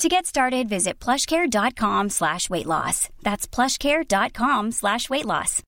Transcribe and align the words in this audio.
To 0.00 0.10
get 0.10 0.26
started, 0.26 0.68
visit 0.68 1.00
plushcare.com 1.00 2.10
slash 2.10 2.50
weight 2.50 2.66
loss. 2.66 3.08
That's 3.22 3.46
plushcare.com 3.46 4.72
slash 4.72 5.08
weight 5.08 5.24
loss. 5.24 5.62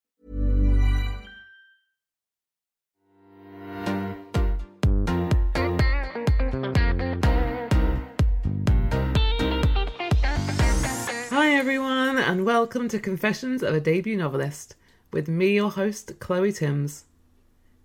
Hi, 11.31 11.55
everyone, 11.55 12.19
and 12.19 12.45
welcome 12.45 12.89
to 12.89 12.98
Confessions 12.98 13.63
of 13.63 13.75
a 13.75 13.81
Debut 13.81 14.19
Novelist 14.19 14.75
with 15.11 15.29
me, 15.29 15.55
your 15.55 15.70
host, 15.70 16.20
Chloe 16.20 16.53
Timms. 16.53 17.07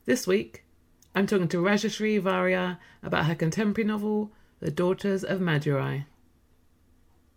This 0.05 0.27
week, 0.27 0.65
I'm 1.15 1.25
talking 1.25 1.47
to 1.47 1.63
Rajasree 1.63 2.21
Variyar 2.21 2.79
about 3.01 3.27
her 3.27 3.35
contemporary 3.35 3.87
novel, 3.87 4.33
The 4.59 4.71
Daughters 4.71 5.23
of 5.23 5.39
Madurai. 5.39 6.03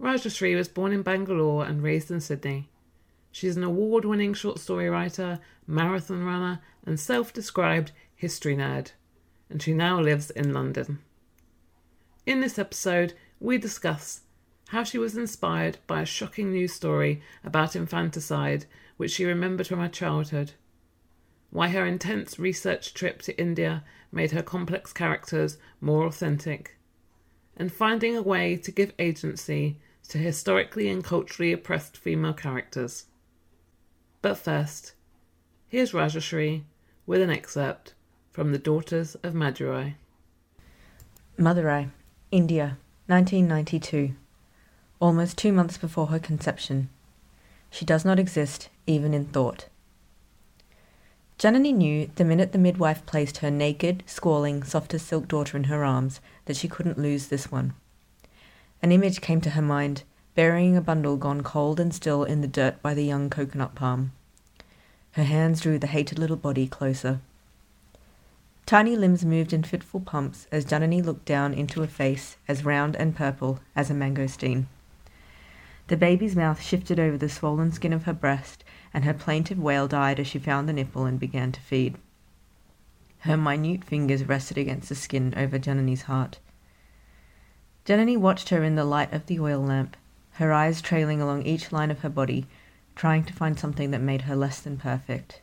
Rajasree 0.00 0.56
was 0.56 0.68
born 0.68 0.92
in 0.92 1.02
Bangalore 1.02 1.64
and 1.64 1.82
raised 1.82 2.10
in 2.10 2.20
Sydney. 2.20 2.68
She's 3.32 3.56
an 3.56 3.64
award 3.64 4.04
winning 4.04 4.34
short 4.34 4.58
story 4.58 4.88
writer, 4.88 5.40
marathon 5.66 6.24
runner, 6.24 6.60
and 6.84 7.00
self 7.00 7.32
described 7.32 7.92
history 8.14 8.56
nerd, 8.56 8.92
and 9.48 9.62
she 9.62 9.72
now 9.72 10.00
lives 10.00 10.30
in 10.30 10.52
London. 10.52 11.00
In 12.26 12.40
this 12.40 12.58
episode, 12.58 13.14
we 13.40 13.58
discuss 13.58 14.22
how 14.68 14.84
she 14.84 14.98
was 14.98 15.16
inspired 15.16 15.78
by 15.86 16.02
a 16.02 16.06
shocking 16.06 16.50
news 16.50 16.72
story 16.72 17.22
about 17.44 17.76
infanticide 17.76 18.66
which 18.96 19.12
she 19.12 19.24
remembered 19.24 19.66
from 19.66 19.80
her 19.80 19.88
childhood, 19.88 20.52
why 21.50 21.68
her 21.68 21.86
intense 21.86 22.38
research 22.38 22.94
trip 22.94 23.22
to 23.22 23.38
India 23.38 23.84
made 24.10 24.32
her 24.32 24.42
complex 24.42 24.92
characters 24.92 25.58
more 25.80 26.06
authentic, 26.06 26.76
and 27.56 27.72
finding 27.72 28.16
a 28.16 28.22
way 28.22 28.56
to 28.56 28.70
give 28.70 28.92
agency 28.98 29.78
to 30.08 30.18
historically 30.18 30.88
and 30.88 31.02
culturally 31.02 31.52
oppressed 31.52 31.96
female 31.96 32.32
characters. 32.32 33.06
But 34.22 34.36
first, 34.36 34.94
here's 35.68 35.92
Rajasree 35.92 36.62
with 37.06 37.22
an 37.22 37.30
excerpt 37.30 37.94
from 38.30 38.52
The 38.52 38.58
Daughters 38.58 39.14
of 39.16 39.34
Madurai. 39.34 39.94
Madurai, 41.38 41.90
India, 42.30 42.78
1992 43.06 44.14
almost 45.00 45.36
two 45.36 45.52
months 45.52 45.76
before 45.76 46.08
her 46.08 46.18
conception. 46.18 46.88
She 47.70 47.84
does 47.84 48.04
not 48.04 48.18
exist, 48.18 48.68
even 48.86 49.12
in 49.12 49.26
thought. 49.26 49.66
Janani 51.38 51.74
knew 51.74 52.10
the 52.14 52.24
minute 52.24 52.52
the 52.52 52.58
midwife 52.58 53.04
placed 53.04 53.38
her 53.38 53.50
naked, 53.50 54.02
squalling, 54.06 54.62
soft 54.62 54.94
as 54.94 55.02
silk 55.02 55.28
daughter 55.28 55.56
in 55.56 55.64
her 55.64 55.84
arms 55.84 56.20
that 56.46 56.56
she 56.56 56.68
couldn't 56.68 56.98
lose 56.98 57.26
this 57.26 57.52
one. 57.52 57.74
An 58.82 58.92
image 58.92 59.20
came 59.20 59.40
to 59.40 59.50
her 59.50 59.62
mind, 59.62 60.04
burying 60.34 60.76
a 60.76 60.80
bundle 60.80 61.16
gone 61.16 61.42
cold 61.42 61.80
and 61.80 61.94
still 61.94 62.24
in 62.24 62.40
the 62.40 62.48
dirt 62.48 62.82
by 62.82 62.94
the 62.94 63.04
young 63.04 63.30
coconut 63.30 63.74
palm. 63.74 64.12
Her 65.12 65.24
hands 65.24 65.62
drew 65.62 65.78
the 65.78 65.86
hated 65.86 66.18
little 66.18 66.36
body 66.36 66.66
closer. 66.66 67.20
Tiny 68.66 68.96
limbs 68.96 69.24
moved 69.24 69.52
in 69.52 69.62
fitful 69.62 70.00
pumps 70.00 70.46
as 70.50 70.66
Janani 70.66 71.02
looked 71.02 71.24
down 71.24 71.54
into 71.54 71.82
a 71.82 71.86
face 71.86 72.36
as 72.48 72.64
round 72.64 72.96
and 72.96 73.16
purple 73.16 73.60
as 73.74 73.90
a 73.90 73.94
mangosteen. 73.94 74.66
The 75.86 75.96
baby's 75.96 76.34
mouth 76.34 76.60
shifted 76.60 76.98
over 76.98 77.16
the 77.16 77.28
swollen 77.28 77.70
skin 77.70 77.92
of 77.92 78.04
her 78.04 78.12
breast, 78.12 78.64
and 78.92 79.04
her 79.04 79.14
plaintive 79.14 79.58
wail 79.58 79.86
died 79.86 80.18
as 80.18 80.26
she 80.26 80.40
found 80.40 80.68
the 80.68 80.72
nipple 80.72 81.06
and 81.06 81.18
began 81.18 81.52
to 81.52 81.60
feed. 81.60 81.96
Her 83.20 83.36
minute 83.36 83.84
fingers 83.84 84.24
rested 84.24 84.58
against 84.58 84.88
the 84.88 84.96
skin 84.96 85.32
over 85.36 85.58
Janani's 85.58 86.02
heart. 86.02 86.38
Janani 87.86 88.16
watched 88.16 88.48
her 88.48 88.64
in 88.64 88.74
the 88.74 88.84
light 88.84 89.12
of 89.12 89.26
the 89.26 89.38
oil 89.38 89.60
lamp, 89.60 89.96
her 90.32 90.52
eyes 90.52 90.82
trailing 90.82 91.22
along 91.22 91.46
each 91.46 91.70
line 91.70 91.92
of 91.92 92.00
her 92.00 92.08
body, 92.08 92.46
trying 92.96 93.22
to 93.24 93.32
find 93.32 93.56
something 93.56 93.92
that 93.92 94.00
made 94.00 94.22
her 94.22 94.34
less 94.34 94.60
than 94.60 94.76
perfect. 94.76 95.40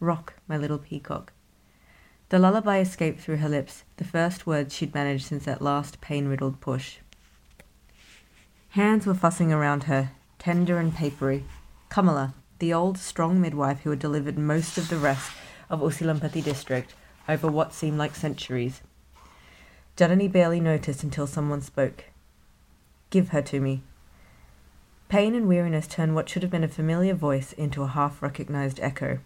Rock, 0.00 0.32
my 0.48 0.56
little 0.56 0.78
peacock. 0.78 1.34
The 2.30 2.38
lullaby 2.38 2.78
escaped 2.78 3.20
through 3.20 3.36
her 3.36 3.50
lips, 3.50 3.84
the 3.98 4.04
first 4.04 4.46
words 4.46 4.74
she'd 4.74 4.94
managed 4.94 5.26
since 5.26 5.44
that 5.44 5.60
last 5.60 6.00
pain 6.00 6.26
riddled 6.26 6.58
push. 6.62 6.98
Hands 8.70 9.04
were 9.04 9.12
fussing 9.12 9.52
around 9.52 9.84
her, 9.84 10.12
tender 10.38 10.78
and 10.78 10.94
papery. 10.94 11.44
Kamala, 11.90 12.32
the 12.60 12.72
old, 12.72 12.96
strong 12.96 13.42
midwife 13.42 13.80
who 13.80 13.90
had 13.90 13.98
delivered 13.98 14.38
most 14.38 14.78
of 14.78 14.88
the 14.88 14.96
rest 14.96 15.32
of 15.68 15.80
Usilampatti 15.80 16.42
district 16.42 16.94
over 17.28 17.48
what 17.48 17.74
seemed 17.74 17.98
like 17.98 18.14
centuries. 18.14 18.80
Janani 20.00 20.32
barely 20.32 20.60
noticed 20.60 21.02
until 21.02 21.26
someone 21.26 21.60
spoke. 21.60 22.04
Give 23.10 23.28
her 23.28 23.42
to 23.42 23.60
me. 23.60 23.82
Pain 25.10 25.34
and 25.34 25.46
weariness 25.46 25.86
turned 25.86 26.14
what 26.14 26.26
should 26.26 26.40
have 26.40 26.50
been 26.50 26.64
a 26.64 26.68
familiar 26.68 27.12
voice 27.12 27.52
into 27.52 27.82
a 27.82 27.88
half 27.88 28.22
recognized 28.22 28.80
echo. 28.80 29.18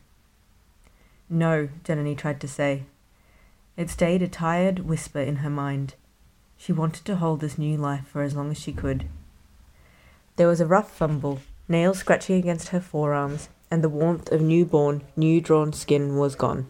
No, 1.31 1.69
Janani 1.85 2.19
tried 2.19 2.41
to 2.41 2.49
say. 2.49 2.87
It 3.77 3.89
stayed 3.89 4.21
a 4.21 4.27
tired 4.27 4.81
whisper 4.81 5.21
in 5.21 5.37
her 5.37 5.51
mind. 5.51 5.95
She 6.57 6.73
wanted 6.73 7.05
to 7.05 7.17
hold 7.17 7.39
this 7.39 7.57
new 7.57 7.77
life 7.77 8.09
for 8.09 8.23
as 8.23 8.35
long 8.35 8.51
as 8.51 8.59
she 8.59 8.73
could. 8.73 9.07
There 10.35 10.49
was 10.49 10.61
a 10.61 10.67
rough 10.67 10.91
fumble, 10.91 11.39
nails 11.69 11.99
scratching 11.99 12.37
against 12.37 12.71
her 12.71 12.81
forearms, 12.81 13.49
and 13.71 13.85
the 13.85 13.89
warmth 13.89 14.33
of 14.33 14.43
newborn, 14.43 15.05
new 15.15 15.41
drawn 15.41 15.73
skin 15.73 16.17
was 16.17 16.35
gone. 16.35 16.67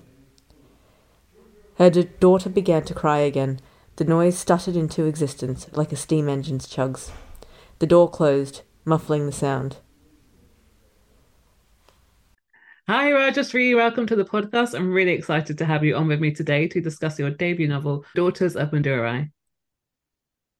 Her 1.79 1.89
d- 1.89 2.11
daughter 2.21 2.51
began 2.51 2.85
to 2.85 2.93
cry 2.93 3.21
again. 3.21 3.61
The 3.97 4.05
noise 4.05 4.37
stuttered 4.37 4.75
into 4.75 5.05
existence 5.05 5.69
like 5.71 5.93
a 5.93 5.97
steam 5.97 6.29
engine's 6.29 6.67
chugs. 6.67 7.13
The 7.79 7.87
door 7.87 8.11
closed, 8.11 8.63
muffling 8.85 9.27
the 9.27 9.31
sound. 9.31 9.77
Hi, 12.89 13.13
Rajasree. 13.13 13.77
Welcome 13.77 14.09
to 14.09 14.17
the 14.17 14.25
podcast. 14.25 14.75
I'm 14.75 14.93
really 14.93 15.13
excited 15.13 15.59
to 15.59 15.65
have 15.65 15.85
you 15.85 15.95
on 15.95 16.09
with 16.09 16.19
me 16.19 16.33
today 16.33 16.67
to 16.69 16.81
discuss 16.81 17.21
your 17.21 17.31
debut 17.31 17.69
novel, 17.69 18.05
Daughters 18.17 18.57
of 18.57 18.73
Madurai. 18.73 19.31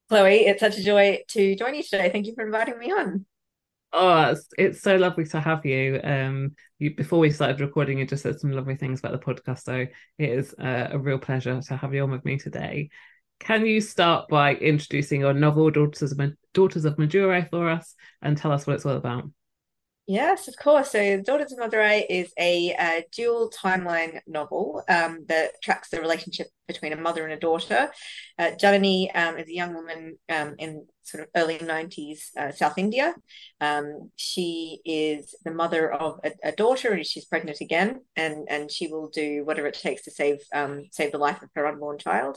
Chloe, 0.09 0.47
it's 0.47 0.61
such 0.61 0.79
a 0.79 0.85
joy 0.85 1.19
to 1.31 1.57
join 1.57 1.75
you 1.75 1.83
today. 1.83 2.11
Thank 2.11 2.29
you 2.29 2.37
for 2.37 2.47
inviting 2.47 2.79
me 2.79 2.93
on. 2.93 3.27
Oh, 3.93 4.31
it's, 4.31 4.47
it's 4.57 4.81
so 4.81 4.95
lovely 4.95 5.25
to 5.27 5.41
have 5.41 5.67
you. 5.67 6.01
Um, 6.05 6.55
you 6.79 6.95
before 6.95 7.19
we 7.19 7.31
started 7.31 7.61
recording, 7.61 7.99
you 7.99 8.07
just 8.07 8.23
said 8.23 8.39
some 8.39 8.53
lovely 8.53 8.77
things 8.77 9.01
about 9.01 9.13
the 9.13 9.19
podcast, 9.19 9.65
so 9.65 9.87
it 10.19 10.29
is 10.29 10.55
uh, 10.55 10.91
a 10.93 10.99
real 10.99 11.19
pleasure 11.19 11.61
to 11.61 11.77
have 11.77 11.95
you 11.95 12.05
on 12.05 12.13
with 12.13 12.25
me 12.25 12.39
today. 12.39 12.91
Can 13.41 13.67
you 13.67 13.81
start 13.81 14.29
by 14.29 14.55
introducing 14.55 15.21
your 15.21 15.35
novel, 15.35 15.71
Daughters 15.71 16.13
of, 16.13 16.21
Daughters 16.55 16.85
of 16.85 16.97
Madurai, 16.97 17.49
for 17.51 17.69
us, 17.69 17.95
and 18.23 18.37
tell 18.37 18.53
us 18.53 18.67
what 18.67 18.77
it's 18.77 18.87
all 18.87 18.97
about? 18.97 19.25
Yes, 20.07 20.49
of 20.49 20.57
course. 20.59 20.91
So, 20.91 21.23
Daughters 21.23 21.53
of 21.53 21.59
Madurai 21.59 22.05
is 22.11 22.31
a 22.39 22.75
uh, 22.75 23.03
dual 23.11 23.51
timeline 23.51 24.21
novel 24.27 24.83
um, 24.87 25.25
that 25.29 25.53
tracks 25.63 25.89
the 25.89 26.01
relationship 26.01 26.49
between 26.69 26.93
a 26.93 27.01
mother 27.01 27.25
and 27.25 27.33
a 27.33 27.39
daughter. 27.39 27.91
Uh, 28.39 28.51
Janani 28.61 29.09
um, 29.17 29.39
is 29.39 29.49
a 29.49 29.55
young 29.55 29.75
woman 29.75 30.19
um, 30.29 30.57
in 30.59 30.87
sort 31.05 31.23
of 31.23 31.31
early 31.35 31.57
90s 31.57 32.37
uh, 32.37 32.53
South 32.53 32.77
India. 32.77 33.15
Um, 33.63 34.11
she 34.17 34.81
is 34.85 35.35
the 35.43 35.53
mother 35.53 35.91
of 35.91 36.21
a, 36.23 36.33
a, 36.45 36.53
daughter 36.53 36.93
and 36.93 37.07
she's 37.07 37.25
pregnant 37.25 37.63
again, 37.63 38.03
and, 38.15 38.47
and 38.51 38.71
she 38.71 38.89
will 38.89 39.09
do 39.09 39.43
whatever 39.47 39.69
it 39.69 39.75
takes 39.75 40.03
to 40.03 40.11
save 40.11 40.41
um, 40.53 40.85
save 40.93 41.13
the 41.13 41.19
life 41.19 41.43
of 41.43 41.49
her 41.55 41.67
unborn 41.67 41.99
child. 41.99 42.37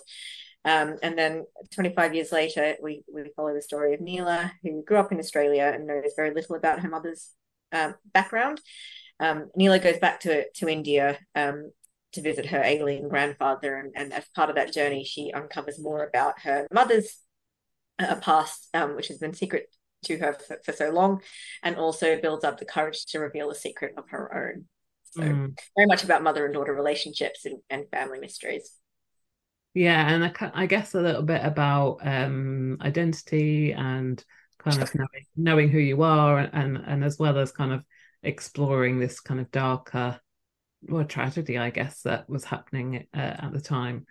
Um, 0.67 0.97
and 1.01 1.17
then 1.17 1.45
25 1.71 2.13
years 2.13 2.33
later, 2.33 2.75
we, 2.83 3.01
we 3.11 3.31
follow 3.37 3.53
the 3.53 3.61
story 3.61 3.93
of 3.93 4.01
Neela, 4.01 4.51
who 4.61 4.83
grew 4.83 4.97
up 4.97 5.13
in 5.13 5.19
Australia 5.19 5.71
and 5.73 5.87
knows 5.87 6.11
very 6.17 6.33
little 6.33 6.57
about 6.57 6.81
her 6.81 6.89
mother's 6.89 7.31
um, 7.71 7.95
background. 8.13 8.59
um, 9.21 9.49
Neela 9.55 9.79
goes 9.79 9.97
back 9.97 10.19
to 10.21 10.45
to 10.55 10.67
India 10.67 11.19
um, 11.35 11.71
to 12.11 12.21
visit 12.21 12.47
her 12.47 12.61
alien 12.61 13.07
grandfather, 13.07 13.77
and, 13.77 13.93
and 13.95 14.11
as 14.11 14.25
part 14.35 14.49
of 14.49 14.57
that 14.57 14.73
journey, 14.73 15.05
she 15.05 15.31
uncovers 15.33 15.79
more 15.79 16.05
about 16.05 16.41
her 16.41 16.67
mother's 16.69 17.17
uh, 17.99 18.15
past, 18.15 18.67
um, 18.73 18.97
which 18.97 19.07
has 19.07 19.19
been 19.19 19.33
secret 19.33 19.73
to 20.03 20.17
her 20.17 20.33
for, 20.33 20.59
for, 20.65 20.73
so 20.73 20.89
long, 20.89 21.21
and 21.63 21.77
also 21.77 22.19
builds 22.19 22.43
up 22.43 22.59
the 22.59 22.65
courage 22.65 23.05
to 23.05 23.19
reveal 23.19 23.49
a 23.49 23.55
secret 23.55 23.93
of 23.97 24.09
her 24.09 24.35
own. 24.35 24.65
So 25.11 25.21
mm. 25.21 25.59
very 25.77 25.87
much 25.87 26.03
about 26.03 26.23
mother 26.23 26.45
and 26.45 26.53
daughter 26.53 26.73
relationships 26.73 27.45
and, 27.45 27.59
and 27.69 27.89
family 27.89 28.19
mysteries. 28.19 28.71
Yeah, 29.73 30.09
and 30.09 30.23
I, 30.23 30.51
I 30.53 30.65
guess 30.65 30.95
a 30.95 31.01
little 31.01 31.21
bit 31.21 31.43
about 31.43 31.99
um, 32.01 32.77
identity 32.81 33.73
and 33.73 34.23
kind 34.57 34.81
of 34.81 34.93
knowing, 34.95 35.25
knowing 35.35 35.69
who 35.69 35.79
you 35.79 36.01
are, 36.01 36.39
and 36.39 36.77
and 36.77 37.03
as 37.03 37.19
well 37.19 37.37
as 37.37 37.51
kind 37.51 37.71
of 37.71 37.85
exploring 38.23 38.99
this 38.99 39.19
kind 39.19 39.39
of 39.39 39.51
darker 39.51 40.19
well 40.83 41.05
tragedy 41.05 41.57
i 41.57 41.69
guess 41.69 42.01
that 42.01 42.29
was 42.29 42.43
happening 42.43 43.07
uh, 43.13 43.17
at 43.17 43.51
the 43.53 43.61
time. 43.61 44.05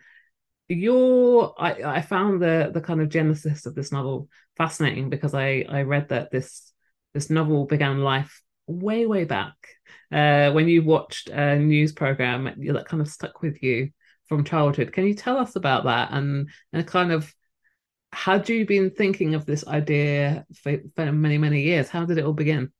Your 0.68 1.54
I, 1.58 1.98
I 1.98 2.02
found 2.02 2.42
the 2.42 2.70
the 2.74 2.80
kind 2.80 3.00
of 3.00 3.08
genesis 3.08 3.66
of 3.66 3.74
this 3.74 3.92
novel 3.92 4.28
fascinating 4.56 5.10
because 5.10 5.32
i 5.32 5.64
i 5.68 5.82
read 5.82 6.08
that 6.08 6.32
this 6.32 6.72
this 7.14 7.30
novel 7.30 7.66
began 7.66 8.00
life 8.00 8.42
way 8.66 9.06
way 9.06 9.24
back. 9.24 9.54
Uh, 10.10 10.50
when 10.52 10.68
you 10.68 10.82
watched 10.82 11.28
a 11.28 11.56
news 11.56 11.92
program 11.92 12.44
that 12.44 12.86
kind 12.88 13.00
of 13.00 13.08
stuck 13.08 13.42
with 13.42 13.62
you 13.62 13.90
from 14.28 14.44
childhood 14.44 14.92
can 14.92 15.06
you 15.06 15.14
tell 15.14 15.36
us 15.36 15.56
about 15.56 15.84
that 15.84 16.12
and 16.12 16.48
and 16.72 16.86
kind 16.86 17.12
of 17.12 17.32
had 18.12 18.48
you 18.48 18.64
been 18.64 18.90
thinking 18.90 19.34
of 19.34 19.44
this 19.44 19.66
idea 19.66 20.46
for, 20.54 20.78
for 20.94 21.12
many 21.12 21.38
many 21.38 21.62
years 21.62 21.88
how 21.88 22.04
did 22.04 22.18
it 22.18 22.24
all 22.24 22.32
begin 22.32 22.70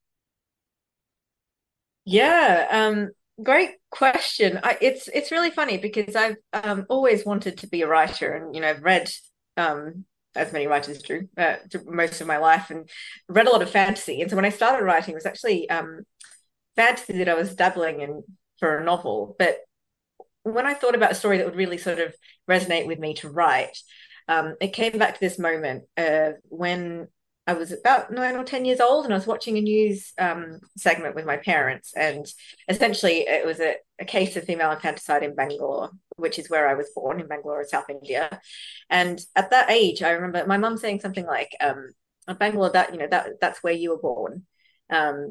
yeah, 2.07 2.69
um, 2.71 3.11
great 3.43 3.73
question. 3.91 4.61
I, 4.63 4.79
it's 4.81 5.09
it's 5.09 5.33
really 5.33 5.51
funny 5.51 5.77
because 5.77 6.15
I've 6.15 6.37
um, 6.53 6.87
always 6.89 7.27
wanted 7.27 7.59
to 7.59 7.67
be 7.67 7.83
a 7.83 7.89
writer, 7.89 8.33
and 8.33 8.55
you 8.55 8.61
know, 8.61 8.71
I've 8.71 8.83
read 8.83 9.11
um, 9.57 10.05
as 10.37 10.53
many 10.53 10.69
writers 10.69 11.03
do 11.03 11.29
uh, 11.37 11.57
most 11.85 12.21
of 12.21 12.29
my 12.29 12.37
life, 12.39 12.71
and 12.71 12.89
read 13.29 13.49
a 13.49 13.51
lot 13.51 13.61
of 13.61 13.71
fantasy. 13.71 14.21
And 14.23 14.31
so 14.31 14.37
when 14.37 14.45
I 14.45 14.51
started 14.51 14.85
writing, 14.85 15.13
it 15.13 15.17
was 15.17 15.27
actually 15.27 15.69
um, 15.69 16.03
fantasy 16.77 17.19
that 17.19 17.29
I 17.29 17.35
was 17.35 17.57
dabbling 17.57 18.01
in 18.01 18.23
for 18.61 18.79
a 18.79 18.85
novel. 18.85 19.35
But 19.37 19.59
when 20.53 20.67
I 20.67 20.75
thought 20.75 20.95
about 20.95 21.13
a 21.13 21.17
story 21.17 21.39
that 21.39 21.47
would 21.47 21.57
really 21.57 21.79
sort 21.79 21.99
of 21.99 22.15
resonate 22.49 22.87
with 22.87 22.99
me 22.99 23.15
to 23.15 23.29
write, 23.29 23.77
um, 24.29 24.55
it 24.61 24.73
came 24.73 24.99
back 24.99 25.15
to 25.15 25.21
this 25.21 25.39
moment 25.39 25.85
uh, 25.97 26.31
when 26.45 27.09
I 27.49 27.53
was 27.53 27.73
about 27.73 28.13
nine 28.13 28.37
or 28.37 28.45
10 28.45 28.65
years 28.65 28.81
old 28.81 29.05
and 29.05 29.15
I 29.15 29.17
was 29.17 29.27
watching 29.27 29.57
a 29.57 29.61
news 29.61 30.13
um, 30.19 30.61
segment 30.77 31.15
with 31.15 31.25
my 31.25 31.37
parents. 31.37 31.93
And 31.97 32.27
essentially, 32.69 33.21
it 33.21 33.47
was 33.47 33.61
a, 33.61 33.75
a, 34.01 34.05
case 34.05 34.37
of 34.37 34.45
female 34.45 34.73
infanticide 34.73 35.23
in 35.23 35.37
Bangalore, 35.37 35.91
which 36.17 36.41
is 36.41 36.51
where 36.51 36.69
I 36.69 36.75
was 36.75 36.91
born 36.95 37.21
in 37.21 37.29
Bangalore, 37.29 37.65
South 37.65 37.89
India. 37.89 38.41
And 38.91 39.21
at 39.37 39.51
that 39.51 39.71
age, 39.71 40.03
I 40.03 40.11
remember 40.11 40.45
my 40.47 40.59
mum 40.59 40.77
saying 40.77 41.01
something 41.01 41.27
like, 41.27 41.51
um, 41.61 41.91
Bangalore, 42.39 42.71
that, 42.71 42.93
you 42.93 42.99
know, 42.99 43.07
that 43.09 43.41
that's 43.41 43.63
where 43.63 43.73
you 43.73 43.91
were 43.91 43.99
born. 43.99 44.45
Um, 44.91 45.31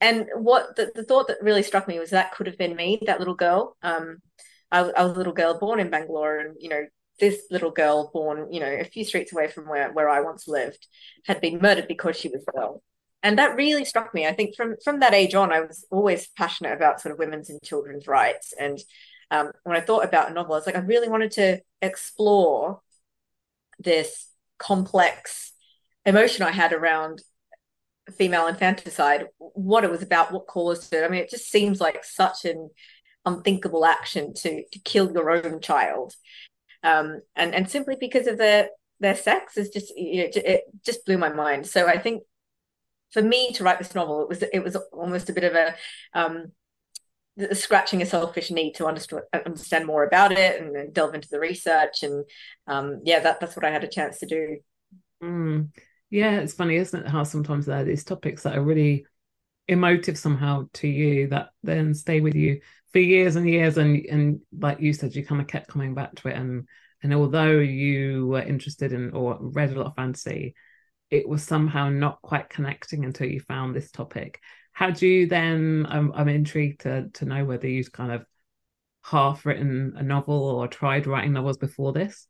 and 0.00 0.26
what 0.34 0.76
the, 0.76 0.90
the 0.94 1.04
thought 1.04 1.28
that 1.28 1.42
really 1.42 1.62
struck 1.62 1.88
me 1.88 1.98
was 1.98 2.10
that 2.10 2.32
could 2.32 2.46
have 2.46 2.58
been 2.58 2.76
me, 2.76 3.00
that 3.06 3.18
little 3.18 3.34
girl. 3.34 3.76
Um, 3.82 4.18
I, 4.70 4.80
I 4.80 5.04
was 5.04 5.14
a 5.14 5.18
little 5.18 5.32
girl 5.32 5.58
born 5.58 5.80
in 5.80 5.90
Bangalore 5.90 6.38
and, 6.38 6.56
you 6.58 6.68
know, 6.68 6.84
this 7.18 7.42
little 7.50 7.70
girl 7.70 8.10
born, 8.12 8.52
you 8.52 8.60
know, 8.60 8.70
a 8.72 8.84
few 8.84 9.04
streets 9.04 9.32
away 9.32 9.48
from 9.48 9.68
where, 9.68 9.92
where 9.92 10.08
I 10.08 10.20
once 10.20 10.46
lived, 10.46 10.86
had 11.26 11.40
been 11.40 11.60
murdered 11.60 11.88
because 11.88 12.16
she 12.16 12.28
was 12.28 12.44
a 12.46 12.52
girl. 12.52 12.82
And 13.22 13.38
that 13.38 13.56
really 13.56 13.84
struck 13.84 14.14
me. 14.14 14.26
I 14.26 14.32
think 14.32 14.54
from 14.54 14.76
from 14.84 15.00
that 15.00 15.14
age 15.14 15.34
on, 15.34 15.52
I 15.52 15.60
was 15.60 15.84
always 15.90 16.28
passionate 16.36 16.72
about 16.72 17.00
sort 17.00 17.12
of 17.12 17.18
women's 17.18 17.50
and 17.50 17.60
children's 17.62 18.06
rights. 18.06 18.54
And 18.58 18.78
um, 19.32 19.50
when 19.64 19.76
I 19.76 19.80
thought 19.80 20.04
about 20.04 20.30
a 20.30 20.34
novel, 20.34 20.54
I 20.54 20.58
was 20.58 20.66
like, 20.66 20.76
I 20.76 20.80
really 20.80 21.08
wanted 21.08 21.32
to 21.32 21.60
explore 21.82 22.80
this 23.80 24.28
complex 24.58 25.52
emotion 26.06 26.46
I 26.46 26.52
had 26.52 26.72
around 26.72 27.20
female 28.12 28.46
infanticide, 28.46 29.26
what 29.38 29.84
it 29.84 29.90
was 29.90 30.02
about, 30.02 30.32
what 30.32 30.46
caused 30.46 30.92
it. 30.92 31.04
I 31.04 31.08
mean, 31.08 31.20
it 31.20 31.30
just 31.30 31.50
seems 31.50 31.80
like 31.80 32.04
such 32.04 32.44
an 32.44 32.70
unthinkable 33.24 33.84
action 33.84 34.32
to 34.32 34.62
to 34.72 34.78
kill 34.80 35.12
your 35.12 35.30
own 35.30 35.60
child 35.60 36.14
um, 36.82 37.20
and 37.34 37.54
and 37.54 37.68
simply 37.68 37.96
because 37.98 38.26
of 38.26 38.38
their 38.38 38.70
their 39.00 39.14
sex 39.14 39.56
is 39.56 39.70
just 39.70 39.96
you 39.96 40.24
know, 40.24 40.30
it 40.34 40.62
just 40.84 41.04
blew 41.04 41.18
my 41.18 41.32
mind. 41.32 41.66
So 41.66 41.86
I 41.86 41.98
think 41.98 42.22
for 43.10 43.22
me 43.22 43.52
to 43.52 43.64
write 43.64 43.78
this 43.78 43.94
novel, 43.94 44.22
it 44.22 44.28
was 44.28 44.42
it 44.42 44.62
was 44.62 44.76
almost 44.92 45.30
a 45.30 45.32
bit 45.32 45.44
of 45.44 45.54
a 45.54 45.74
um, 46.14 46.52
scratching 47.52 48.02
a 48.02 48.06
selfish 48.06 48.50
need 48.50 48.74
to 48.74 48.86
understand 48.86 49.22
understand 49.32 49.86
more 49.86 50.04
about 50.04 50.32
it 50.32 50.60
and 50.60 50.92
delve 50.92 51.14
into 51.14 51.28
the 51.30 51.40
research 51.40 52.02
and 52.02 52.24
um, 52.66 53.00
yeah, 53.04 53.20
that 53.20 53.40
that's 53.40 53.56
what 53.56 53.64
I 53.64 53.70
had 53.70 53.84
a 53.84 53.88
chance 53.88 54.18
to 54.18 54.26
do. 54.26 54.58
Mm. 55.22 55.70
Yeah, 56.10 56.40
it's 56.40 56.54
funny, 56.54 56.76
isn't 56.76 57.04
it? 57.04 57.08
How 57.08 57.22
sometimes 57.24 57.66
there 57.66 57.80
are 57.80 57.84
these 57.84 58.04
topics 58.04 58.42
that 58.42 58.56
are 58.56 58.62
really 58.62 59.06
emotive 59.68 60.18
somehow 60.18 60.68
to 60.74 60.88
you 60.88 61.28
that 61.28 61.50
then 61.62 61.94
stay 61.94 62.20
with 62.20 62.34
you 62.34 62.60
for 62.92 63.00
years 63.00 63.36
and 63.36 63.48
years 63.48 63.78
and 63.78 64.04
and 64.06 64.40
like 64.58 64.80
you 64.80 64.92
said 64.92 65.14
you 65.14 65.24
kind 65.24 65.40
of 65.40 65.46
kept 65.46 65.68
coming 65.68 65.94
back 65.94 66.14
to 66.16 66.28
it 66.28 66.36
and 66.36 66.68
and 67.02 67.14
although 67.14 67.58
you 67.60 68.26
were 68.28 68.42
interested 68.42 68.92
in 68.92 69.12
or 69.12 69.38
read 69.40 69.70
a 69.72 69.74
lot 69.76 69.86
of 69.86 69.94
fantasy 69.96 70.54
it 71.10 71.28
was 71.28 71.42
somehow 71.44 71.88
not 71.90 72.22
quite 72.22 72.50
connecting 72.50 73.04
until 73.04 73.28
you 73.28 73.40
found 73.40 73.74
this 73.74 73.90
topic 73.90 74.40
how 74.72 74.90
do 74.90 75.06
you 75.06 75.26
then 75.28 75.86
I'm, 75.88 76.12
I'm 76.12 76.28
intrigued 76.28 76.82
to 76.82 77.08
to 77.14 77.24
know 77.26 77.44
whether 77.44 77.68
you've 77.68 77.92
kind 77.92 78.12
of 78.12 78.26
half 79.04 79.46
written 79.46 79.94
a 79.96 80.02
novel 80.02 80.34
or 80.36 80.68
tried 80.68 81.06
writing 81.06 81.32
novels 81.34 81.58
before 81.58 81.92
this 81.92 82.28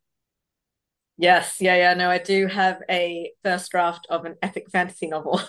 yes 1.19 1.57
yeah 1.61 1.77
yeah 1.77 1.95
no 1.95 2.11
i 2.11 2.19
do 2.19 2.47
have 2.47 2.81
a 2.91 3.33
first 3.45 3.71
draft 3.71 4.07
of 4.11 4.25
an 4.25 4.37
epic 4.43 4.71
fantasy 4.71 5.07
novel 5.09 5.41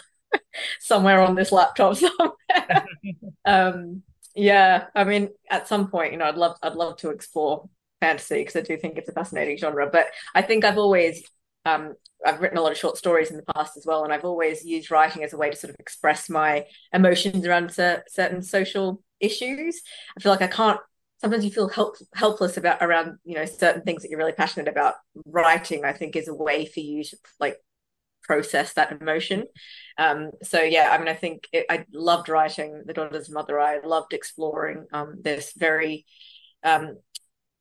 somewhere 0.80 1.22
on 1.22 1.36
this 1.36 1.52
laptop 1.52 1.96
somewhere. 1.98 2.88
um, 3.46 4.04
yeah, 4.36 4.88
I 4.96 5.04
mean, 5.06 5.30
at 5.50 5.68
some 5.68 5.90
point, 5.90 6.14
you 6.14 6.20
know, 6.20 6.26
I'd 6.26 6.38
love, 6.38 6.58
I'd 6.64 6.76
love 6.76 6.98
to 6.98 7.10
explore 7.12 7.70
fantasy 8.02 8.38
because 8.38 8.56
I 8.58 8.62
do 8.62 8.78
think 8.78 8.98
it's 8.98 9.10
a 9.10 9.14
fascinating 9.14 9.58
genre. 9.58 9.90
But 9.92 10.08
I 10.36 10.42
think 10.44 10.66
I've 10.66 10.78
always, 10.78 11.24
um, 11.66 11.96
I've 12.26 12.42
written 12.42 12.58
a 12.58 12.62
lot 12.62 12.72
of 12.72 12.78
short 12.78 12.98
stories 12.98 13.32
in 13.32 13.38
the 13.38 13.54
past 13.56 13.78
as 13.78 13.86
well, 13.86 14.04
and 14.04 14.14
I've 14.14 14.26
always 14.26 14.66
used 14.66 14.92
writing 14.92 15.24
as 15.24 15.34
a 15.34 15.38
way 15.38 15.50
to 15.50 15.56
sort 15.56 15.72
of 15.72 15.78
express 15.80 16.30
my 16.30 16.66
emotions 16.94 17.46
around 17.46 17.72
certain 17.74 18.42
social 18.42 19.04
issues. 19.20 19.82
I 20.18 20.22
feel 20.22 20.32
like 20.32 20.42
I 20.42 20.48
can't. 20.48 20.80
Sometimes 21.22 21.44
you 21.44 21.52
feel 21.52 21.70
help, 21.70 21.96
helpless 22.14 22.58
about 22.58 22.82
around 22.82 23.18
you 23.24 23.36
know 23.36 23.46
certain 23.46 23.82
things 23.82 24.02
that 24.02 24.10
you're 24.10 24.20
really 24.20 24.32
passionate 24.32 24.68
about. 24.68 24.96
Writing, 25.26 25.86
I 25.86 25.94
think, 25.94 26.16
is 26.16 26.28
a 26.28 26.34
way 26.34 26.66
for 26.66 26.80
you 26.80 27.04
to 27.04 27.18
like 27.40 27.58
process 28.24 28.74
that 28.74 28.92
emotion. 29.02 29.46
Um, 29.98 30.32
so 30.44 30.62
yeah, 30.62 30.90
I 30.92 30.98
mean, 30.98 31.08
I 31.08 31.16
think 31.16 31.48
it, 31.52 31.66
I 31.70 31.86
loved 31.94 32.30
writing 32.30 32.84
The 32.86 32.94
Daughter's 32.94 33.30
Mother. 33.30 33.60
I 33.60 33.80
loved 33.84 34.14
exploring 34.14 34.86
um, 34.94 35.16
this 35.22 35.54
very 35.58 36.06
um, 36.64 36.98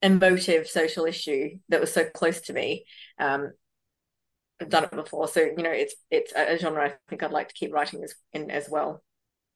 emotive 0.03 0.69
social 0.69 1.07
issue 1.07 1.59
that 1.69 1.81
was 1.81 1.93
so 1.93 2.05
close 2.05 2.43
to 2.43 2.53
me. 2.53 2.85
Um, 3.19 3.53
I've 4.61 4.71
done 4.71 4.85
it 4.85 4.91
before, 4.91 5.29
so 5.29 5.41
you 5.41 5.63
know, 5.63 5.71
it's 5.71 5.95
it's 6.11 6.33
a 6.35 6.59
genre 6.59 6.85
I 6.85 6.95
think 7.09 7.23
I'd 7.23 7.31
like 7.31 7.49
to 7.49 7.55
keep 7.55 7.73
writing 7.73 8.03
as, 8.03 8.15
in 8.33 8.51
as 8.51 8.69
well. 8.69 9.03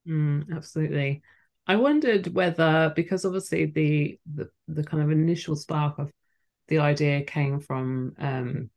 Mm, 0.07 0.55
absolutely. 0.55 1.21
I 1.67 1.77
wondered 1.77 2.27
whether, 2.33 2.91
because 2.95 3.25
obviously 3.25 3.65
the, 3.65 4.19
the 4.33 4.49
the 4.67 4.83
kind 4.83 5.01
of 5.03 5.11
initial 5.11 5.55
spark 5.55 5.97
of 5.99 6.11
the 6.67 6.79
idea 6.79 7.23
came 7.23 7.59
from 7.59 8.15
um, 8.19 8.69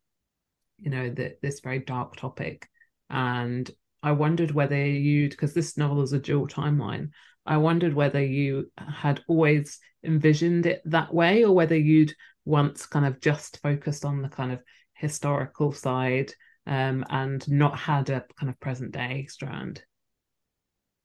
you 0.78 0.90
know 0.90 1.10
the, 1.10 1.36
this 1.42 1.60
very 1.60 1.80
dark 1.80 2.16
topic. 2.16 2.68
And 3.10 3.70
i 4.06 4.12
wondered 4.12 4.52
whether 4.52 4.86
you'd 4.86 5.30
because 5.30 5.52
this 5.52 5.76
novel 5.76 6.02
is 6.02 6.12
a 6.12 6.18
dual 6.18 6.46
timeline 6.46 7.10
i 7.44 7.56
wondered 7.56 7.92
whether 7.92 8.24
you 8.24 8.70
had 8.78 9.20
always 9.26 9.78
envisioned 10.04 10.64
it 10.66 10.80
that 10.84 11.12
way 11.12 11.44
or 11.44 11.52
whether 11.52 11.76
you'd 11.76 12.14
once 12.44 12.86
kind 12.86 13.04
of 13.04 13.20
just 13.20 13.60
focused 13.62 14.04
on 14.04 14.22
the 14.22 14.28
kind 14.28 14.52
of 14.52 14.62
historical 14.94 15.72
side 15.72 16.32
um, 16.68 17.04
and 17.10 17.48
not 17.50 17.76
had 17.76 18.08
a 18.10 18.24
kind 18.38 18.48
of 18.48 18.60
present 18.60 18.92
day 18.92 19.26
strand 19.28 19.82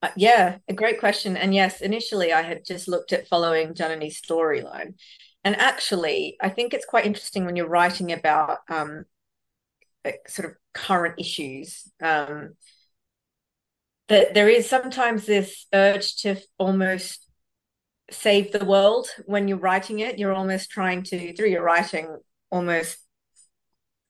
uh, 0.02 0.10
yeah, 0.16 0.58
a 0.68 0.74
great 0.74 1.00
question. 1.00 1.38
And 1.38 1.54
yes, 1.54 1.82
initially 1.82 2.34
I 2.34 2.42
had 2.42 2.66
just 2.66 2.88
looked 2.88 3.14
at 3.14 3.28
following 3.28 3.74
Janani's 3.74 4.22
storyline. 4.22 4.96
And 5.44 5.56
actually, 5.56 6.38
I 6.42 6.50
think 6.50 6.74
it's 6.74 6.86
quite 6.86 7.06
interesting 7.06 7.46
when 7.46 7.56
you're 7.56 7.68
writing 7.68 8.12
about 8.12 8.60
um, 8.70 9.06
sort 10.28 10.50
of 10.50 10.56
current 10.74 11.16
issues. 11.20 11.92
Um, 12.02 12.56
that 14.08 14.34
there 14.34 14.50
is 14.50 14.70
sometimes 14.70 15.26
this 15.26 15.68
urge 15.74 16.18
to 16.18 16.36
almost 16.58 17.28
save 18.12 18.52
the 18.52 18.66
world 18.66 19.08
when 19.26 19.48
you're 19.48 19.58
writing 19.58 20.00
it. 20.00 20.20
You're 20.20 20.34
almost 20.34 20.70
trying 20.70 21.04
to, 21.04 21.34
through 21.34 21.50
your 21.50 21.64
writing, 21.64 22.18
almost 22.52 22.98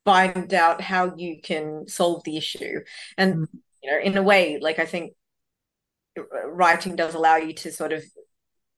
find 0.04 0.54
out 0.54 0.82
how 0.82 1.14
you 1.16 1.42
can 1.42 1.88
solve 1.88 2.24
the 2.24 2.38
issue. 2.38 2.80
And, 3.18 3.36
mm. 3.36 3.48
you 3.84 3.92
know, 3.92 4.00
in 4.00 4.18
a 4.18 4.24
way, 4.24 4.58
like 4.60 4.80
I 4.80 4.86
think 4.86 5.14
writing 6.46 6.96
does 6.96 7.14
allow 7.14 7.38
you 7.38 7.54
to 7.54 7.72
sort 7.72 7.94
of 7.94 8.04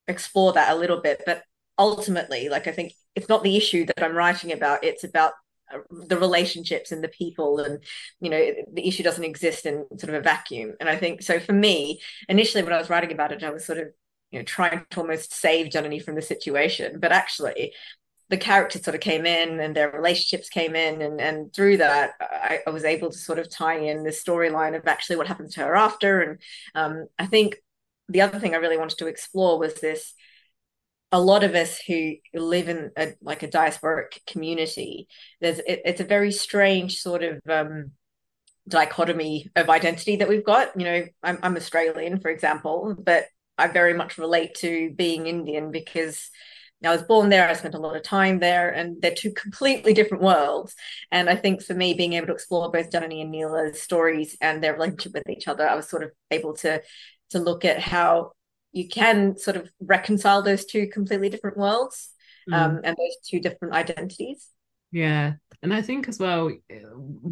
explore 0.08 0.54
that 0.54 0.72
a 0.72 0.75
little 0.75 1.02
bit. 1.02 1.24
But 1.25 1.44
ultimately, 1.78 2.50
like 2.50 2.68
I 2.68 2.72
think 2.72 2.94
it's 3.16 3.30
not 3.30 3.44
the 3.44 3.58
issue 3.58 3.86
that 3.86 4.04
I'm 4.04 4.16
writing 4.16 4.52
about. 4.52 4.84
It's 4.84 5.04
about 5.04 5.34
uh, 5.74 5.80
the 6.08 6.18
relationships 6.18 6.92
and 6.92 7.04
the 7.04 7.08
people 7.08 7.60
and 7.60 7.84
you 8.20 8.30
know 8.30 8.52
the 8.74 8.88
issue 8.88 9.02
doesn't 9.02 9.24
exist 9.24 9.66
in 9.66 9.86
sort 9.98 10.10
of 10.10 10.16
a 10.16 10.22
vacuum 10.22 10.74
and 10.82 10.90
i 10.90 10.96
think 10.96 11.22
so 11.22 11.40
for 11.40 11.54
me 11.54 12.02
initially 12.28 12.62
when 12.62 12.74
i 12.74 12.78
was 12.78 12.90
writing 12.90 13.13
about 13.13 13.32
it 13.32 13.44
i 13.44 13.50
was 13.50 13.66
sort 13.66 13.78
of 13.78 13.88
you 14.32 14.40
know 14.40 14.44
trying 14.44 14.86
to 14.90 15.00
almost 15.00 15.34
save 15.34 15.68
Janani 15.68 16.04
from 16.04 16.16
the 16.16 16.22
situation 16.22 17.00
but 17.00 17.13
actually 17.13 17.74
the 18.34 18.38
characters 18.38 18.84
sort 18.84 18.96
of 18.96 19.02
came 19.02 19.28
in 19.28 19.60
and 19.60 19.75
their 19.75 19.92
relationships 19.92 20.50
came 20.50 20.75
in 20.75 21.04
and 21.04 21.22
and 21.22 21.54
through 21.54 21.78
that 21.78 22.13
I, 22.20 22.62
I 22.66 22.72
was 22.72 22.84
able 22.84 23.12
to 23.12 23.18
sort 23.18 23.38
of 23.38 23.48
tie 23.48 23.78
in 23.78 24.02
the 24.02 24.10
storyline 24.10 24.75
of 24.75 24.88
actually 24.88 25.18
what 25.18 25.28
happens 25.28 25.54
to 25.54 25.60
her 25.60 25.75
after. 25.75 26.22
And 26.22 26.42
um, 26.74 27.06
I 27.20 27.28
think 27.28 27.58
the 28.10 28.22
other 28.22 28.40
thing 28.40 28.56
I 28.56 28.58
really 28.58 28.80
wanted 28.80 28.98
to 28.98 29.06
explore 29.06 29.60
was 29.60 29.75
this 29.75 30.16
a 31.12 31.22
lot 31.22 31.44
of 31.44 31.54
us 31.54 31.80
who 31.80 32.16
live 32.34 32.70
in 32.70 32.90
a, 32.98 33.13
like 33.22 33.44
a 33.44 33.48
diasporic 33.48 34.25
community 34.25 35.08
there's 35.40 35.60
it, 35.60 35.84
it's 35.86 36.02
a 36.02 36.16
very 36.16 36.32
strange 36.32 37.02
sort 37.02 37.22
of 37.22 37.40
um, 37.48 37.92
dichotomy 38.68 39.52
of 39.56 39.70
identity 39.70 40.16
that 40.16 40.28
we've 40.28 40.44
got. 40.44 40.72
You 40.75 40.86
know 40.86 41.06
I'm, 41.22 41.38
I'm 41.44 41.56
australian 41.56 42.20
for 42.20 42.32
example 42.32 42.96
but 42.98 43.25
i 43.60 43.68
very 43.68 43.94
much 43.94 44.18
relate 44.18 44.56
to 44.56 44.92
being 44.96 45.28
indian 45.28 45.70
because 45.70 46.32
I 46.86 46.92
was 46.92 47.04
born 47.04 47.30
there, 47.30 47.48
I 47.48 47.54
spent 47.54 47.75
a 47.75 47.80
lot 47.80 47.96
of 47.96 48.04
time 48.04 48.40
there, 48.40 48.70
and 48.70 49.02
they're 49.02 49.16
two 49.16 49.32
completely 49.32 49.94
different 49.94 50.24
worlds. 50.24 50.75
And 51.12 51.30
I 51.30 51.36
think 51.36 51.63
for 51.63 51.74
me, 51.74 51.94
being 51.94 52.13
able 52.13 52.28
to 52.28 52.34
explore 52.34 52.70
both 52.72 52.90
Janani 52.90 53.22
and 53.22 53.34
Neela's 53.34 53.82
stories 53.82 54.38
and 54.42 54.62
their 54.62 54.74
relationship 54.74 55.13
with 55.13 55.30
each 55.30 55.48
other, 55.48 55.68
I 55.68 55.75
was 55.75 55.90
sort 55.90 56.04
of 56.04 56.12
able 56.32 56.54
to 56.58 56.82
to 57.30 57.40
look 57.40 57.66
at 57.66 57.80
how 57.80 58.32
you 58.72 58.88
can 58.88 59.38
sort 59.38 59.58
of 59.58 59.70
reconcile 59.80 60.42
those 60.42 60.66
two 60.66 60.88
completely 60.88 61.30
different 61.30 61.58
worlds 61.58 62.10
mm. 62.50 62.54
um, 62.54 62.82
and 62.84 62.96
those 62.98 63.16
two 63.28 63.40
different 63.40 63.74
identities. 63.74 64.50
Yeah, 64.92 65.34
and 65.62 65.74
I 65.74 65.82
think 65.82 66.08
as 66.08 66.20
well 66.20 66.52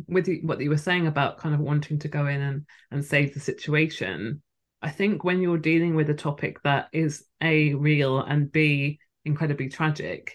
with 0.08 0.28
what 0.44 0.62
you 0.62 0.70
were 0.70 0.78
saying 0.78 1.08
about 1.08 1.38
kind 1.38 1.54
of 1.54 1.62
wanting 1.62 2.00
to 2.00 2.08
go 2.08 2.26
in 2.26 2.42
and 2.42 2.66
and 2.90 3.06
save 3.06 3.34
the 3.34 3.40
situation. 3.40 4.42
I 4.82 4.90
think 4.90 5.24
when 5.24 5.42
you're 5.42 5.60
dealing 5.60 5.94
with 5.94 6.10
a 6.10 6.16
topic 6.16 6.64
that 6.64 6.88
is 6.92 7.24
a 7.40 7.76
real 7.76 8.20
and 8.20 8.52
b 8.52 9.00
incredibly 9.26 9.70
tragic, 9.70 10.34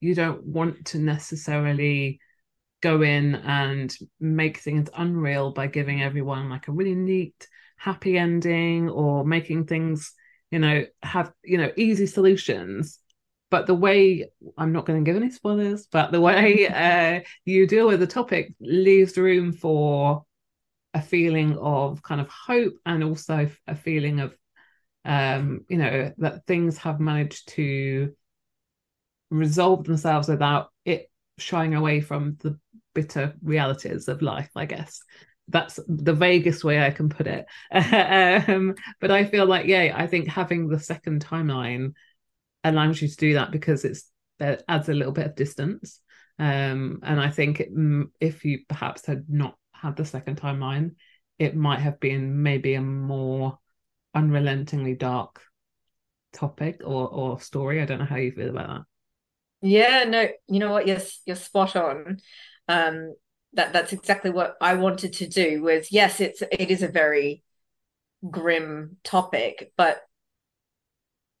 you 0.00 0.14
don't 0.14 0.44
want 0.44 0.86
to 0.86 0.98
necessarily 0.98 2.20
go 2.80 3.02
in 3.02 3.34
and 3.34 3.94
make 4.20 4.58
things 4.58 4.88
unreal 4.96 5.52
by 5.52 5.66
giving 5.66 6.02
everyone 6.02 6.48
like 6.48 6.68
a 6.68 6.72
really 6.72 6.94
neat 6.94 7.48
happy 7.76 8.18
ending 8.18 8.88
or 8.88 9.24
making 9.24 9.64
things 9.64 10.12
you 10.50 10.58
know 10.58 10.84
have 11.02 11.32
you 11.44 11.58
know 11.58 11.70
easy 11.76 12.06
solutions. 12.06 12.98
But 13.50 13.66
the 13.66 13.74
way 13.74 14.30
i'm 14.58 14.72
not 14.72 14.84
going 14.84 15.02
to 15.02 15.08
give 15.10 15.20
any 15.20 15.30
spoilers 15.30 15.86
but 15.86 16.12
the 16.12 16.20
way 16.20 16.68
uh, 16.68 17.20
you 17.46 17.66
deal 17.66 17.86
with 17.88 18.00
the 18.00 18.06
topic 18.06 18.52
leaves 18.60 19.16
room 19.16 19.52
for 19.52 20.26
a 20.92 21.00
feeling 21.00 21.56
of 21.58 22.02
kind 22.02 22.20
of 22.20 22.28
hope 22.28 22.74
and 22.84 23.02
also 23.04 23.48
a 23.66 23.74
feeling 23.74 24.20
of 24.20 24.34
um 25.08 25.64
you 25.68 25.78
know 25.78 26.12
that 26.18 26.46
things 26.46 26.78
have 26.78 27.00
managed 27.00 27.48
to 27.48 28.14
resolve 29.30 29.84
themselves 29.84 30.28
without 30.28 30.68
it 30.84 31.10
shying 31.38 31.74
away 31.74 32.00
from 32.00 32.36
the 32.40 32.58
bitter 32.94 33.34
realities 33.42 34.06
of 34.08 34.22
life 34.22 34.50
i 34.54 34.64
guess 34.64 35.00
that's 35.48 35.80
the 35.88 36.12
vaguest 36.12 36.62
way 36.62 36.84
I 36.84 36.90
can 36.90 37.08
put 37.08 37.26
it. 37.26 37.46
um, 38.48 38.74
but 39.00 39.10
I 39.10 39.24
feel 39.24 39.46
like, 39.46 39.66
yeah, 39.66 39.94
I 39.96 40.06
think 40.06 40.28
having 40.28 40.68
the 40.68 40.78
second 40.78 41.24
timeline 41.24 41.94
allows 42.64 43.00
you 43.00 43.08
to 43.08 43.16
do 43.16 43.34
that 43.34 43.50
because 43.50 43.84
it's 43.84 44.10
that 44.38 44.62
adds 44.68 44.88
a 44.88 44.94
little 44.94 45.12
bit 45.12 45.26
of 45.26 45.34
distance. 45.34 46.00
Um, 46.38 47.00
and 47.02 47.20
I 47.20 47.30
think 47.30 47.60
it, 47.60 47.70
if 48.20 48.44
you 48.44 48.60
perhaps 48.68 49.06
had 49.06 49.24
not 49.28 49.56
had 49.72 49.96
the 49.96 50.04
second 50.04 50.40
timeline, 50.40 50.94
it 51.38 51.56
might 51.56 51.80
have 51.80 51.98
been 51.98 52.42
maybe 52.42 52.74
a 52.74 52.82
more 52.82 53.58
unrelentingly 54.14 54.94
dark 54.94 55.42
topic 56.32 56.82
or 56.84 57.08
or 57.08 57.40
story. 57.40 57.80
I 57.80 57.84
don't 57.84 57.98
know 57.98 58.04
how 58.04 58.16
you 58.16 58.32
feel 58.32 58.50
about 58.50 58.68
that. 58.68 58.82
Yeah, 59.60 60.04
no, 60.04 60.28
you 60.46 60.60
know 60.60 60.70
what? 60.70 60.86
Yes, 60.86 61.20
you're 61.26 61.36
spot 61.36 61.74
on. 61.74 62.18
Um, 62.68 63.14
that 63.54 63.72
that's 63.72 63.92
exactly 63.92 64.30
what 64.30 64.56
I 64.60 64.74
wanted 64.74 65.14
to 65.14 65.26
do 65.26 65.62
was 65.62 65.90
yes 65.90 66.20
it's 66.20 66.42
it 66.42 66.70
is 66.70 66.82
a 66.82 66.88
very 66.88 67.42
grim 68.30 68.96
topic 69.04 69.72
but 69.76 70.00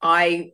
I 0.00 0.52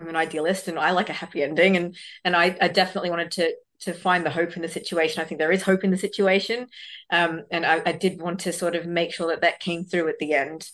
I'm 0.00 0.08
an 0.08 0.16
idealist 0.16 0.68
and 0.68 0.78
I 0.78 0.90
like 0.90 1.08
a 1.08 1.14
happy 1.14 1.42
ending 1.42 1.76
and 1.76 1.96
and 2.24 2.36
I, 2.36 2.56
I 2.60 2.68
definitely 2.68 3.10
wanted 3.10 3.30
to 3.32 3.54
to 3.80 3.92
find 3.92 4.24
the 4.24 4.30
hope 4.30 4.56
in 4.56 4.62
the 4.62 4.68
situation. 4.68 5.20
I 5.20 5.24
think 5.24 5.38
there 5.38 5.52
is 5.52 5.62
hope 5.62 5.84
in 5.84 5.90
the 5.90 5.96
situation, 5.96 6.66
um, 7.10 7.42
and 7.50 7.64
I, 7.64 7.82
I, 7.84 7.92
did 7.92 8.20
want 8.20 8.40
to 8.40 8.52
sort 8.52 8.74
of 8.74 8.86
make 8.86 9.12
sure 9.12 9.28
that 9.28 9.42
that 9.42 9.60
came 9.60 9.84
through 9.84 10.08
at 10.08 10.18
the 10.18 10.34
end. 10.34 10.68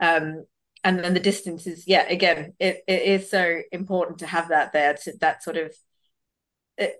Um, 0.00 0.44
and 0.84 1.00
then 1.00 1.14
the 1.14 1.20
distance 1.20 1.66
is, 1.66 1.86
yeah, 1.86 2.06
again, 2.08 2.54
it, 2.58 2.82
it 2.86 3.02
is 3.02 3.30
so 3.30 3.60
important 3.72 4.18
to 4.18 4.26
have 4.26 4.48
that 4.48 4.72
there. 4.72 4.94
To 4.94 5.12
that 5.20 5.42
sort 5.42 5.56
of 5.56 5.72
it, 6.76 6.96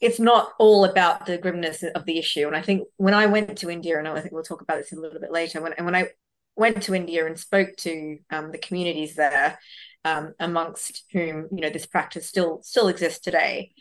it's 0.00 0.20
not 0.20 0.52
all 0.58 0.84
about 0.84 1.26
the 1.26 1.38
grimness 1.38 1.82
of 1.82 2.04
the 2.04 2.18
issue. 2.18 2.46
And 2.46 2.54
I 2.54 2.62
think 2.62 2.86
when 2.96 3.14
I 3.14 3.26
went 3.26 3.58
to 3.58 3.70
India, 3.70 3.98
and 3.98 4.06
I 4.06 4.20
think 4.20 4.32
we'll 4.32 4.42
talk 4.42 4.62
about 4.62 4.76
this 4.78 4.92
a 4.92 5.00
little 5.00 5.20
bit 5.20 5.32
later, 5.32 5.60
when, 5.60 5.72
and 5.72 5.84
when 5.84 5.96
I 5.96 6.10
went 6.54 6.82
to 6.84 6.94
India 6.94 7.26
and 7.26 7.38
spoke 7.38 7.76
to 7.78 8.18
um, 8.30 8.52
the 8.52 8.58
communities 8.58 9.16
there, 9.16 9.58
um, 10.04 10.34
amongst 10.38 11.04
whom 11.12 11.48
you 11.50 11.60
know 11.60 11.70
this 11.70 11.86
practice 11.86 12.28
still 12.28 12.60
still 12.62 12.88
exists 12.88 13.18
today, 13.18 13.72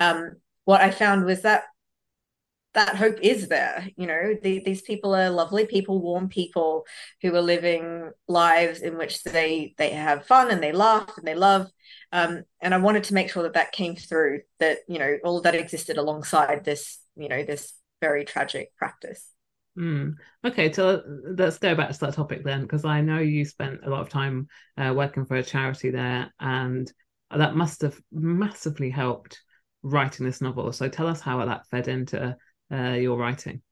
um, 0.00 0.36
what 0.66 0.82
I 0.82 0.90
found 0.90 1.24
was 1.24 1.40
that 1.42 1.62
that 2.74 2.96
hope 2.96 3.18
is 3.22 3.48
there. 3.48 3.88
You 3.96 4.06
know, 4.06 4.34
the, 4.42 4.60
these 4.62 4.82
people 4.82 5.14
are 5.14 5.30
lovely 5.30 5.64
people, 5.64 6.02
warm 6.02 6.28
people 6.28 6.84
who 7.22 7.34
are 7.34 7.40
living 7.40 8.10
lives 8.28 8.80
in 8.82 8.98
which 8.98 9.22
they 9.22 9.74
they 9.78 9.90
have 9.90 10.26
fun 10.26 10.50
and 10.50 10.62
they 10.62 10.72
laugh 10.72 11.16
and 11.16 11.26
they 11.26 11.34
love. 11.34 11.70
Um, 12.12 12.42
and 12.60 12.74
I 12.74 12.78
wanted 12.78 13.04
to 13.04 13.14
make 13.14 13.30
sure 13.30 13.44
that 13.44 13.54
that 13.54 13.72
came 13.72 13.96
through. 13.96 14.42
That 14.58 14.80
you 14.88 14.98
know, 14.98 15.16
all 15.24 15.40
that 15.40 15.54
existed 15.54 15.96
alongside 15.96 16.64
this, 16.64 16.98
you 17.16 17.30
know, 17.30 17.42
this 17.42 17.72
very 18.02 18.26
tragic 18.26 18.76
practice. 18.76 19.26
Mm. 19.78 20.14
Okay, 20.44 20.70
so 20.70 21.02
let's 21.38 21.58
go 21.58 21.74
back 21.74 21.92
to 21.92 21.98
that 22.00 22.14
topic 22.14 22.44
then, 22.44 22.62
because 22.62 22.84
I 22.84 23.00
know 23.00 23.20
you 23.20 23.44
spent 23.44 23.80
a 23.84 23.90
lot 23.90 24.02
of 24.02 24.10
time 24.10 24.48
uh, 24.76 24.92
working 24.94 25.24
for 25.24 25.36
a 25.36 25.42
charity 25.42 25.90
there, 25.90 26.34
and 26.40 26.92
that 27.30 27.56
must 27.56 27.80
have 27.82 27.98
massively 28.12 28.90
helped 28.90 29.40
writing 29.86 30.26
this 30.26 30.40
novel. 30.40 30.72
So 30.72 30.88
tell 30.88 31.06
us 31.06 31.20
how 31.20 31.44
that 31.44 31.66
fed 31.68 31.88
into 31.88 32.36
uh, 32.72 32.92
your 32.92 33.16
writing? 33.16 33.62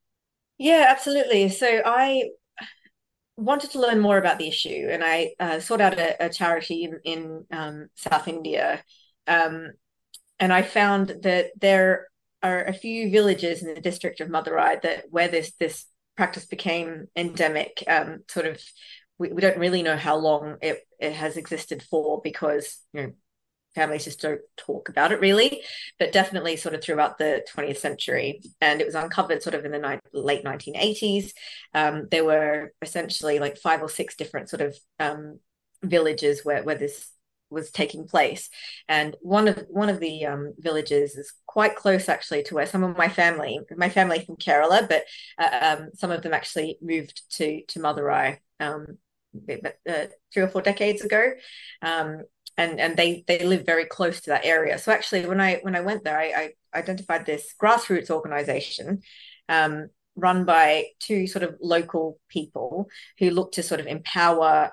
Yeah, 0.59 0.87
absolutely. 0.89 1.49
So 1.49 1.83
I 1.85 2.31
wanted 3.37 3.71
to 3.71 3.81
learn 3.81 3.99
more 3.99 4.19
about 4.19 4.39
the 4.39 4.49
issue, 4.49 4.89
and 4.91 5.03
I 5.03 5.33
uh, 5.41 5.59
sought 5.59 5.81
out 5.81 5.99
a, 5.99 6.27
a 6.27 6.29
charity 6.29 6.85
in, 6.85 7.01
in 7.05 7.45
um, 7.51 7.89
South 7.97 8.29
India, 8.29 8.83
um, 9.27 9.73
and 10.39 10.53
I 10.53 10.63
found 10.63 11.17
that 11.23 11.47
there 11.61 12.09
are 12.43 12.65
a 12.65 12.73
few 12.73 13.11
villages 13.11 13.63
in 13.63 13.75
the 13.75 13.81
district 13.81 14.21
of 14.21 14.29
Madurai 14.29 14.81
that 14.83 15.07
where 15.11 15.29
this 15.29 15.53
this 15.59 15.87
practice 16.17 16.47
became 16.47 17.07
endemic. 17.17 17.83
Um, 17.89 18.21
sort 18.29 18.47
of, 18.47 18.61
we, 19.19 19.33
we 19.33 19.41
don't 19.41 19.59
really 19.59 19.83
know 19.83 19.97
how 19.97 20.17
long 20.17 20.59
it 20.63 20.79
it 21.01 21.13
has 21.15 21.37
existed 21.37 21.83
for 21.83 22.21
because 22.23 22.79
you 22.93 23.03
know 23.03 23.13
families 23.75 24.05
just 24.05 24.21
don't 24.21 24.41
talk 24.57 24.89
about 24.89 25.13
it 25.13 25.21
really, 25.21 25.63
but 25.99 26.13
definitely 26.13 26.57
sort 26.57 26.75
of 26.75 26.83
throughout 26.83 27.19
the 27.19 27.45
20th 27.55 27.79
century. 27.79 28.41
And 28.61 28.81
it 28.81 28.87
was 28.87 28.95
uncovered 28.95 29.43
sort 29.43 29.55
of 29.55 29.65
in 29.65 29.73
the 29.73 29.79
ni- 29.79 30.21
late 30.21 30.45
1980s. 30.45 31.31
Um, 31.75 32.09
there 32.11 32.25
were 32.25 32.73
essentially 32.83 33.39
like 33.39 33.59
five 33.59 33.83
or 33.83 33.89
six 33.89 34.17
different 34.17 34.49
sort 34.49 34.63
of 34.63 34.77
um, 35.01 35.41
villages 35.83 36.45
where, 36.45 36.63
where 36.63 36.77
this 36.77 37.11
was 37.51 37.71
taking 37.71 38.07
place. 38.07 38.51
And 38.89 39.17
one 39.21 39.49
of 39.49 39.65
one 39.69 39.89
of 39.89 40.01
the 40.01 40.27
um, 40.27 40.55
villages 40.59 41.17
is 41.17 41.33
quite 41.47 41.77
close 41.77 42.09
actually 42.09 42.43
to 42.45 42.55
where 42.55 42.67
some 42.67 42.83
of 42.83 42.99
my 42.99 43.09
family, 43.09 43.61
my 43.77 43.89
family 43.89 44.25
from 44.25 44.37
Kerala, 44.37 44.89
but 44.89 45.05
uh, 45.39 45.77
um, 45.79 45.91
some 45.95 46.11
of 46.11 46.23
them 46.23 46.35
actually 46.35 46.79
moved 46.83 47.23
to 47.37 47.63
to 47.69 47.79
Madurai 47.79 48.39
um, 48.61 48.99
uh, 49.49 50.07
three 50.33 50.43
or 50.43 50.49
four 50.49 50.63
decades 50.63 51.03
ago. 51.03 51.33
And 52.57 52.79
and 52.79 52.97
they 52.97 53.25
they 53.27 53.45
live 53.45 53.67
very 53.67 53.85
close 53.85 54.21
to 54.23 54.31
that 54.31 54.45
area. 54.45 54.79
So 54.79 54.93
actually, 54.93 55.27
when 55.27 55.41
I 55.41 55.57
when 55.63 55.75
I 55.75 55.81
went 55.81 56.05
there, 56.05 56.19
I, 56.19 56.53
I 56.73 56.79
identified 56.79 57.27
this 57.27 57.55
grassroots 57.61 58.11
organization 58.11 59.03
um, 59.49 59.89
run 60.17 60.45
by 60.45 60.87
two 61.01 61.27
sort 61.27 61.43
of 61.43 61.57
local 61.61 62.19
people 62.29 62.89
who 63.19 63.31
look 63.31 63.53
to 63.53 63.63
sort 63.63 63.81
of 63.81 63.87
empower 63.87 64.73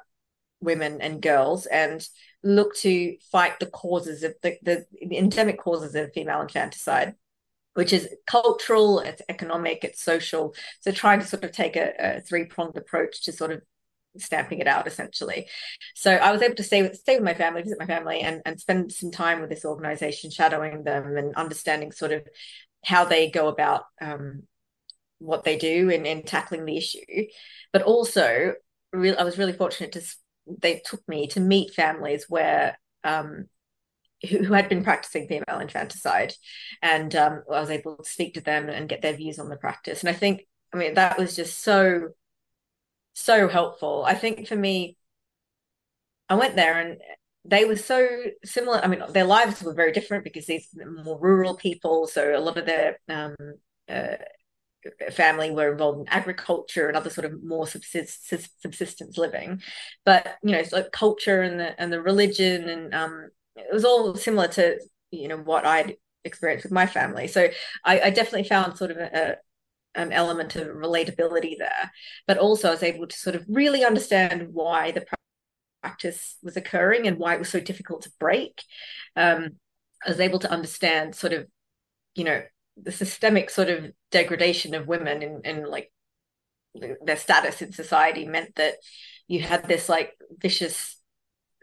women 0.60 1.02
and 1.02 1.22
girls 1.22 1.66
and 1.66 2.08
look 2.44 2.76
to 2.76 3.18
fight 3.32 3.60
the 3.60 3.66
causes 3.66 4.24
of 4.24 4.36
the, 4.44 4.58
the, 4.62 4.86
the 5.08 5.18
endemic 5.18 5.60
causes 5.60 5.96
of 5.96 6.14
female 6.14 6.42
infanticide 6.42 7.16
which 7.74 7.94
is 7.94 8.10
cultural, 8.28 9.00
it's 9.00 9.22
economic, 9.30 9.84
it's 9.84 10.04
social. 10.04 10.54
So 10.82 10.92
trying 10.92 11.20
to 11.22 11.26
sort 11.26 11.44
of 11.44 11.52
take 11.52 11.76
a, 11.76 12.18
a 12.18 12.22
three 12.22 12.46
pronged 12.46 12.78
approach 12.78 13.24
to 13.24 13.32
sort 13.32 13.52
of 13.52 13.62
stamping 14.18 14.60
it 14.60 14.68
out 14.68 14.88
essentially. 14.88 15.48
So 15.96 16.12
I 16.12 16.32
was 16.32 16.42
able 16.42 16.56
to 16.56 16.64
stay 16.64 16.82
with 16.82 16.96
stay 16.96 17.16
with 17.16 17.24
my 17.24 17.34
family, 17.34 17.62
visit 17.62 17.80
my 17.80 17.86
family, 17.86 18.22
and 18.22 18.42
and 18.46 18.60
spend 18.60 18.92
some 18.92 19.12
time 19.12 19.42
with 19.42 19.50
this 19.50 19.66
organization, 19.66 20.32
shadowing 20.32 20.84
them 20.84 21.18
and 21.18 21.36
understanding 21.36 21.92
sort 21.92 22.12
of 22.12 22.28
how 22.86 23.06
they 23.06 23.30
go 23.30 23.48
about 23.48 23.84
um, 24.02 24.44
what 25.20 25.44
they 25.44 25.58
do 25.58 25.90
in, 25.90 26.06
in 26.06 26.24
tackling 26.24 26.66
the 26.66 26.78
issue. 26.78 27.00
But 27.72 27.84
also, 27.84 28.54
real 28.92 29.16
I 29.18 29.24
was 29.24 29.38
really 29.38 29.54
fortunate 29.54 29.94
to 29.94 30.02
they 30.60 30.82
took 30.84 31.08
me 31.08 31.28
to 31.28 31.40
meet 31.40 31.74
families 31.74 32.26
where 32.28 32.80
um, 33.04 33.46
who, 34.28 34.44
who, 34.44 34.54
had 34.54 34.70
been 34.70 34.84
practicing 34.84 35.28
female 35.28 35.60
infanticide, 35.60 36.34
and 36.82 37.16
um, 37.16 37.44
I 37.52 37.60
was 37.60 37.70
able 37.70 37.98
to 37.98 38.10
speak 38.10 38.36
to 38.36 38.42
them 38.42 38.70
and 38.70 38.90
get 38.90 39.02
their 39.02 39.16
views 39.16 39.40
on 39.40 39.50
the 39.50 39.58
practice. 39.58 40.02
And 40.02 40.10
I 40.10 40.14
think, 40.14 40.42
I 40.74 40.78
mean, 40.78 40.96
that 40.96 41.18
was 41.18 41.36
just 41.36 41.62
so 41.64 42.10
so 43.14 43.48
helpful. 43.48 44.04
I 44.06 44.14
think 44.14 44.48
for 44.48 44.56
me, 44.56 44.98
I 46.30 46.36
went 46.36 46.56
there 46.56 46.80
and 46.80 46.98
they 47.44 47.66
were 47.66 47.76
so 47.76 48.08
similar. 48.46 48.80
I 48.84 48.88
mean, 48.88 49.04
their 49.10 49.26
lives 49.26 49.62
were 49.62 49.74
very 49.74 49.92
different 49.92 50.24
because 50.24 50.46
these 50.46 50.70
more 51.04 51.20
rural 51.20 51.56
people, 51.56 52.08
so 52.08 52.36
a 52.36 52.40
lot 52.40 52.58
of 52.58 52.66
their 52.66 53.00
um, 53.10 53.36
uh, 53.90 54.16
family 55.12 55.52
were 55.52 55.72
involved 55.72 56.02
in 56.02 56.08
agriculture 56.10 56.88
and 56.88 56.98
other 56.98 57.10
sort 57.10 57.26
of 57.26 57.44
more 57.44 57.68
subsist- 57.68 58.62
subsistence 58.62 59.18
living. 59.18 59.62
But 60.06 60.38
you 60.44 60.52
know, 60.52 60.60
it's 60.60 60.72
like 60.72 60.92
culture 60.92 61.42
and 61.42 61.60
the 61.60 61.80
and 61.80 61.92
the 61.92 62.02
religion 62.02 62.70
and 62.70 62.94
um, 62.94 63.30
it 63.56 63.74
was 63.74 63.86
all 63.86 64.16
similar 64.16 64.48
to 64.50 64.80
you 65.12 65.28
know 65.28 65.38
what 65.38 65.66
I'd 65.66 65.98
experienced 66.24 66.66
with 66.66 66.72
my 66.72 66.86
family. 66.86 67.28
So 67.28 67.50
I, 67.84 68.02
I 68.02 68.10
definitely 68.10 68.48
found 68.48 68.78
sort 68.78 68.92
of 68.92 68.98
a, 68.98 69.38
an 69.96 70.12
element 70.12 70.56
of 70.56 70.68
relatability 70.68 71.58
there, 71.58 71.92
but 72.28 72.38
also 72.38 72.70
I 72.70 72.72
was 72.72 72.84
able 72.84 73.08
to 73.08 73.18
sort 73.18 73.36
of 73.36 73.46
really 73.48 73.84
understand 73.84 74.50
why 74.54 74.92
the 74.92 75.06
practice 75.82 76.38
was 76.42 76.56
occurring 76.56 77.08
and 77.08 77.18
why 77.18 77.36
it 77.36 77.40
was 77.40 77.50
so 77.50 77.60
difficult 77.60 78.04
to 78.04 78.12
break. 78.20 78.64
Um, 79.16 79.58
I 80.06 80.10
was 80.10 80.20
able 80.20 80.40
to 80.40 80.52
understand 80.52 81.16
sort 81.16 81.34
of, 81.34 81.48
you 82.16 82.24
know, 82.24 82.42
the 82.82 82.92
systemic 82.92 83.50
sort 83.50 83.70
of 83.70 83.92
degradation 84.12 84.74
of 84.74 84.88
women 84.88 85.22
and, 85.22 85.46
and 85.46 85.68
like 85.68 85.92
their 87.04 87.18
status 87.18 87.62
in 87.62 87.74
society 87.74 88.26
meant 88.26 88.56
that 88.56 88.76
you 89.28 89.42
had 89.42 89.68
this 89.68 89.90
like 89.90 90.14
vicious 90.40 90.98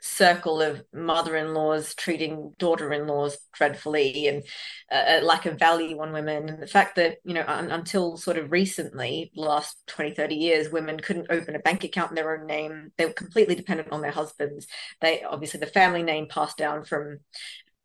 circle 0.01 0.63
of 0.63 0.83
mother-in-laws 0.93 1.95
treating 1.95 2.55
daughter-in-laws 2.59 3.39
dreadfully 3.53 4.29
and 4.29 4.45
a 4.91 5.21
lack 5.21 5.47
of 5.47 5.59
value 5.59 6.01
on 6.01 6.13
women. 6.13 6.49
And 6.49 6.63
the 6.63 6.67
fact 6.67 6.97
that 6.97 7.19
you 7.25 7.35
know 7.35 7.45
un- 7.47 7.71
until 7.71 8.17
sort 8.17 8.39
of 8.39 8.53
recently 8.53 9.31
the 9.35 9.43
last 9.43 9.77
20 9.87 10.15
30 10.15 10.35
years 10.37 10.71
women 10.71 11.01
couldn't 11.01 11.31
open 11.31 11.57
a 11.57 11.61
bank 11.61 11.85
account 11.85 12.11
in 12.11 12.15
their 12.15 12.39
own 12.39 12.47
name. 12.47 12.93
They 12.97 13.07
were 13.07 13.13
completely 13.13 13.55
dependent 13.55 13.93
on 13.93 14.01
their 14.01 14.11
husbands. 14.11 14.67
They 15.01 15.23
obviously 15.23 15.61
the 15.61 15.67
family 15.67 16.03
name 16.03 16.29
passed 16.29 16.57
down 16.57 16.85
from 16.85 17.19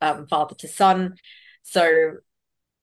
um, 0.00 0.26
father 0.26 0.54
to 0.56 0.68
son. 0.68 1.16
So 1.62 2.14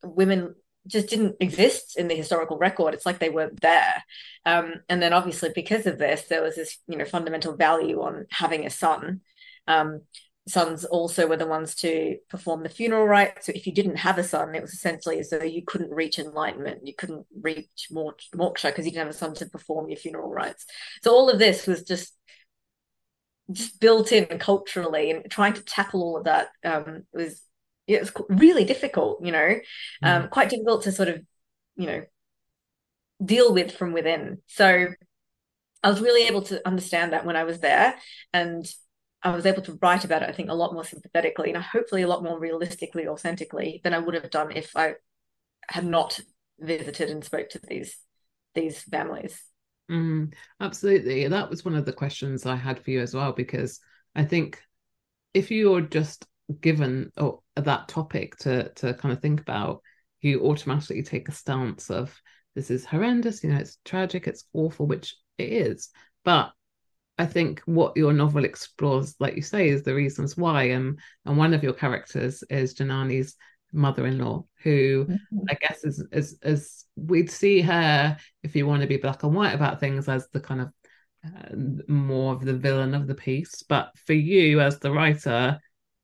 women 0.04 0.56
just 0.88 1.10
didn't 1.10 1.36
exist 1.40 1.98
in 1.98 2.08
the 2.08 2.16
historical 2.16 2.58
record. 2.58 2.94
It's 2.94 3.06
like 3.06 3.20
they 3.20 3.30
weren't 3.30 3.62
there. 3.62 4.04
Um, 4.46 4.76
and 4.90 5.02
then 5.02 5.14
obviously 5.14 5.50
because 5.54 5.86
of 5.86 6.00
this, 6.00 6.24
there 6.24 6.42
was 6.42 6.56
this, 6.56 6.78
you 6.88 6.98
know, 6.98 7.06
fundamental 7.06 7.56
value 7.56 8.02
on 8.02 8.26
having 8.32 8.66
a 8.66 8.70
son. 8.70 9.22
Um, 9.68 10.02
sons 10.48 10.84
also 10.86 11.28
were 11.28 11.38
the 11.38 11.46
ones 11.46 11.76
to 11.76 12.18
perform 12.30 12.64
the 12.64 12.70
funeral 12.70 13.06
rites. 13.06 13.46
So 13.46 13.52
if 13.54 13.68
you 13.68 13.74
didn't 13.74 13.98
have 13.98 14.18
a 14.18 14.24
son, 14.24 14.56
it 14.56 14.62
was 14.62 14.74
essentially 14.74 15.20
as 15.20 15.30
though 15.30 15.44
you 15.44 15.64
couldn't 15.64 15.92
reach 15.92 16.18
enlightenment. 16.18 16.86
You 16.86 16.96
couldn't 16.96 17.28
reach 17.42 17.90
moksha 17.92 18.70
because 18.70 18.86
you 18.86 18.92
didn't 18.92 19.06
have 19.06 19.16
a 19.16 19.18
son 19.18 19.36
to 19.36 19.46
perform 19.46 19.88
your 19.88 19.98
funeral 19.98 20.32
rites. 20.32 20.66
So 21.04 21.12
all 21.12 21.30
of 21.30 21.40
this 21.40 21.68
was 21.68 21.84
just 21.84 22.16
just 23.52 23.80
built 23.82 24.12
in 24.12 24.26
culturally 24.40 25.12
and 25.12 25.30
trying 25.30 25.54
to 25.54 25.64
tackle 25.64 26.02
all 26.02 26.18
of 26.18 26.24
that 26.24 26.50
um, 26.64 27.04
was 27.12 27.42
it 27.96 28.02
was 28.02 28.12
really 28.30 28.64
difficult, 28.64 29.24
you 29.24 29.32
know, 29.32 29.56
um, 30.04 30.24
mm. 30.24 30.30
quite 30.30 30.50
difficult 30.50 30.84
to 30.84 30.92
sort 30.92 31.10
of, 31.10 31.22
you 31.76 31.88
know, 31.88 32.04
deal 33.24 33.54
with 33.54 33.72
from 33.72 33.94
within. 33.94 34.40
So 34.48 34.88
I 35.84 35.90
was 35.90 36.02
really 36.02 36.28
able 36.28 36.44
to 36.44 36.66
understand 36.68 37.14
that 37.14 37.26
when 37.26 37.36
I 37.36 37.44
was 37.44 37.60
there, 37.60 37.96
and 38.34 38.66
I 39.24 39.30
was 39.32 39.46
able 39.46 39.62
to 39.64 39.78
write 39.82 40.04
about 40.04 40.24
it. 40.24 40.30
I 40.30 40.32
think 40.32 40.50
a 40.50 40.56
lot 40.56 40.74
more 40.74 40.84
sympathetically, 40.84 41.54
and 41.54 41.64
hopefully 41.64 42.02
a 42.02 42.08
lot 42.08 42.24
more 42.24 42.40
realistically, 42.40 43.08
authentically 43.08 43.82
than 43.84 43.94
I 43.94 44.00
would 44.00 44.16
have 44.16 44.30
done 44.30 44.52
if 44.52 44.76
I 44.76 44.96
had 45.70 45.86
not 45.86 46.20
visited 46.60 47.10
and 47.10 47.24
spoke 47.24 47.50
to 47.50 47.60
these 47.68 47.98
these 48.54 48.82
families. 48.84 49.42
Mm, 49.90 50.34
absolutely, 50.60 51.28
that 51.28 51.50
was 51.50 51.66
one 51.66 51.76
of 51.76 51.86
the 51.86 51.94
questions 51.94 52.46
I 52.46 52.56
had 52.56 52.84
for 52.84 52.92
you 52.92 53.02
as 53.02 53.14
well, 53.14 53.34
because 53.34 53.80
I 54.16 54.24
think 54.24 54.62
if 55.34 55.52
you're 55.52 55.82
just 55.82 56.26
given 56.60 57.12
or 57.18 57.40
that 57.56 57.88
topic 57.88 58.38
to 58.38 58.70
to 58.76 58.94
kind 58.94 59.14
of 59.14 59.22
think 59.22 59.42
about, 59.42 59.82
you 60.22 60.42
automatically 60.42 61.04
take 61.04 61.30
a 61.30 61.34
stance 61.34 61.90
of 61.90 62.16
this 62.56 62.70
is 62.70 62.86
horrendous, 62.86 63.44
you 63.44 63.52
know, 63.52 63.58
it's 63.58 63.78
tragic, 63.86 64.28
it's 64.28 64.46
awful, 64.54 64.86
which 64.86 65.16
it 65.38 65.52
is. 65.52 65.90
But 66.26 66.52
I 67.18 67.26
think 67.26 67.62
what 67.66 67.96
your 67.96 68.14
novel 68.14 68.46
explores, 68.46 69.16
like 69.20 69.36
you 69.36 69.42
say, 69.42 69.70
is 69.70 69.84
the 69.84 69.96
reasons 69.96 70.36
why. 70.38 70.64
And 70.64 71.00
and 71.26 71.38
one 71.38 71.54
of 71.54 71.64
your 71.64 71.74
characters 71.74 72.44
is 72.50 72.76
Janani's 72.76 73.36
mother-in-law, 73.74 74.46
who 74.64 75.06
mm-hmm. 75.06 75.40
I 75.50 75.54
guess 75.62 75.84
is 75.84 76.06
is 76.12 76.38
is 76.44 76.86
we'd 76.96 77.32
see 77.32 77.62
her 77.62 78.18
if 78.44 78.56
you 78.56 78.68
want 78.68 78.82
to 78.82 78.88
be 78.88 78.98
black 78.98 79.24
and 79.24 79.34
white 79.36 79.54
about 79.54 79.80
things 79.80 80.10
as 80.10 80.28
the 80.34 80.40
kind 80.40 80.62
of 80.62 80.70
uh, 81.26 81.56
more 81.88 82.34
of 82.34 82.44
the 82.44 82.54
villain 82.54 82.94
of 82.94 83.08
the 83.08 83.16
piece. 83.16 83.64
But 83.64 83.92
for 84.06 84.14
you 84.14 84.60
as 84.60 84.80
the 84.80 84.92
writer, 84.92 85.60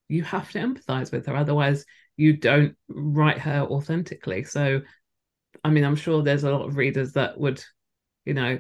you 0.08 0.24
have 0.24 0.52
to 0.52 0.60
empathize 0.60 1.12
with 1.12 1.26
her 1.26 1.36
otherwise 1.36 1.86
you 2.16 2.34
don't 2.34 2.76
write 2.90 3.38
her 3.38 3.62
authentically. 3.62 4.44
So 4.44 4.82
i 5.64 5.70
mean 5.70 5.84
i'm 5.84 5.96
sure 5.96 6.22
there's 6.22 6.44
a 6.44 6.52
lot 6.52 6.68
of 6.68 6.78
readers 6.78 7.14
that 7.14 7.40
would 7.40 7.64
you 8.26 8.34
know 8.34 8.60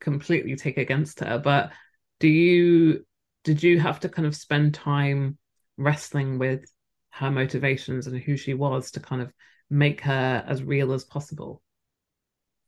completely 0.00 0.54
take 0.54 0.76
against 0.76 1.20
her 1.20 1.38
but 1.38 1.72
do 2.20 2.28
you 2.28 3.04
did 3.44 3.62
you 3.62 3.80
have 3.80 4.00
to 4.00 4.08
kind 4.08 4.26
of 4.26 4.34
spend 4.34 4.74
time 4.74 5.38
wrestling 5.76 6.38
with 6.38 6.64
her 7.10 7.30
motivations 7.30 8.06
and 8.06 8.18
who 8.18 8.36
she 8.36 8.54
was 8.54 8.90
to 8.90 9.00
kind 9.00 9.22
of 9.22 9.32
make 9.70 10.00
her 10.02 10.44
as 10.46 10.62
real 10.62 10.92
as 10.92 11.04
possible? 11.04 11.62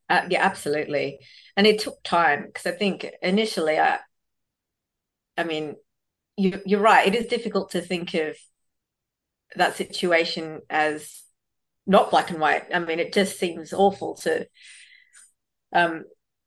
Uh, 0.08 0.22
yeah 0.30 0.42
absolutely. 0.42 1.18
And 1.56 1.66
it 1.66 1.80
took 1.80 2.02
time 2.02 2.46
because 2.46 2.66
i 2.66 2.70
think 2.70 3.06
initially 3.22 3.78
i 3.78 3.98
i 5.36 5.44
mean 5.44 5.74
you, 6.38 6.60
you're 6.64 6.80
right. 6.80 7.06
It 7.06 7.14
is 7.14 7.26
difficult 7.26 7.72
to 7.72 7.80
think 7.80 8.14
of 8.14 8.36
that 9.56 9.76
situation 9.76 10.60
as 10.70 11.22
not 11.86 12.10
black 12.10 12.30
and 12.30 12.40
white. 12.40 12.64
I 12.72 12.78
mean, 12.78 13.00
it 13.00 13.12
just 13.12 13.38
seems 13.38 13.72
awful 13.72 14.14
to 14.16 14.46
um 15.72 16.04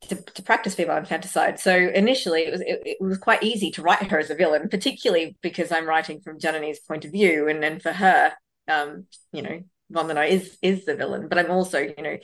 to, 0.08 0.15
to 0.15 0.41
practice 0.41 0.73
female 0.73 0.97
infanticide. 0.97 1.60
So 1.60 1.75
initially, 1.75 2.41
it 2.41 2.51
was 2.51 2.62
it, 2.62 2.82
it, 2.86 2.97
was 3.01 3.17
quite 3.17 3.43
easy 3.43 3.69
to 3.71 3.82
write 3.82 4.10
her 4.10 4.17
as 4.17 4.30
a 4.30 4.36
villain, 4.36 4.69
particularly 4.69 5.38
because 5.41 5.71
I'm 5.71 5.88
writing 5.88 6.21
from 6.21 6.39
Janani's 6.39 6.80
point 6.80 7.06
of 7.06 7.12
view, 7.12 7.47
and 7.47 7.62
then 7.62 7.80
for 7.80 7.91
her, 7.91 8.32
um, 8.67 9.06
you 9.32 9.41
know, 9.41 9.62
Vandana 9.91 10.27
is 10.27 10.58
is 10.62 10.86
the 10.86 10.95
villain, 10.95 11.27
but 11.27 11.38
I'm 11.38 11.51
also, 11.51 11.80
you 11.80 12.01
know, 12.01 12.17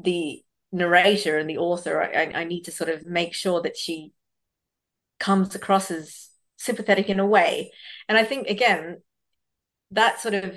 the 0.00 0.42
narrator 0.72 1.36
and 1.38 1.50
the 1.50 1.58
author. 1.58 2.02
I, 2.02 2.32
I 2.34 2.44
need 2.44 2.62
to 2.62 2.72
sort 2.72 2.88
of 2.88 3.04
make 3.04 3.34
sure 3.34 3.60
that 3.62 3.76
she 3.76 4.12
comes 5.18 5.54
across 5.54 5.90
as 5.90 6.28
sympathetic 6.64 7.08
in 7.08 7.20
a 7.20 7.26
way. 7.26 7.72
And 8.08 8.18
I 8.18 8.24
think 8.24 8.48
again, 8.48 9.02
that 9.90 10.20
sort 10.20 10.34
of 10.34 10.56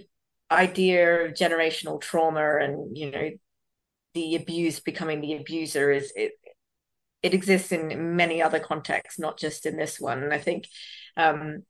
idea 0.50 1.26
of 1.26 1.34
generational 1.34 2.00
trauma 2.00 2.58
and 2.62 2.98
you 2.98 3.12
know 3.12 3.30
the 4.14 4.36
abused 4.36 4.84
becoming 4.86 5.20
the 5.20 5.36
abuser 5.36 5.92
is 5.92 6.12
it 6.16 6.32
it 7.24 7.34
exists 7.34 7.72
in 7.72 8.16
many 8.16 8.42
other 8.42 8.60
contexts, 8.60 9.20
not 9.20 9.38
just 9.38 9.66
in 9.66 9.76
this 9.78 10.00
one. 10.00 10.24
And 10.24 10.34
I 10.34 10.38
think 10.38 10.68
um, 11.18 11.64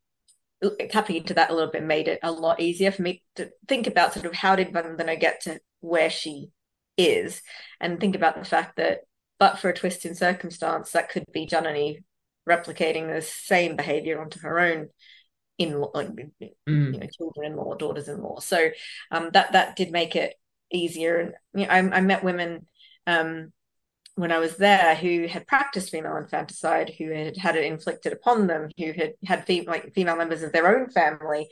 tapping 0.90 1.16
into 1.16 1.34
that 1.36 1.50
a 1.50 1.54
little 1.54 1.72
bit 1.72 1.84
made 1.84 2.08
it 2.08 2.20
a 2.22 2.32
lot 2.32 2.60
easier 2.60 2.92
for 2.92 3.02
me 3.02 3.24
to 3.36 3.50
think 3.68 3.88
about 3.88 4.14
sort 4.14 4.26
of 4.26 4.34
how 4.34 4.56
did 4.56 4.74
Vandana 4.74 5.20
get 5.20 5.42
to 5.44 5.60
where 5.80 6.10
she 6.10 6.50
is, 6.98 7.42
and 7.80 8.00
think 8.00 8.16
about 8.16 8.38
the 8.38 8.46
fact 8.46 8.78
that, 8.78 9.00
but 9.40 9.60
for 9.60 9.70
a 9.70 9.74
twist 9.74 10.06
in 10.06 10.16
circumstance, 10.16 10.92
that 10.92 11.10
could 11.10 11.26
be 11.32 11.48
Janani 11.48 12.04
replicating 12.48 13.14
the 13.14 13.22
same 13.22 13.76
behavior 13.76 14.22
onto 14.22 14.40
her 14.40 14.60
own 14.60 14.90
in 15.58 15.80
like 15.94 16.10
mm. 16.10 16.34
you 16.68 17.00
know 17.00 17.08
children-in-law 17.18 17.76
daughters-in-law. 17.76 18.40
So 18.40 18.70
um 19.12 19.30
that 19.34 19.54
that 19.54 19.76
did 19.76 19.92
make 19.92 20.16
it 20.16 20.36
easier. 20.72 21.18
And 21.18 21.34
you 21.54 21.68
know, 21.68 21.72
I, 21.72 21.98
I 21.98 22.02
met 22.02 22.24
women 22.24 22.68
um 23.06 23.52
when 24.16 24.32
I 24.32 24.40
was 24.40 24.58
there 24.58 24.96
who 24.96 25.28
had 25.28 25.46
practiced 25.46 25.92
female 25.92 26.18
infanticide, 26.18 26.94
who 26.98 27.12
had 27.12 27.38
had 27.38 27.56
it 27.56 27.66
inflicted 27.66 28.14
upon 28.14 28.48
them, 28.48 28.70
who 28.78 28.92
had 28.92 29.14
had 29.26 29.46
fem- 29.46 29.66
like 29.66 29.94
female 29.94 30.16
members 30.16 30.42
of 30.42 30.52
their 30.52 30.76
own 30.76 30.90
family, 30.90 31.48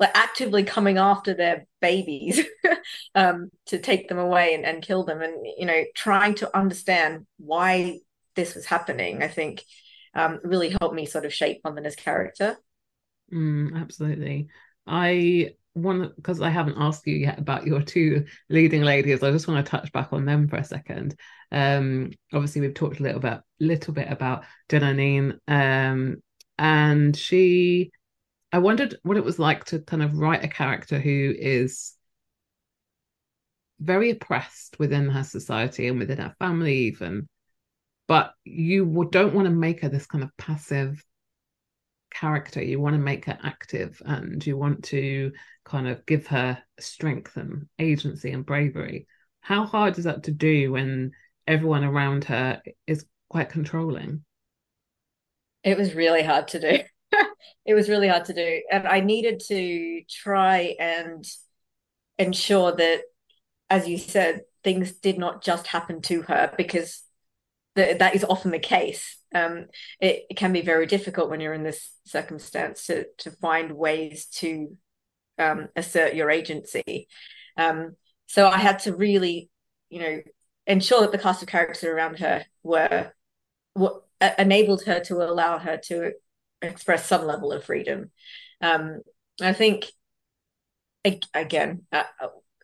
like 0.00 0.10
actively 0.14 0.64
coming 0.64 0.98
after 0.98 1.34
their 1.34 1.66
babies 1.80 2.40
um, 3.14 3.50
to 3.66 3.78
take 3.78 4.08
them 4.08 4.18
away 4.18 4.54
and, 4.54 4.64
and 4.64 4.82
kill 4.82 5.04
them, 5.04 5.22
and 5.22 5.34
you 5.56 5.66
know 5.66 5.84
trying 5.94 6.34
to 6.36 6.56
understand 6.56 7.26
why 7.38 7.98
this 8.34 8.54
was 8.54 8.66
happening, 8.66 9.22
I 9.22 9.28
think 9.28 9.62
um, 10.14 10.40
really 10.42 10.74
helped 10.80 10.94
me 10.94 11.06
sort 11.06 11.24
of 11.24 11.34
shape 11.34 11.62
Vandana's 11.62 11.96
character. 11.96 12.56
Mm, 13.32 13.80
absolutely. 13.80 14.48
I 14.86 15.50
want 15.74 16.16
because 16.16 16.40
I 16.40 16.50
haven't 16.50 16.76
asked 16.78 17.06
you 17.06 17.16
yet 17.16 17.38
about 17.38 17.66
your 17.66 17.82
two 17.82 18.26
leading 18.48 18.82
ladies. 18.82 19.22
I 19.22 19.30
just 19.30 19.48
want 19.48 19.64
to 19.64 19.70
touch 19.70 19.92
back 19.92 20.12
on 20.12 20.24
them 20.24 20.48
for 20.48 20.56
a 20.56 20.64
second. 20.64 21.14
Um, 21.52 22.10
obviously, 22.32 22.60
we've 22.60 22.74
talked 22.74 23.00
a 23.00 23.02
little 23.02 23.20
bit, 23.20 23.40
little 23.60 23.94
bit 23.94 24.10
about 24.10 24.44
Janani, 24.68 25.38
um, 25.46 26.22
and 26.58 27.16
she. 27.16 27.90
I 28.50 28.58
wondered 28.60 28.96
what 29.02 29.18
it 29.18 29.24
was 29.24 29.38
like 29.38 29.66
to 29.66 29.80
kind 29.80 30.02
of 30.02 30.14
write 30.14 30.42
a 30.42 30.48
character 30.48 30.98
who 30.98 31.34
is 31.36 31.92
very 33.78 34.10
oppressed 34.10 34.78
within 34.78 35.10
her 35.10 35.22
society 35.22 35.86
and 35.86 35.98
within 35.98 36.18
her 36.18 36.34
family, 36.38 36.74
even. 36.86 37.28
But 38.08 38.32
you 38.44 39.08
don't 39.12 39.34
want 39.34 39.46
to 39.46 39.54
make 39.54 39.82
her 39.82 39.88
this 39.88 40.06
kind 40.06 40.24
of 40.24 40.36
passive 40.36 41.04
character. 42.10 42.62
You 42.62 42.80
want 42.80 42.94
to 42.94 43.00
make 43.00 43.26
her 43.26 43.38
active 43.42 44.00
and 44.04 44.44
you 44.44 44.56
want 44.56 44.84
to 44.84 45.32
kind 45.64 45.86
of 45.86 46.04
give 46.06 46.26
her 46.28 46.58
strength 46.80 47.36
and 47.36 47.68
agency 47.78 48.30
and 48.30 48.44
bravery. 48.44 49.06
How 49.40 49.64
hard 49.66 49.98
is 49.98 50.04
that 50.04 50.24
to 50.24 50.30
do 50.30 50.72
when 50.72 51.12
everyone 51.46 51.84
around 51.84 52.24
her 52.24 52.62
is 52.86 53.04
quite 53.28 53.50
controlling? 53.50 54.24
It 55.62 55.76
was 55.76 55.94
really 55.94 56.22
hard 56.22 56.48
to 56.48 56.60
do. 56.60 56.78
it 57.66 57.74
was 57.74 57.88
really 57.88 58.08
hard 58.08 58.24
to 58.26 58.34
do. 58.34 58.62
And 58.70 58.88
I 58.88 59.00
needed 59.00 59.42
to 59.48 60.02
try 60.08 60.76
and 60.80 61.24
ensure 62.18 62.74
that, 62.74 63.02
as 63.68 63.86
you 63.86 63.98
said, 63.98 64.42
things 64.64 64.92
did 64.92 65.18
not 65.18 65.42
just 65.42 65.66
happen 65.66 66.00
to 66.02 66.22
her 66.22 66.52
because 66.56 67.02
th- 67.78 67.98
that 67.98 68.14
is 68.14 68.24
often 68.24 68.50
the 68.50 68.58
case. 68.58 69.16
Um, 69.34 69.66
it, 70.00 70.24
it, 70.30 70.36
can 70.36 70.52
be 70.52 70.62
very 70.62 70.86
difficult 70.86 71.30
when 71.30 71.40
you're 71.40 71.54
in 71.54 71.62
this 71.62 71.90
circumstance 72.04 72.86
to, 72.86 73.06
to 73.18 73.30
find 73.30 73.72
ways 73.72 74.26
to 74.36 74.76
um, 75.38 75.68
assert 75.76 76.14
your 76.14 76.30
agency. 76.30 77.08
Um, 77.56 77.96
so 78.26 78.48
I 78.48 78.58
had 78.58 78.80
to 78.80 78.96
really, 78.96 79.50
you 79.90 80.00
know, 80.00 80.20
ensure 80.66 81.02
that 81.02 81.12
the 81.12 81.18
cast 81.18 81.42
of 81.42 81.48
characters 81.48 81.84
around 81.84 82.18
her 82.18 82.44
were 82.62 83.12
what 83.74 84.02
enabled 84.38 84.84
her 84.84 85.00
to 85.00 85.22
allow 85.22 85.58
her 85.58 85.76
to 85.76 86.12
express 86.62 87.06
some 87.06 87.26
level 87.26 87.52
of 87.52 87.64
freedom. 87.64 88.10
Um, 88.60 89.02
I 89.40 89.52
think, 89.52 89.86
again, 91.34 91.82
uh, 91.92 92.02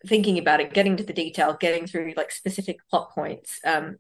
thinking 0.06 0.38
about 0.38 0.60
it, 0.60 0.74
getting 0.74 0.96
to 0.96 1.04
the 1.04 1.12
detail, 1.12 1.56
getting 1.58 1.86
through 1.86 2.14
like 2.16 2.32
specific 2.32 2.78
plot 2.90 3.10
points, 3.14 3.60
um, 3.64 3.96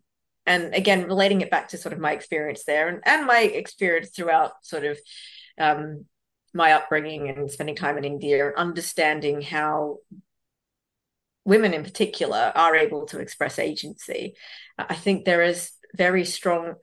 and 0.46 0.74
again, 0.74 1.06
relating 1.06 1.40
it 1.40 1.50
back 1.50 1.68
to 1.68 1.78
sort 1.78 1.92
of 1.92 1.98
my 1.98 2.12
experience 2.12 2.64
there 2.64 2.88
and, 2.88 3.00
and 3.04 3.26
my 3.26 3.40
experience 3.40 4.10
throughout 4.10 4.52
sort 4.62 4.84
of 4.84 4.98
um, 5.58 6.04
my 6.52 6.72
upbringing 6.72 7.28
and 7.28 7.50
spending 7.50 7.76
time 7.76 7.98
in 7.98 8.04
India, 8.04 8.46
and 8.46 8.56
understanding 8.56 9.42
how 9.42 9.98
women 11.44 11.74
in 11.74 11.82
particular 11.82 12.52
are 12.54 12.76
able 12.76 13.06
to 13.06 13.18
express 13.18 13.58
agency. 13.58 14.34
I 14.78 14.94
think 14.94 15.24
there 15.24 15.42
is 15.42 15.70
very 15.96 16.24
strong 16.24 16.74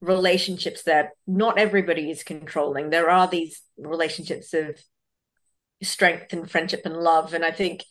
relationships 0.00 0.82
that 0.84 1.10
Not 1.26 1.58
everybody 1.58 2.10
is 2.10 2.22
controlling. 2.22 2.90
There 2.90 3.10
are 3.10 3.26
these 3.26 3.62
relationships 3.78 4.54
of 4.54 4.78
strength 5.82 6.32
and 6.32 6.50
friendship 6.50 6.82
and 6.84 6.96
love. 6.96 7.34
And 7.34 7.44
I 7.44 7.50
think 7.50 7.84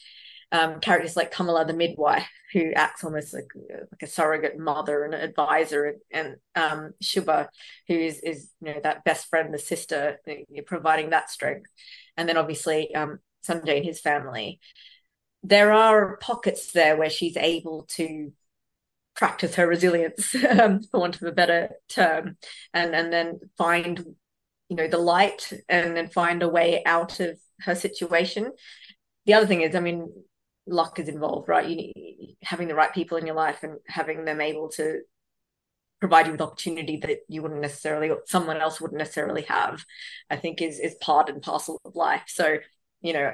um, 0.54 0.80
characters 0.80 1.18
like 1.18 1.32
Kamala 1.32 1.66
the 1.66 1.74
midwife, 1.74 2.28
who 2.54 2.72
acts 2.74 3.04
almost 3.04 3.34
like, 3.34 3.48
like 3.56 4.04
a 4.04 4.08
surrogate 4.08 4.58
mother 4.58 5.04
and 5.04 5.16
advisor, 5.16 5.96
and, 6.12 6.36
um, 6.56 6.94
Shubha, 7.04 7.48
who 7.88 7.96
is 7.96 8.20
is 8.20 8.52
you 8.62 8.72
know 8.72 8.80
that 8.84 9.04
best 9.04 9.26
friend, 9.28 9.52
the 9.52 9.58
sister, 9.58 10.20
providing 10.68 11.10
that 11.10 11.32
strength, 11.32 11.72
and 12.16 12.30
then 12.30 12.38
obviously 12.38 12.94
um, 12.94 13.18
Sanjay 13.46 13.78
and 13.78 13.86
his 13.86 14.00
family. 14.00 14.60
There 15.42 15.74
are 15.74 16.18
pockets 16.18 16.72
there 16.72 16.96
where 16.96 17.10
she's 17.10 17.36
able 17.36 17.88
to 17.96 18.32
practice 19.16 19.56
her 19.56 19.68
resilience, 19.68 20.36
um, 20.60 20.84
for 20.84 21.00
want 21.00 21.16
of 21.16 21.24
a 21.24 21.32
better 21.32 21.72
term, 21.90 22.38
and 22.76 22.96
and 22.96 23.12
then 23.12 23.40
find 23.58 24.06
you 24.70 24.76
know 24.76 24.88
the 24.88 25.00
light 25.00 25.52
and 25.68 25.98
then 25.98 26.10
find 26.10 26.44
a 26.44 26.48
way 26.48 26.84
out 26.86 27.20
of 27.20 27.40
her 27.62 27.74
situation 27.74 28.52
the 29.26 29.34
other 29.34 29.48
thing 29.48 29.62
is, 29.62 29.76
I 29.76 29.80
mean, 29.80 30.12
luck 30.66 31.00
is 31.00 31.10
involved, 31.10 31.50
right? 31.50 31.68
You 31.68 31.76
need, 31.76 32.38
having 32.44 32.68
the 32.68 32.76
right 32.76 32.94
people 32.94 33.18
in 33.18 33.26
your 33.26 33.36
life 33.36 33.64
and 33.64 33.78
having 33.88 34.26
them 34.26 34.42
able 34.42 34.70
to 34.70 35.02
provide 36.04 36.26
you 36.26 36.34
with 36.34 36.42
opportunity 36.42 36.98
that 36.98 37.20
you 37.30 37.42
wouldn't 37.42 37.62
necessarily 37.62 38.10
or 38.10 38.20
someone 38.26 38.58
else 38.58 38.82
wouldn't 38.82 38.98
necessarily 38.98 39.44
have 39.44 39.86
i 40.30 40.36
think 40.36 40.62
is 40.62 40.78
is 40.78 40.96
part 40.96 41.30
and 41.30 41.42
parcel 41.42 41.80
of 41.86 41.96
life. 41.96 42.24
So 42.28 42.58
you 43.00 43.14
know 43.14 43.32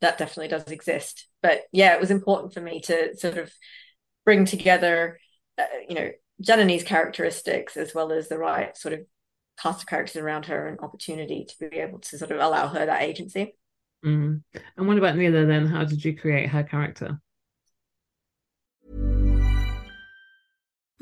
that 0.00 0.18
definitely 0.18 0.48
does 0.48 0.64
exist. 0.72 1.28
But 1.40 1.60
yeah 1.72 1.94
it 1.94 2.00
was 2.00 2.10
important 2.10 2.52
for 2.52 2.60
me 2.60 2.80
to 2.80 3.16
sort 3.16 3.38
of 3.38 3.52
bring 4.24 4.44
together 4.44 5.20
uh, 5.56 5.66
you 5.88 5.94
know 5.94 6.10
Janani's 6.42 6.82
characteristics 6.82 7.76
as 7.76 7.94
well 7.94 8.10
as 8.10 8.28
the 8.28 8.38
right 8.38 8.76
sort 8.76 8.94
of 8.94 9.00
cast 9.56 9.82
of 9.82 9.86
characters 9.86 10.16
around 10.16 10.46
her 10.46 10.66
and 10.66 10.80
opportunity 10.80 11.46
to 11.48 11.70
be 11.70 11.76
able 11.76 12.00
to 12.00 12.18
sort 12.18 12.32
of 12.32 12.40
allow 12.40 12.66
her 12.66 12.86
that 12.86 13.02
agency 13.02 13.54
Mm. 14.04 14.42
And 14.76 14.86
what 14.86 14.98
about 14.98 15.16
Neela 15.16 15.46
then? 15.46 15.66
How 15.66 15.84
did 15.84 16.04
you 16.04 16.16
create 16.16 16.48
her 16.50 16.62
character? 16.62 17.20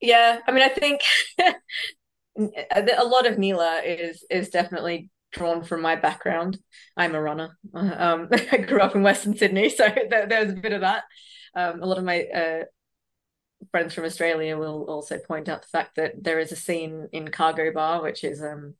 Yeah, 0.00 0.38
I 0.46 0.52
mean, 0.52 0.62
I 0.62 0.68
think 0.68 1.00
a 2.38 3.04
lot 3.04 3.26
of 3.26 3.38
Neela 3.38 3.82
is 3.84 4.24
is 4.30 4.48
definitely 4.50 5.10
drawn 5.32 5.62
from 5.62 5.82
my 5.82 5.96
background. 5.96 6.58
I'm 6.96 7.14
a 7.14 7.20
runner. 7.20 7.58
Um, 7.74 8.28
I 8.52 8.58
grew 8.58 8.80
up 8.80 8.94
in 8.94 9.02
Western 9.02 9.36
Sydney, 9.36 9.68
so 9.70 9.88
there, 10.10 10.26
there's 10.26 10.52
a 10.52 10.56
bit 10.56 10.72
of 10.72 10.82
that. 10.82 11.04
Um, 11.54 11.82
a 11.82 11.86
lot 11.86 11.98
of 11.98 12.04
my 12.04 12.22
uh, 12.24 12.64
friends 13.70 13.94
from 13.94 14.04
Australia 14.04 14.56
will 14.56 14.84
also 14.88 15.18
point 15.18 15.48
out 15.48 15.62
the 15.62 15.68
fact 15.68 15.96
that 15.96 16.12
there 16.22 16.38
is 16.38 16.52
a 16.52 16.56
scene 16.56 17.08
in 17.12 17.28
Cargo 17.28 17.72
Bar, 17.72 18.02
which 18.02 18.24
is 18.24 18.42
um 18.42 18.74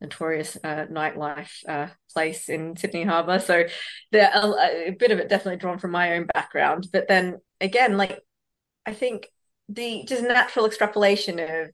notorious 0.00 0.58
uh, 0.64 0.86
nightlife 0.90 1.52
uh, 1.68 1.88
place 2.12 2.48
in 2.48 2.76
Sydney 2.76 3.04
Harbour. 3.04 3.38
So 3.40 3.64
there 4.12 4.30
a, 4.34 4.88
a 4.88 4.96
bit 4.98 5.12
of 5.12 5.18
it 5.20 5.28
definitely 5.28 5.58
drawn 5.58 5.78
from 5.78 5.92
my 5.92 6.14
own 6.16 6.26
background. 6.34 6.88
But 6.92 7.08
then 7.08 7.38
again, 7.60 7.96
like 7.96 8.20
I 8.86 8.94
think 8.94 9.28
the 9.68 10.04
just 10.06 10.22
natural 10.22 10.66
extrapolation 10.66 11.38
of 11.38 11.70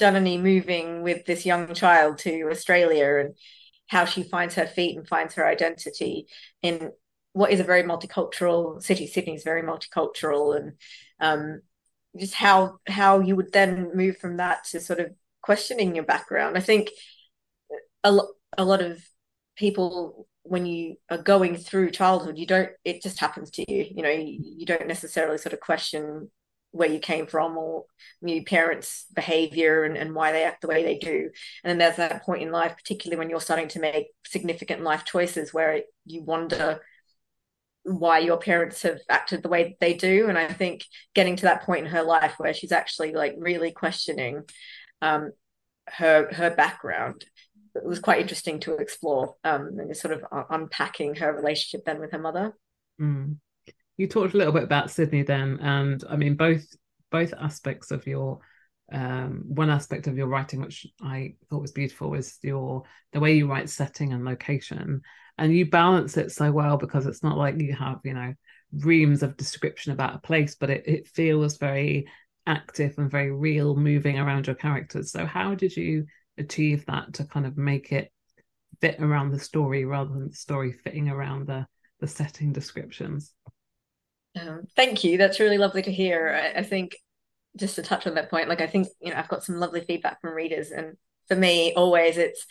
Janani 0.00 0.40
moving 0.40 1.02
with 1.02 1.26
this 1.26 1.44
young 1.44 1.74
child 1.74 2.18
to 2.18 2.48
Australia 2.50 3.18
and 3.18 3.34
how 3.88 4.04
she 4.04 4.22
finds 4.22 4.54
her 4.54 4.66
feet 4.66 4.96
and 4.96 5.06
finds 5.06 5.34
her 5.34 5.46
identity 5.46 6.26
in 6.62 6.92
what 7.34 7.50
is 7.50 7.60
a 7.60 7.64
very 7.64 7.82
multicultural 7.82 8.82
city. 8.82 9.06
Sydney 9.06 9.34
is 9.34 9.44
very 9.44 9.62
multicultural, 9.62 10.56
and 10.56 10.72
um, 11.20 11.60
just 12.18 12.34
how 12.34 12.78
how 12.86 13.20
you 13.20 13.36
would 13.36 13.52
then 13.52 13.90
move 13.94 14.16
from 14.18 14.38
that 14.38 14.64
to 14.70 14.80
sort 14.80 15.00
of 15.00 15.12
questioning 15.42 15.94
your 15.94 16.04
background. 16.04 16.56
I 16.56 16.60
think 16.60 16.90
a, 18.04 18.12
lo- 18.12 18.32
a 18.56 18.64
lot 18.64 18.82
of 18.82 19.02
people 19.56 20.26
when 20.44 20.66
you 20.66 20.96
are 21.10 21.18
going 21.18 21.56
through 21.56 21.90
childhood 21.90 22.36
you 22.36 22.46
don't 22.46 22.70
it 22.84 23.02
just 23.02 23.20
happens 23.20 23.50
to 23.50 23.70
you 23.70 23.86
you 23.94 24.02
know 24.02 24.10
you, 24.10 24.38
you 24.40 24.66
don't 24.66 24.88
necessarily 24.88 25.38
sort 25.38 25.52
of 25.52 25.60
question 25.60 26.28
where 26.72 26.88
you 26.88 26.98
came 26.98 27.26
from 27.26 27.56
or 27.56 27.84
your 28.20 28.44
parents 28.44 29.06
behavior 29.14 29.84
and, 29.84 29.96
and 29.96 30.14
why 30.14 30.32
they 30.32 30.44
act 30.44 30.60
the 30.60 30.68
way 30.68 30.82
they 30.82 30.98
do 30.98 31.30
and 31.62 31.70
then 31.70 31.78
there's 31.78 31.96
that 31.96 32.24
point 32.24 32.42
in 32.42 32.50
life 32.50 32.74
particularly 32.76 33.18
when 33.18 33.30
you're 33.30 33.40
starting 33.40 33.68
to 33.68 33.80
make 33.80 34.08
significant 34.26 34.82
life 34.82 35.04
choices 35.04 35.52
where 35.52 35.82
you 36.06 36.22
wonder 36.22 36.80
why 37.84 38.18
your 38.18 38.38
parents 38.38 38.82
have 38.82 38.98
acted 39.08 39.42
the 39.42 39.48
way 39.48 39.76
they 39.80 39.94
do 39.94 40.28
and 40.28 40.38
i 40.38 40.46
think 40.46 40.84
getting 41.14 41.36
to 41.36 41.42
that 41.42 41.62
point 41.62 41.84
in 41.86 41.92
her 41.92 42.02
life 42.02 42.34
where 42.38 42.54
she's 42.54 42.72
actually 42.72 43.12
like 43.12 43.34
really 43.38 43.70
questioning 43.72 44.42
um, 45.00 45.30
her 45.88 46.32
her 46.32 46.54
background 46.54 47.24
it 47.74 47.84
was 47.84 48.00
quite 48.00 48.20
interesting 48.20 48.60
to 48.60 48.76
explore 48.76 49.34
um, 49.44 49.78
and 49.78 49.96
sort 49.96 50.14
of 50.14 50.46
unpacking 50.50 51.16
her 51.16 51.32
relationship 51.32 51.84
then 51.84 52.00
with 52.00 52.12
her 52.12 52.18
mother. 52.18 52.54
Mm. 53.00 53.38
You 53.96 54.06
talked 54.06 54.34
a 54.34 54.36
little 54.36 54.52
bit 54.52 54.62
about 54.62 54.90
Sydney 54.90 55.22
then, 55.22 55.58
and 55.60 56.02
I 56.08 56.16
mean 56.16 56.34
both 56.34 56.64
both 57.10 57.32
aspects 57.34 57.90
of 57.90 58.06
your 58.06 58.40
um, 58.92 59.44
one 59.46 59.70
aspect 59.70 60.06
of 60.06 60.16
your 60.16 60.26
writing, 60.26 60.60
which 60.60 60.86
I 61.02 61.34
thought 61.48 61.62
was 61.62 61.72
beautiful, 61.72 62.10
was 62.10 62.38
your 62.42 62.82
the 63.12 63.20
way 63.20 63.34
you 63.34 63.48
write 63.48 63.70
setting 63.70 64.12
and 64.12 64.24
location, 64.24 65.02
and 65.38 65.54
you 65.54 65.66
balance 65.70 66.16
it 66.16 66.32
so 66.32 66.50
well 66.52 66.76
because 66.76 67.06
it's 67.06 67.22
not 67.22 67.38
like 67.38 67.60
you 67.60 67.74
have 67.74 68.00
you 68.04 68.14
know 68.14 68.34
reams 68.72 69.22
of 69.22 69.36
description 69.36 69.92
about 69.92 70.14
a 70.16 70.18
place, 70.18 70.54
but 70.54 70.70
it, 70.70 70.84
it 70.86 71.08
feels 71.08 71.58
very 71.58 72.08
active 72.46 72.94
and 72.98 73.10
very 73.10 73.30
real, 73.30 73.76
moving 73.76 74.18
around 74.18 74.46
your 74.46 74.56
characters. 74.56 75.12
So 75.12 75.26
how 75.26 75.54
did 75.54 75.76
you 75.76 76.06
achieve 76.38 76.86
that 76.86 77.14
to 77.14 77.24
kind 77.24 77.46
of 77.46 77.56
make 77.56 77.92
it 77.92 78.10
fit 78.80 79.00
around 79.00 79.30
the 79.30 79.38
story 79.38 79.84
rather 79.84 80.10
than 80.10 80.28
the 80.28 80.34
story 80.34 80.72
fitting 80.72 81.08
around 81.08 81.46
the 81.46 81.66
the 82.00 82.08
setting 82.08 82.52
descriptions. 82.52 83.32
Um, 84.40 84.62
thank 84.76 85.04
you. 85.04 85.18
That's 85.18 85.40
really 85.40 85.58
lovely 85.58 85.82
to 85.82 85.92
hear. 85.92 86.30
I, 86.30 86.60
I, 86.60 86.62
think 86.62 86.96
just 87.56 87.76
to 87.76 87.82
touch 87.82 88.06
on 88.06 88.14
that 88.14 88.30
point, 88.30 88.48
like 88.48 88.60
I 88.60 88.66
think 88.66 88.88
you 89.00 89.10
know 89.10 89.16
I've 89.16 89.28
got 89.28 89.44
some 89.44 89.56
lovely 89.56 89.82
feedback 89.82 90.20
from 90.20 90.34
readers, 90.34 90.70
and 90.70 90.96
for 91.28 91.36
me, 91.36 91.74
always 91.74 92.16
it's 92.16 92.46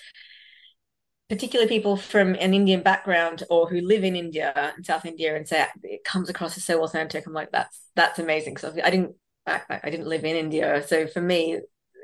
particularly 1.27 1.69
people 1.69 1.95
from 1.95 2.35
an 2.35 2.53
Indian 2.53 2.81
background 2.83 3.43
or 3.49 3.67
who 3.67 3.79
live 3.79 4.03
in 4.03 4.15
India 4.15 4.73
in 4.77 4.83
South 4.83 5.05
India 5.05 5.35
and 5.35 5.47
say 5.47 5.65
it 5.83 6.03
comes 6.03 6.29
across 6.29 6.57
as 6.57 6.65
so 6.65 6.83
authentic. 6.83 7.25
I'm 7.25 7.33
like 7.33 7.51
that's 7.51 7.81
that's 7.95 8.19
amazing 8.19 8.53
because 8.53 8.77
I 8.77 8.89
didn't 8.89 9.15
I, 9.47 9.61
I 9.83 9.89
didn't 9.89 10.07
live 10.07 10.23
in 10.23 10.35
India, 10.35 10.85
so 10.85 11.07
for 11.07 11.21
me 11.21 11.59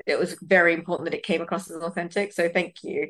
it 0.06 0.18
was 0.18 0.36
very 0.40 0.74
important 0.74 1.10
that 1.10 1.16
it 1.16 1.24
came 1.24 1.42
across 1.42 1.70
as 1.70 1.82
authentic. 1.82 2.32
So 2.32 2.48
thank 2.48 2.82
you. 2.82 3.08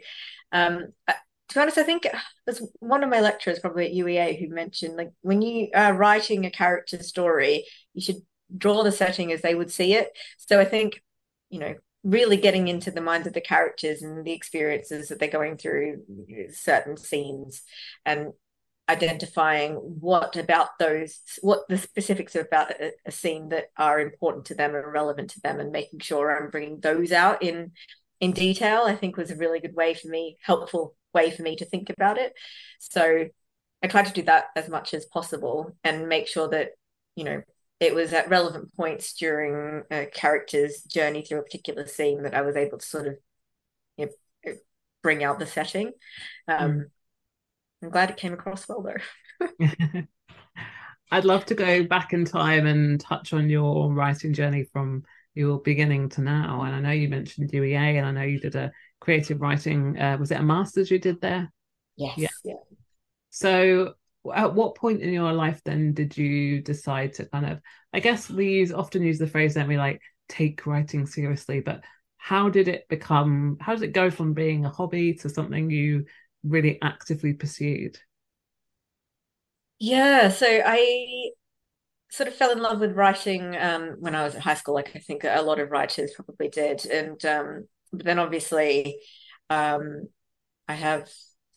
Um, 0.53 0.89
uh, 1.07 1.13
to 1.49 1.55
be 1.55 1.61
honest, 1.61 1.79
I 1.79 1.83
think 1.83 2.07
there's 2.45 2.63
one 2.81 3.03
of 3.03 3.11
my 3.11 3.21
lecturers 3.21 3.59
probably 3.59 3.87
at 3.87 4.07
UEA 4.07 4.39
who 4.39 4.55
mentioned 4.55 4.97
like 4.97 5.13
when 5.23 5.41
you 5.43 5.69
are 5.75 5.95
writing 5.95 6.45
a 6.45 6.51
character 6.51 7.03
story, 7.03 7.65
you 7.95 8.03
should 8.03 8.23
draw 8.57 8.83
the 8.83 8.93
setting 8.93 9.33
as 9.33 9.43
they 9.43 9.55
would 9.55 9.71
see 9.71 9.95
it. 9.95 10.11
So 10.37 10.61
I 10.61 10.65
think, 10.65 11.03
you 11.51 11.59
know, 11.59 11.75
really 12.05 12.37
getting 12.37 12.69
into 12.69 12.91
the 12.91 13.01
minds 13.01 13.27
of 13.27 13.33
the 13.33 13.41
characters 13.41 14.03
and 14.03 14.25
the 14.25 14.33
experiences 14.33 15.09
that 15.09 15.19
they're 15.19 15.29
going 15.29 15.57
through 15.57 16.03
certain 16.53 16.97
scenes 16.97 17.63
and 18.05 18.33
identifying 18.89 19.75
what 19.75 20.37
about 20.37 20.79
those 20.79 21.21
what 21.43 21.69
the 21.69 21.77
specifics 21.77 22.35
about 22.35 22.73
a, 22.81 23.13
scene 23.13 23.51
that 23.51 23.67
are 23.77 24.01
important 24.01 24.47
to 24.47 24.55
them 24.55 24.75
and 24.75 24.91
relevant 24.91 25.29
to 25.29 25.41
them 25.41 25.61
and 25.61 25.71
making 25.71 25.99
sure 25.99 26.35
i'm 26.35 26.51
bringing 26.51 26.81
those 26.81 27.13
out 27.13 27.43
in 27.43 27.71
in 28.21 28.33
detail 28.33 28.85
i 28.87 28.95
think 28.97 29.19
was 29.19 29.31
a 29.31 29.37
really 29.37 29.61
good 29.61 29.75
way 29.75 29.93
for 29.93 30.09
me 30.09 30.39
helpful 30.41 30.97
way 31.15 31.31
for 31.31 31.43
me 31.43 31.57
to 31.57 31.65
think 31.65 31.91
about 31.91 32.19
it 32.19 32.33
so 32.79 33.27
i 33.83 33.87
tried 33.87 34.07
to 34.07 34.13
do 34.13 34.23
that 34.23 34.47
as 34.57 34.69
much 34.69 34.95
as 34.95 35.07
possible 35.07 35.73
and 35.85 36.09
make 36.09 36.27
sure 36.27 36.49
that 36.49 36.71
you 37.17 37.25
know 37.25 37.43
it 37.81 37.95
was 37.95 38.13
at 38.13 38.29
relevant 38.29 38.75
points 38.75 39.13
during 39.15 39.83
a 39.91 40.07
character's 40.07 40.83
journey 40.83 41.23
through 41.23 41.39
a 41.39 41.45
particular 41.45 41.87
scene 41.87 42.23
that 42.23 42.35
i 42.35 42.43
was 42.43 42.57
able 42.57 42.79
to 42.79 42.87
sort 42.87 43.07
of 43.07 43.15
you 43.97 44.09
know, 44.45 44.55
bring 45.03 45.25
out 45.25 45.39
the 45.39 45.47
setting 45.47 45.93
um, 46.49 46.71
mm 46.71 46.85
I'm 47.83 47.91
glad 47.91 48.11
it 48.11 48.17
came 48.17 48.33
across 48.33 48.69
well 48.69 48.83
though. 48.83 49.47
I'd 51.11 51.25
love 51.25 51.47
to 51.47 51.55
go 51.55 51.85
back 51.85 52.13
in 52.13 52.25
time 52.25 52.67
and 52.67 53.01
touch 53.01 53.33
on 53.33 53.49
your 53.49 53.93
writing 53.93 54.33
journey 54.33 54.65
from 54.73 55.05
your 55.35 55.61
beginning 55.61 56.09
to 56.11 56.21
now. 56.21 56.63
And 56.63 56.75
I 56.75 56.81
know 56.81 56.91
you 56.91 57.09
mentioned 57.09 57.51
UEA, 57.51 57.97
and 57.97 58.07
I 58.07 58.11
know 58.11 58.23
you 58.23 58.41
did 58.41 58.57
a 58.57 58.73
creative 59.01 59.41
writing. 59.41 59.99
Uh, 59.99 60.17
was 60.19 60.31
it 60.31 60.41
a 60.41 60.43
master's 60.43 60.91
you 60.91 60.99
did 60.99 61.21
there? 61.21 61.53
Yes. 61.97 62.15
Yeah. 62.17 62.29
yeah. 62.45 62.55
So, 63.31 63.95
at 64.35 64.55
what 64.55 64.75
point 64.75 65.01
in 65.01 65.13
your 65.13 65.33
life 65.33 65.61
then 65.65 65.95
did 65.95 66.17
you 66.17 66.61
decide 66.61 67.15
to 67.15 67.27
kind 67.27 67.47
of? 67.47 67.61
I 67.93 68.01
guess 68.01 68.29
we 68.29 68.51
use 68.51 68.73
often 68.73 69.03
use 69.03 69.19
the 69.19 69.27
phrase, 69.27 69.55
don't 69.55 69.69
we, 69.69 69.79
like 69.79 70.01
take 70.29 70.67
writing 70.67 71.07
seriously? 71.07 71.61
But 71.61 71.83
how 72.17 72.49
did 72.49 72.69
it 72.69 72.87
become? 72.89 73.57
How 73.61 73.75
did 73.75 73.85
it 73.85 73.93
go 73.93 74.11
from 74.11 74.35
being 74.35 74.65
a 74.65 74.71
hobby 74.71 75.15
to 75.15 75.29
something 75.29 75.71
you 75.71 76.05
really 76.43 76.79
actively 76.83 77.33
pursued? 77.33 77.99
Yeah, 79.79 80.29
so 80.31 80.47
I 80.47 81.31
sort 82.11 82.29
of 82.29 82.35
fell 82.35 82.51
in 82.51 82.59
love 82.59 82.81
with 82.81 82.97
writing 82.97 83.57
um, 83.57 83.97
when 84.01 84.15
I 84.15 84.25
was 84.25 84.35
at 84.35 84.43
high 84.43 84.55
school, 84.55 84.75
like 84.75 84.93
I 84.95 84.99
think 84.99 85.25
a 85.25 85.43
lot 85.43 85.61
of 85.61 85.71
writers 85.71 86.13
probably 86.15 86.49
did. 86.49 86.85
And 86.87 87.25
um, 87.25 87.69
but 87.93 88.05
then 88.05 88.19
obviously 88.19 89.01
um, 89.51 90.09
I 90.67 90.75
have 90.75 91.09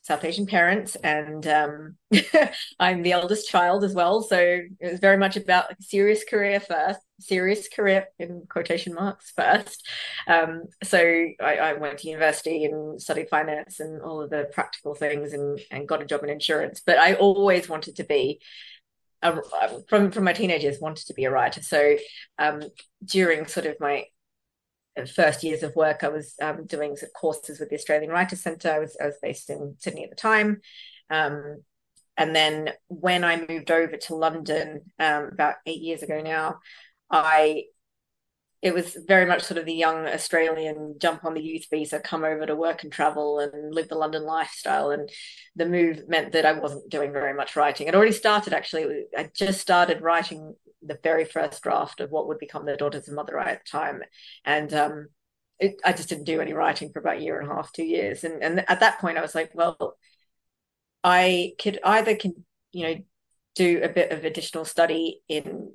South 0.04 0.26
Asian 0.26 0.48
parents, 0.48 0.96
and 0.96 1.46
um, 1.46 1.96
I'm 2.80 3.04
the 3.04 3.12
eldest 3.12 3.50
child 3.50 3.84
as 3.84 3.94
well. 3.94 4.22
So 4.24 4.38
it 4.38 4.92
was 4.92 5.00
very 5.00 5.18
much 5.18 5.38
about 5.38 5.76
serious 5.80 6.24
career 6.24 6.60
first, 6.60 7.00
serious 7.20 7.68
career 7.68 8.08
in 8.18 8.44
quotation 8.50 8.96
marks 8.96 9.32
first. 9.32 9.88
Um, 10.28 10.64
so 10.84 10.98
I, 11.00 11.56
I, 11.58 11.74
went 11.74 12.00
to 12.00 12.10
university 12.10 12.66
and 12.66 13.00
studied 13.00 13.30
finance 13.30 13.80
and 13.80 14.02
all 14.02 14.22
of 14.22 14.32
the 14.32 14.50
practical 14.52 14.96
things, 14.96 15.34
and 15.34 15.60
and 15.70 15.88
got 15.88 16.02
a 16.02 16.06
job 16.06 16.24
in 16.24 16.30
insurance. 16.30 16.82
But 16.84 16.98
I 16.98 17.14
always 17.14 17.70
wanted 17.70 17.98
to 17.98 18.04
be. 18.04 18.42
A, 19.24 19.38
from 19.88 20.10
from 20.10 20.24
my 20.24 20.34
teenagers 20.34 20.80
wanted 20.82 21.06
to 21.06 21.14
be 21.14 21.26
a 21.26 21.30
writer 21.30 21.62
so 21.62 21.96
um, 22.40 22.64
during 23.06 23.46
sort 23.46 23.68
of 23.68 23.76
my 23.80 24.06
first 25.16 25.44
years 25.44 25.64
of 25.64 25.76
work, 25.76 26.04
I 26.04 26.10
was 26.10 26.36
um, 26.42 26.66
doing 26.66 26.98
courses 27.16 27.60
with 27.60 27.70
the 27.70 27.76
Australian 27.76 28.12
Writers 28.12 28.42
Centre. 28.42 28.72
I 28.72 28.80
was, 28.80 28.98
I 29.02 29.06
was 29.06 29.18
based 29.22 29.50
in 29.50 29.76
Sydney 29.80 30.04
at 30.04 30.10
the 30.10 30.16
time. 30.16 30.62
Um, 31.10 31.64
and 32.18 32.36
then 32.36 32.72
when 32.88 33.24
I 33.24 33.46
moved 33.46 33.72
over 33.72 33.98
to 33.98 34.16
London 34.16 34.82
um, 35.00 35.30
about 35.32 35.56
eight 35.66 35.82
years 35.82 36.04
ago 36.04 36.22
now, 36.22 36.60
I 37.10 37.64
it 38.62 38.74
was 38.76 38.96
very 39.08 39.26
much 39.26 39.42
sort 39.42 39.58
of 39.58 39.66
the 39.66 39.74
young 39.74 40.06
Australian 40.08 40.96
jump 41.00 41.26
on 41.26 41.34
the 41.34 41.42
youth 41.42 41.66
visa, 41.72 42.00
come 42.00 42.24
over 42.24 42.46
to 42.46 42.56
work 42.56 42.84
and 42.84 42.92
travel 42.92 43.40
and 43.40 43.74
live 43.74 43.90
the 43.90 43.96
London 43.96 44.24
lifestyle. 44.24 44.92
And 44.92 45.10
the 45.56 45.66
move 45.66 46.08
meant 46.08 46.34
that 46.34 46.46
I 46.46 46.54
wasn't 46.54 46.90
doing 46.90 47.12
very 47.12 47.34
much 47.34 47.56
writing. 47.56 47.88
I'd 47.88 47.96
already 47.96 48.12
started 48.12 48.54
actually. 48.54 49.06
I 49.18 49.30
just 49.36 49.62
started 49.62 50.02
writing 50.02 50.56
the 50.84 51.00
very 51.02 51.26
first 51.26 51.64
draft 51.64 52.02
of 52.02 52.12
what 52.12 52.28
would 52.28 52.38
become 52.38 52.66
the 52.66 52.78
Daughters 52.78 53.08
of 53.08 53.16
Madurai 53.16 53.48
at 53.48 53.66
the 53.66 53.70
time, 53.72 54.02
and 54.46 54.74
um, 54.74 55.08
it, 55.60 55.80
I 55.84 55.94
just 55.94 56.10
didn't 56.10 56.26
do 56.26 56.42
any 56.42 56.54
writing 56.54 56.92
for 56.92 57.00
about 57.00 57.18
a 57.18 57.22
year 57.22 57.40
and 57.40 57.50
a 57.50 57.54
half, 57.54 57.72
two 57.72 57.84
years, 57.84 58.24
and 58.24 58.44
and 58.44 58.64
at 58.70 58.80
that 58.80 59.00
point 59.00 59.18
I 59.18 59.22
was 59.22 59.36
like, 59.36 59.52
well, 59.56 59.98
I 61.04 61.54
could 61.60 61.80
either 61.84 62.16
can 62.16 62.46
you 62.72 62.84
know 62.84 62.96
do 63.56 63.82
a 63.84 63.90
bit 63.90 64.12
of 64.12 64.24
additional 64.24 64.66
study 64.66 65.22
in 65.28 65.74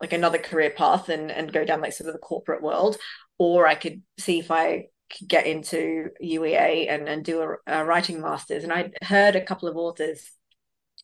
like 0.00 0.12
another 0.12 0.38
career 0.38 0.70
path 0.70 1.08
and 1.08 1.30
and 1.30 1.52
go 1.52 1.64
down 1.64 1.80
like 1.80 1.92
sort 1.92 2.08
of 2.08 2.14
the 2.14 2.18
corporate 2.18 2.62
world, 2.62 2.96
or 3.38 3.66
I 3.66 3.74
could 3.74 4.02
see 4.18 4.38
if 4.38 4.50
I 4.50 4.88
could 5.16 5.28
get 5.28 5.46
into 5.46 6.10
UEA 6.22 6.88
and 6.90 7.08
and 7.08 7.24
do 7.24 7.40
a, 7.42 7.56
a 7.66 7.84
writing 7.84 8.20
masters. 8.20 8.64
And 8.64 8.72
I 8.72 8.90
heard 9.02 9.36
a 9.36 9.44
couple 9.44 9.68
of 9.68 9.76
authors 9.76 10.30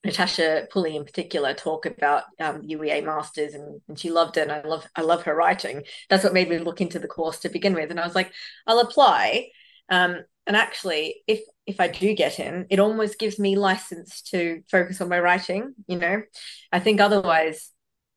Natasha 0.04 0.66
Pulley 0.70 0.96
in 0.96 1.04
particular 1.04 1.52
talk 1.52 1.84
about 1.84 2.24
um, 2.38 2.62
UEA 2.62 3.04
masters 3.04 3.52
and, 3.52 3.80
and 3.86 3.98
she 3.98 4.10
loved 4.10 4.36
it 4.38 4.42
and 4.42 4.52
I 4.52 4.62
love 4.62 4.86
I 4.96 5.02
love 5.02 5.24
her 5.24 5.34
writing. 5.34 5.82
That's 6.08 6.24
what 6.24 6.32
made 6.32 6.48
me 6.48 6.58
look 6.58 6.80
into 6.80 6.98
the 6.98 7.08
course 7.08 7.40
to 7.40 7.50
begin 7.50 7.74
with. 7.74 7.90
And 7.90 8.00
I 8.00 8.06
was 8.06 8.14
like, 8.14 8.32
I'll 8.66 8.80
apply. 8.80 9.48
Um, 9.90 10.20
and 10.46 10.56
actually, 10.56 11.22
if 11.26 11.40
if 11.66 11.80
I 11.80 11.88
do 11.88 12.14
get 12.14 12.40
in, 12.40 12.66
it 12.70 12.80
almost 12.80 13.18
gives 13.18 13.38
me 13.38 13.56
license 13.56 14.22
to 14.22 14.62
focus 14.70 15.00
on 15.02 15.10
my 15.10 15.20
writing. 15.20 15.74
You 15.86 15.98
know, 15.98 16.22
I 16.72 16.80
think 16.80 17.00
otherwise, 17.00 17.70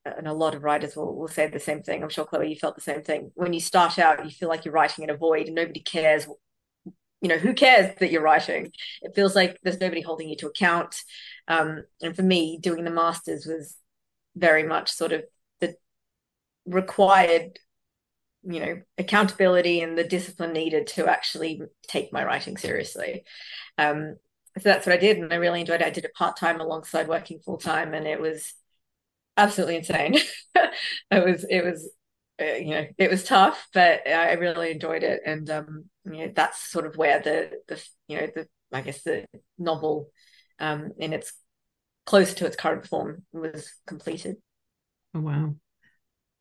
and 0.05 0.27
a 0.27 0.33
lot 0.33 0.55
of 0.55 0.63
writers 0.63 0.95
will, 0.95 1.15
will 1.15 1.27
say 1.27 1.47
the 1.47 1.59
same 1.59 1.81
thing. 1.81 2.03
I'm 2.03 2.09
sure 2.09 2.25
Chloe, 2.25 2.49
you 2.49 2.55
felt 2.55 2.75
the 2.75 2.81
same 2.81 3.01
thing. 3.01 3.31
When 3.35 3.53
you 3.53 3.59
start 3.59 3.97
out, 3.97 4.23
you 4.23 4.31
feel 4.31 4.49
like 4.49 4.65
you're 4.65 4.73
writing 4.73 5.03
in 5.03 5.09
a 5.09 5.17
void 5.17 5.47
and 5.47 5.55
nobody 5.55 5.79
cares 5.79 6.27
you 7.23 7.29
know 7.29 7.37
who 7.37 7.53
cares 7.53 7.95
that 7.99 8.11
you're 8.11 8.21
writing 8.21 8.71
it 9.01 9.15
feels 9.15 9.33
like 9.33 9.57
there's 9.63 9.79
nobody 9.79 10.01
holding 10.01 10.29
you 10.29 10.35
to 10.35 10.47
account 10.47 10.97
um, 11.47 11.83
and 12.01 12.15
for 12.15 12.21
me 12.21 12.59
doing 12.61 12.83
the 12.83 12.91
masters 12.91 13.45
was 13.45 13.77
very 14.35 14.63
much 14.63 14.91
sort 14.91 15.13
of 15.13 15.23
the 15.61 15.75
required 16.65 17.57
you 18.43 18.59
know 18.59 18.81
accountability 18.97 19.79
and 19.81 19.97
the 19.97 20.03
discipline 20.03 20.51
needed 20.51 20.85
to 20.85 21.07
actually 21.07 21.61
take 21.87 22.11
my 22.11 22.23
writing 22.23 22.57
seriously 22.57 23.23
um, 23.77 24.17
so 24.57 24.63
that's 24.69 24.85
what 24.85 24.93
i 24.93 24.99
did 24.99 25.17
and 25.17 25.31
i 25.31 25.37
really 25.37 25.61
enjoyed 25.61 25.81
it 25.81 25.87
i 25.87 25.89
did 25.89 26.03
it 26.05 26.13
part-time 26.13 26.59
alongside 26.59 27.07
working 27.07 27.39
full-time 27.39 27.93
and 27.93 28.05
it 28.05 28.19
was 28.19 28.53
absolutely 29.37 29.77
insane. 29.77 30.17
It 31.11 31.23
was 31.23 31.45
it 31.49 31.63
was 31.63 31.91
uh, 32.41 32.55
you 32.55 32.71
know 32.71 32.85
it 32.97 33.11
was 33.11 33.23
tough 33.23 33.67
but 33.73 34.07
i 34.07 34.33
really 34.33 34.71
enjoyed 34.71 35.03
it. 35.03 35.21
And 35.25 35.47
um 35.49 35.85
you 36.05 36.25
know 36.25 36.31
that's 36.35 36.71
sort 36.71 36.85
of 36.85 36.95
where 36.95 37.19
the 37.19 37.51
the 37.67 37.83
you 38.07 38.19
know 38.19 38.27
the 38.33 38.47
i 38.71 38.81
guess 38.81 39.03
the 39.03 39.25
novel 39.59 40.09
um 40.59 40.91
in 40.97 41.13
its 41.13 41.33
close 42.05 42.33
to 42.35 42.45
its 42.45 42.55
current 42.55 42.87
form 42.87 43.23
was 43.31 43.71
completed. 43.85 44.37
Oh 45.13 45.21
wow. 45.21 45.55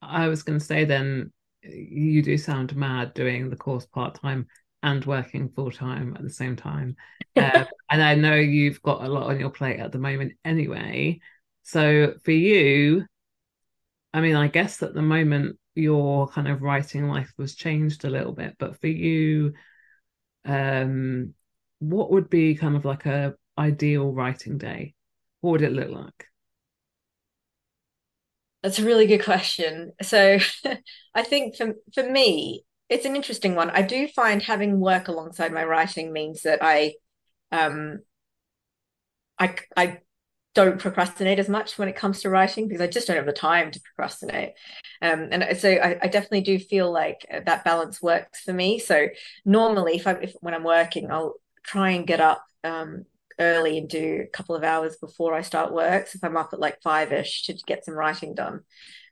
I 0.00 0.28
was 0.28 0.42
going 0.42 0.58
to 0.58 0.64
say 0.64 0.84
then 0.84 1.32
you 1.62 2.22
do 2.22 2.36
sound 2.38 2.74
mad 2.74 3.14
doing 3.14 3.50
the 3.50 3.56
course 3.56 3.86
part-time 3.86 4.46
and 4.82 5.04
working 5.04 5.48
full-time 5.50 6.16
at 6.16 6.22
the 6.22 6.30
same 6.30 6.56
time. 6.56 6.96
Uh, 7.36 7.64
and 7.90 8.02
i 8.02 8.14
know 8.14 8.34
you've 8.34 8.82
got 8.82 9.04
a 9.04 9.08
lot 9.08 9.30
on 9.30 9.38
your 9.38 9.50
plate 9.50 9.78
at 9.78 9.92
the 9.92 9.98
moment 9.98 10.32
anyway 10.44 11.20
so 11.62 12.14
for 12.24 12.32
you 12.32 13.04
i 14.12 14.20
mean 14.20 14.36
i 14.36 14.48
guess 14.48 14.82
at 14.82 14.94
the 14.94 15.02
moment 15.02 15.56
your 15.74 16.28
kind 16.28 16.48
of 16.48 16.62
writing 16.62 17.08
life 17.08 17.32
was 17.38 17.54
changed 17.54 18.04
a 18.04 18.10
little 18.10 18.32
bit 18.32 18.54
but 18.58 18.78
for 18.80 18.88
you 18.88 19.52
um 20.44 21.32
what 21.78 22.12
would 22.12 22.30
be 22.30 22.54
kind 22.54 22.76
of 22.76 22.84
like 22.84 23.06
a 23.06 23.34
ideal 23.58 24.12
writing 24.12 24.58
day? 24.58 24.94
What 25.40 25.52
would 25.52 25.62
it 25.62 25.72
look 25.72 25.90
like? 25.90 26.26
That's 28.62 28.78
a 28.78 28.84
really 28.84 29.06
good 29.06 29.24
question. 29.24 29.92
So 30.00 30.38
i 31.14 31.22
think 31.22 31.56
for 31.56 31.74
for 31.92 32.08
me 32.08 32.64
it's 32.88 33.06
an 33.06 33.16
interesting 33.16 33.54
one. 33.54 33.70
I 33.70 33.82
do 33.82 34.06
find 34.08 34.42
having 34.42 34.78
work 34.78 35.08
alongside 35.08 35.52
my 35.52 35.64
writing 35.64 36.12
means 36.12 36.42
that 36.42 36.60
i 36.62 36.94
um 37.50 38.00
i 39.38 39.54
i 39.76 39.98
don't 40.54 40.78
procrastinate 40.78 41.38
as 41.38 41.48
much 41.48 41.78
when 41.78 41.88
it 41.88 41.96
comes 41.96 42.20
to 42.20 42.30
writing 42.30 42.68
because 42.68 42.82
I 42.82 42.86
just 42.86 43.06
don't 43.06 43.16
have 43.16 43.26
the 43.26 43.32
time 43.32 43.70
to 43.70 43.80
procrastinate. 43.80 44.52
Um, 45.00 45.28
and 45.30 45.58
so 45.58 45.70
I, 45.70 45.98
I, 46.02 46.08
definitely 46.08 46.42
do 46.42 46.58
feel 46.58 46.92
like 46.92 47.26
that 47.46 47.64
balance 47.64 48.02
works 48.02 48.40
for 48.42 48.52
me. 48.52 48.78
So 48.78 49.08
normally, 49.44 49.96
if 49.96 50.06
I 50.06 50.12
if 50.12 50.34
when 50.40 50.54
I'm 50.54 50.64
working, 50.64 51.10
I'll 51.10 51.36
try 51.64 51.90
and 51.90 52.06
get 52.06 52.20
up 52.20 52.44
um, 52.64 53.04
early 53.38 53.78
and 53.78 53.88
do 53.88 54.24
a 54.24 54.30
couple 54.36 54.54
of 54.54 54.62
hours 54.62 54.96
before 54.96 55.34
I 55.34 55.40
start 55.40 55.72
work. 55.72 56.06
So 56.06 56.16
if 56.16 56.24
I'm 56.24 56.36
up 56.36 56.52
at 56.52 56.60
like 56.60 56.82
five 56.82 57.12
ish 57.12 57.44
to 57.44 57.54
get 57.66 57.84
some 57.84 57.94
writing 57.94 58.34
done, 58.34 58.60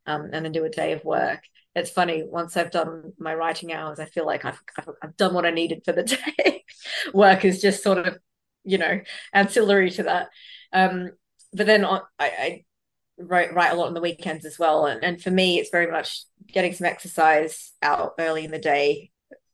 um, 0.06 0.28
and 0.32 0.44
then 0.44 0.52
do 0.52 0.64
a 0.64 0.70
day 0.70 0.92
of 0.92 1.04
work. 1.04 1.42
It's 1.74 1.90
funny 1.90 2.24
once 2.26 2.56
I've 2.56 2.72
done 2.72 3.12
my 3.18 3.34
writing 3.34 3.72
hours, 3.72 4.00
I 4.00 4.06
feel 4.06 4.26
like 4.26 4.44
I've 4.44 4.60
I've, 4.76 4.88
I've 5.02 5.16
done 5.16 5.34
what 5.34 5.46
I 5.46 5.50
needed 5.50 5.82
for 5.84 5.92
the 5.92 6.02
day. 6.44 6.64
work 7.14 7.44
is 7.44 7.62
just 7.62 7.82
sort 7.82 7.98
of 8.06 8.18
you 8.64 8.76
know 8.78 9.00
ancillary 9.32 9.90
to 9.92 10.02
that. 10.02 10.28
Um, 10.72 11.10
but 11.52 11.66
then 11.66 11.84
I, 11.84 12.00
I 12.18 12.64
write 13.18 13.54
write 13.54 13.72
a 13.72 13.76
lot 13.76 13.88
on 13.88 13.94
the 13.94 14.00
weekends 14.00 14.44
as 14.44 14.58
well. 14.58 14.86
And, 14.86 15.02
and 15.04 15.22
for 15.22 15.30
me, 15.30 15.58
it's 15.58 15.70
very 15.70 15.90
much 15.90 16.24
getting 16.48 16.72
some 16.72 16.86
exercise 16.86 17.72
out 17.82 18.14
early 18.18 18.44
in 18.44 18.50
the 18.50 18.58
day. 18.58 19.10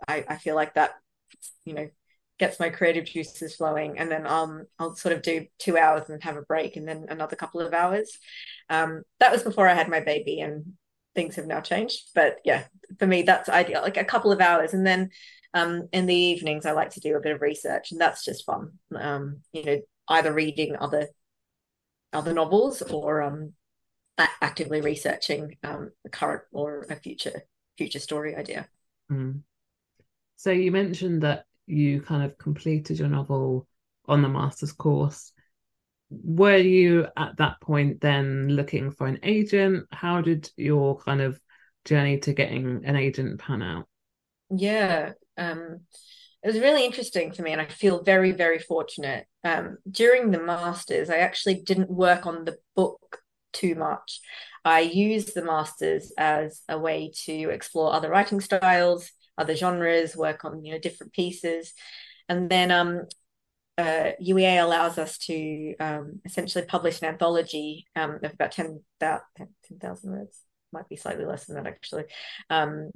I, 0.06 0.24
I 0.28 0.36
feel 0.36 0.54
like 0.54 0.74
that, 0.74 0.92
you 1.64 1.74
know, 1.74 1.88
gets 2.38 2.60
my 2.60 2.68
creative 2.68 3.06
juices 3.06 3.56
flowing. 3.56 3.98
And 3.98 4.10
then 4.10 4.26
um, 4.26 4.64
I'll 4.78 4.94
sort 4.94 5.14
of 5.14 5.22
do 5.22 5.46
two 5.58 5.78
hours 5.78 6.08
and 6.08 6.22
have 6.22 6.36
a 6.36 6.42
break 6.42 6.76
and 6.76 6.86
then 6.86 7.06
another 7.08 7.36
couple 7.36 7.60
of 7.60 7.72
hours. 7.72 8.18
Um, 8.68 9.02
that 9.20 9.32
was 9.32 9.42
before 9.42 9.68
I 9.68 9.74
had 9.74 9.88
my 9.88 10.00
baby 10.00 10.40
and 10.40 10.74
things 11.14 11.36
have 11.36 11.46
now 11.46 11.60
changed. 11.60 12.10
But 12.14 12.36
yeah, 12.44 12.64
for 12.98 13.06
me, 13.06 13.22
that's 13.22 13.48
ideal, 13.48 13.82
like 13.82 13.96
a 13.96 14.04
couple 14.04 14.32
of 14.32 14.40
hours. 14.40 14.74
And 14.74 14.86
then 14.86 15.10
um, 15.54 15.88
in 15.92 16.06
the 16.06 16.14
evenings, 16.14 16.66
I 16.66 16.72
like 16.72 16.90
to 16.90 17.00
do 17.00 17.16
a 17.16 17.20
bit 17.20 17.32
of 17.32 17.40
research 17.40 17.90
and 17.90 18.00
that's 18.00 18.24
just 18.24 18.44
fun. 18.44 18.72
Um, 18.94 19.40
you 19.52 19.64
know, 19.64 19.80
either 20.08 20.32
reading 20.32 20.76
other 20.78 21.08
other 22.16 22.32
novels 22.32 22.82
or 22.82 23.22
um, 23.22 23.52
actively 24.40 24.80
researching 24.80 25.56
um, 25.62 25.90
a 26.04 26.08
current 26.08 26.42
or 26.50 26.86
a 26.90 26.96
future 26.96 27.42
future 27.76 27.98
story 27.98 28.34
idea. 28.34 28.66
Mm. 29.10 29.42
So 30.36 30.50
you 30.50 30.72
mentioned 30.72 31.22
that 31.22 31.44
you 31.66 32.00
kind 32.00 32.24
of 32.24 32.38
completed 32.38 32.98
your 32.98 33.08
novel 33.08 33.66
on 34.06 34.22
the 34.22 34.28
master's 34.28 34.72
course. 34.72 35.32
Were 36.10 36.56
you 36.56 37.06
at 37.16 37.36
that 37.38 37.60
point 37.60 38.00
then 38.00 38.48
looking 38.48 38.92
for 38.92 39.06
an 39.06 39.18
agent? 39.22 39.86
How 39.90 40.20
did 40.20 40.48
your 40.56 40.98
kind 40.98 41.20
of 41.20 41.38
journey 41.84 42.18
to 42.20 42.32
getting 42.32 42.84
an 42.84 42.96
agent 42.96 43.40
pan 43.40 43.62
out? 43.62 43.86
Yeah, 44.50 45.12
um, 45.36 45.80
it 46.42 46.48
was 46.48 46.60
really 46.60 46.84
interesting 46.84 47.32
for 47.32 47.42
me 47.42 47.52
and 47.52 47.60
i 47.60 47.66
feel 47.66 48.02
very 48.02 48.32
very 48.32 48.58
fortunate. 48.58 49.26
Um, 49.44 49.78
during 49.90 50.30
the 50.30 50.40
masters 50.40 51.10
i 51.10 51.18
actually 51.18 51.62
didn't 51.62 51.90
work 51.90 52.26
on 52.26 52.44
the 52.44 52.58
book 52.74 53.18
too 53.52 53.74
much. 53.74 54.20
I 54.64 54.80
used 54.80 55.34
the 55.34 55.44
masters 55.44 56.12
as 56.18 56.62
a 56.68 56.78
way 56.78 57.12
to 57.24 57.50
explore 57.50 57.92
other 57.92 58.10
writing 58.10 58.40
styles 58.40 59.10
other 59.38 59.54
genres 59.54 60.16
work 60.16 60.44
on 60.44 60.64
you 60.64 60.72
know 60.72 60.78
different 60.78 61.12
pieces. 61.12 61.72
And 62.28 62.50
then 62.50 62.70
um, 62.70 63.02
uh, 63.78 64.12
UEA 64.20 64.62
allows 64.62 64.98
us 64.98 65.18
to 65.18 65.74
um, 65.78 66.20
essentially 66.24 66.64
publish 66.64 67.02
an 67.02 67.08
anthology 67.08 67.86
um, 67.94 68.18
of 68.22 68.32
about 68.32 68.52
10,000 68.52 68.80
10, 69.00 69.96
words, 70.04 70.40
might 70.72 70.88
be 70.88 70.96
slightly 70.96 71.24
less 71.24 71.44
than 71.44 71.56
that 71.56 71.66
actually, 71.66 72.04
um, 72.50 72.90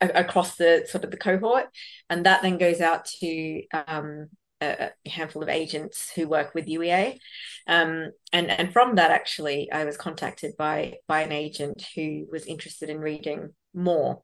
across 0.00 0.56
the 0.56 0.86
sort 0.88 1.04
of 1.04 1.10
the 1.10 1.16
cohort. 1.16 1.66
And 2.08 2.26
that 2.26 2.42
then 2.42 2.58
goes 2.58 2.80
out 2.80 3.04
to 3.20 3.62
um, 3.72 4.28
a, 4.60 4.90
handful 5.06 5.42
of 5.42 5.48
agents 5.48 6.10
who 6.14 6.28
work 6.28 6.54
with 6.54 6.66
UEA 6.66 7.18
um, 7.66 8.10
and 8.32 8.50
and 8.50 8.72
from 8.72 8.96
that 8.96 9.10
actually 9.10 9.70
I 9.72 9.84
was 9.84 9.96
contacted 9.96 10.56
by 10.56 10.96
by 11.06 11.22
an 11.22 11.32
agent 11.32 11.84
who 11.94 12.26
was 12.30 12.46
interested 12.46 12.90
in 12.90 12.98
reading 12.98 13.50
more. 13.74 14.22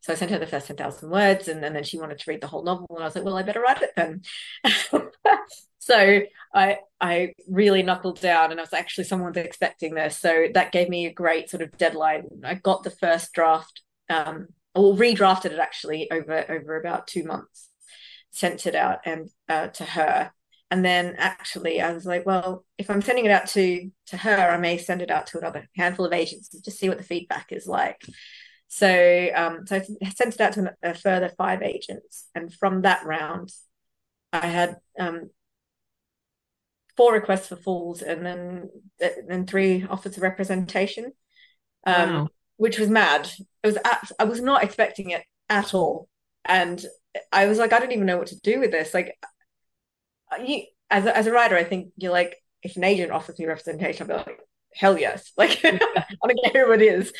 So 0.00 0.12
I 0.12 0.16
sent 0.16 0.32
her 0.32 0.38
the 0.40 0.46
first 0.46 0.66
10,000 0.66 1.08
words 1.08 1.46
and, 1.46 1.64
and 1.64 1.74
then 1.76 1.84
she 1.84 1.98
wanted 1.98 2.18
to 2.18 2.30
read 2.30 2.40
the 2.40 2.48
whole 2.48 2.64
novel 2.64 2.86
and 2.90 3.00
I 3.00 3.06
was 3.06 3.14
like 3.14 3.24
well 3.24 3.36
I 3.36 3.42
better 3.42 3.60
write 3.60 3.82
it 3.82 3.92
then. 3.96 4.22
So 5.82 6.20
I 6.54 6.78
I 7.00 7.34
really 7.48 7.82
knuckled 7.82 8.20
down 8.20 8.52
and 8.52 8.60
I 8.60 8.62
was 8.62 8.72
actually 8.72 9.02
someone's 9.02 9.36
expecting 9.36 9.94
this. 9.94 10.16
So 10.16 10.46
that 10.54 10.70
gave 10.70 10.88
me 10.88 11.06
a 11.06 11.12
great 11.12 11.50
sort 11.50 11.60
of 11.60 11.76
deadline. 11.76 12.28
I 12.44 12.54
got 12.54 12.84
the 12.84 12.90
first 12.90 13.32
draft 13.32 13.82
um, 14.08 14.46
or 14.74 14.94
redrafted 14.94 15.52
it 15.52 15.58
actually 15.58 16.10
over 16.10 16.50
over 16.50 16.76
about 16.76 17.06
two 17.06 17.24
months, 17.24 17.68
sent 18.30 18.66
it 18.66 18.74
out 18.74 19.00
and 19.04 19.28
uh, 19.48 19.68
to 19.68 19.84
her, 19.84 20.32
and 20.70 20.84
then 20.84 21.14
actually 21.18 21.80
I 21.80 21.92
was 21.92 22.06
like, 22.06 22.24
well, 22.24 22.64
if 22.78 22.90
I'm 22.90 23.02
sending 23.02 23.26
it 23.26 23.30
out 23.30 23.46
to 23.48 23.90
to 24.06 24.16
her, 24.16 24.50
I 24.50 24.56
may 24.58 24.78
send 24.78 25.02
it 25.02 25.10
out 25.10 25.26
to 25.28 25.38
another 25.38 25.68
handful 25.76 26.06
of 26.06 26.12
agents 26.12 26.48
to 26.50 26.62
just 26.62 26.78
see 26.78 26.88
what 26.88 26.98
the 26.98 27.04
feedback 27.04 27.52
is 27.52 27.66
like. 27.66 28.00
So 28.68 29.28
um, 29.34 29.66
so 29.66 29.76
I 29.76 30.10
sent 30.10 30.34
it 30.34 30.40
out 30.40 30.54
to 30.54 30.74
a 30.82 30.94
further 30.94 31.30
five 31.36 31.62
agents, 31.62 32.28
and 32.34 32.52
from 32.52 32.82
that 32.82 33.04
round, 33.04 33.52
I 34.32 34.46
had 34.46 34.76
um, 34.98 35.30
four 36.96 37.12
requests 37.12 37.48
for 37.48 37.56
fulls 37.56 38.00
and 38.00 38.24
then 38.24 38.70
then 39.28 39.46
three 39.46 39.86
offers 39.88 40.16
of 40.16 40.22
representation. 40.22 41.12
Um, 41.84 42.12
wow 42.12 42.28
which 42.62 42.78
was 42.78 42.88
mad. 42.88 43.28
It 43.64 43.66
was 43.66 43.76
at, 43.76 44.12
I 44.20 44.24
was 44.24 44.40
not 44.40 44.62
expecting 44.62 45.10
it 45.10 45.24
at 45.48 45.74
all, 45.74 46.08
and 46.44 46.86
I 47.32 47.46
was 47.46 47.58
like, 47.58 47.72
I 47.72 47.80
don't 47.80 47.90
even 47.90 48.06
know 48.06 48.18
what 48.18 48.28
to 48.28 48.40
do 48.40 48.60
with 48.60 48.70
this. 48.70 48.94
Like, 48.94 49.18
you 50.44 50.62
as 50.88 51.04
a, 51.04 51.16
as 51.16 51.26
a 51.26 51.32
writer, 51.32 51.56
I 51.56 51.64
think 51.64 51.88
you're 51.96 52.12
like, 52.12 52.36
if 52.62 52.76
an 52.76 52.84
agent 52.84 53.10
offers 53.10 53.36
me 53.36 53.46
representation, 53.46 54.08
I'll 54.08 54.18
be 54.18 54.30
like, 54.30 54.38
hell 54.72 54.96
yes, 54.96 55.32
like 55.36 55.58
I 55.64 55.70
don't 55.72 56.52
care 56.52 56.66
who 56.66 56.72
it 56.72 56.82
is. 56.82 57.12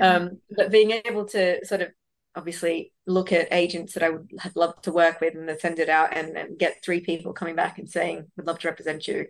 Um, 0.00 0.40
but 0.50 0.72
being 0.72 0.90
able 0.90 1.26
to 1.26 1.64
sort 1.64 1.82
of 1.82 1.90
obviously 2.34 2.92
look 3.06 3.32
at 3.32 3.52
agents 3.52 3.94
that 3.94 4.02
I 4.02 4.10
would 4.10 4.28
have 4.40 4.56
loved 4.56 4.82
to 4.84 4.92
work 4.92 5.20
with 5.20 5.36
and 5.36 5.48
then 5.48 5.60
send 5.60 5.78
it 5.78 5.88
out 5.88 6.16
and, 6.16 6.36
and 6.36 6.58
get 6.58 6.82
three 6.82 7.02
people 7.02 7.32
coming 7.32 7.54
back 7.54 7.78
and 7.78 7.88
saying, 7.88 8.26
would 8.36 8.48
love 8.48 8.58
to 8.58 8.68
represent 8.68 9.06
you. 9.06 9.26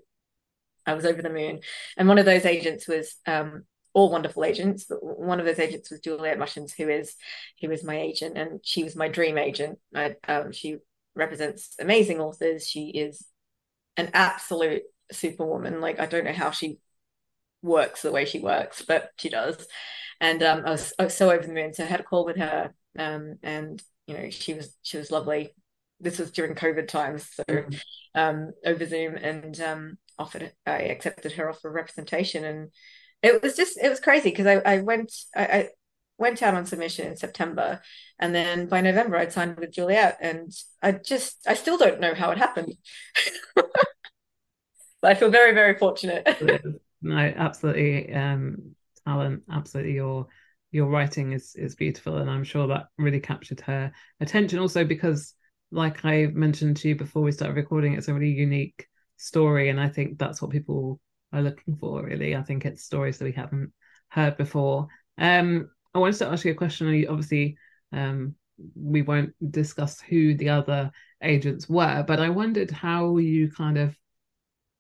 I 0.87 0.95
was 0.95 1.05
over 1.05 1.21
the 1.21 1.29
moon. 1.29 1.61
And 1.99 2.09
one 2.09 2.17
of 2.17 2.25
those 2.25 2.47
agents 2.47 2.89
was 2.89 3.17
um, 3.27 3.65
all 3.95 4.11
wonderful 4.11 4.45
agents, 4.45 4.85
but 4.89 4.99
one 5.03 5.41
of 5.41 5.47
those 5.47 5.59
agents 5.59 5.91
was 5.91 6.01
Juliet 6.01 6.39
Mushens, 6.39 6.73
who 6.77 6.89
is 6.89 7.15
who 7.61 7.71
is 7.71 7.85
my 7.85 7.99
agent, 7.99 8.37
and 8.37 8.61
she 8.63 8.85
was 8.85 8.97
my 8.97 9.09
dream 9.09 9.39
agent. 9.39 9.79
I, 9.95 10.17
um, 10.27 10.53
she 10.53 10.79
represents 11.15 11.75
amazing 11.81 12.21
authors. 12.21 12.67
She 12.67 12.89
is 12.91 13.27
an 13.97 14.11
absolute 14.15 14.83
superwoman. 15.13 15.81
Like 15.81 16.01
I 16.01 16.07
don't 16.07 16.25
know 16.25 16.33
how 16.33 16.51
she 16.51 16.79
works 17.63 18.03
the 18.03 18.13
way 18.13 18.25
she 18.25 18.41
works, 18.41 18.83
but 18.83 19.11
she 19.19 19.29
does. 19.29 19.67
And 20.21 20.43
um, 20.43 20.63
I 20.65 20.71
was, 20.71 20.93
I 20.99 21.05
was 21.05 21.17
so 21.17 21.31
over 21.31 21.47
the 21.47 21.53
moon. 21.53 21.75
So 21.75 21.85
I 21.85 21.87
had 21.87 22.01
a 22.01 22.05
call 22.05 22.25
with 22.25 22.37
her, 22.37 22.75
um, 22.99 23.37
and 23.43 23.83
you 24.07 24.15
know 24.17 24.31
she 24.31 24.55
was 24.55 24.77
she 24.83 24.97
was 24.97 25.11
lovely. 25.11 25.55
This 26.01 26.19
was 26.19 26.31
during 26.31 26.55
COVID 26.55 26.89
times, 26.89 27.29
so 27.35 27.43
mm-hmm. 27.49 27.75
um, 28.15 28.53
over 28.65 28.87
Zoom, 28.87 29.17
and 29.17 29.61
um, 29.61 29.99
offered 30.19 30.53
I 30.67 30.83
accepted 30.83 31.33
her 31.33 31.49
offer 31.49 31.69
of 31.69 31.75
representation, 31.75 32.45
and 32.45 32.71
it 33.23 33.43
was 33.43 33.57
just 33.57 33.79
it 33.79 33.89
was 33.89 34.01
crazy 34.01 34.31
because 34.31 34.47
I 34.47 34.57
I 34.65 34.79
went 34.81 35.13
I, 35.35 35.45
I 35.45 35.69
went 36.19 36.43
out 36.43 36.55
on 36.55 36.67
submission 36.67 37.07
in 37.07 37.17
September, 37.17 37.81
and 38.19 38.35
then 38.35 38.67
by 38.67 38.81
November 38.81 39.17
I'd 39.17 39.33
signed 39.33 39.57
with 39.57 39.73
Juliet, 39.73 40.19
and 40.21 40.53
I 40.83 40.93
just 40.93 41.39
I 41.47 41.55
still 41.55 41.79
don't 41.79 42.01
know 42.01 42.15
how 42.15 42.31
it 42.31 42.39
happened. 42.39 42.75
but 43.55 43.67
I 45.03 45.15
feel 45.15 45.31
very 45.31 45.53
very 45.55 45.77
fortunate. 45.79 46.27
no, 47.03 47.17
absolutely, 47.17 48.13
um, 48.13 48.75
talent, 49.05 49.43
absolutely. 49.51 49.95
Your 49.95 50.27
your 50.71 50.87
writing 50.87 51.33
is 51.33 51.55
is 51.57 51.75
beautiful, 51.75 52.19
and 52.19 52.31
I'm 52.31 52.45
sure 52.45 52.67
that 52.69 52.87
really 52.99 53.21
captured 53.21 53.61
her 53.61 53.93
attention. 54.21 54.59
Also, 54.59 54.85
because 54.85 55.35
like 55.71 56.05
I 56.05 56.27
mentioned 56.27 56.79
to 56.79 56.89
you 56.89 56.97
before 56.97 57.23
we 57.23 57.33
started 57.33 57.57
recording, 57.57 57.95
it's 57.95 58.09
a 58.09 58.15
really 58.15 58.31
unique 58.31 58.87
story, 59.17 59.71
and 59.71 59.81
I 59.81 59.89
think 59.89 60.19
that's 60.19 60.41
what 60.41 60.51
people 60.51 61.01
are 61.33 61.43
looking 61.43 61.77
for. 61.77 62.03
Really, 62.03 62.37
I 62.37 62.43
think 62.43 62.65
it's 62.65 62.85
stories 62.85 63.19
that 63.19 63.25
we 63.25 63.33
haven't 63.33 63.73
heard 64.09 64.37
before. 64.37 64.89
Um, 65.19 65.71
I 65.95 65.99
wanted 65.99 66.19
to 66.19 66.29
ask 66.29 66.45
you 66.45 66.53
a 66.53 66.55
question. 66.55 67.07
Obviously, 67.09 67.57
um, 67.93 68.35
we 68.75 69.03
won't 69.03 69.35
discuss 69.51 70.01
who 70.01 70.35
the 70.35 70.49
other 70.51 70.91
agents 71.23 71.69
were, 71.69 72.05
but 72.07 72.21
I 72.21 72.29
wondered 72.29 72.71
how 72.71 73.19
you 73.19 73.51
kind 73.51 73.79
of 73.79 73.97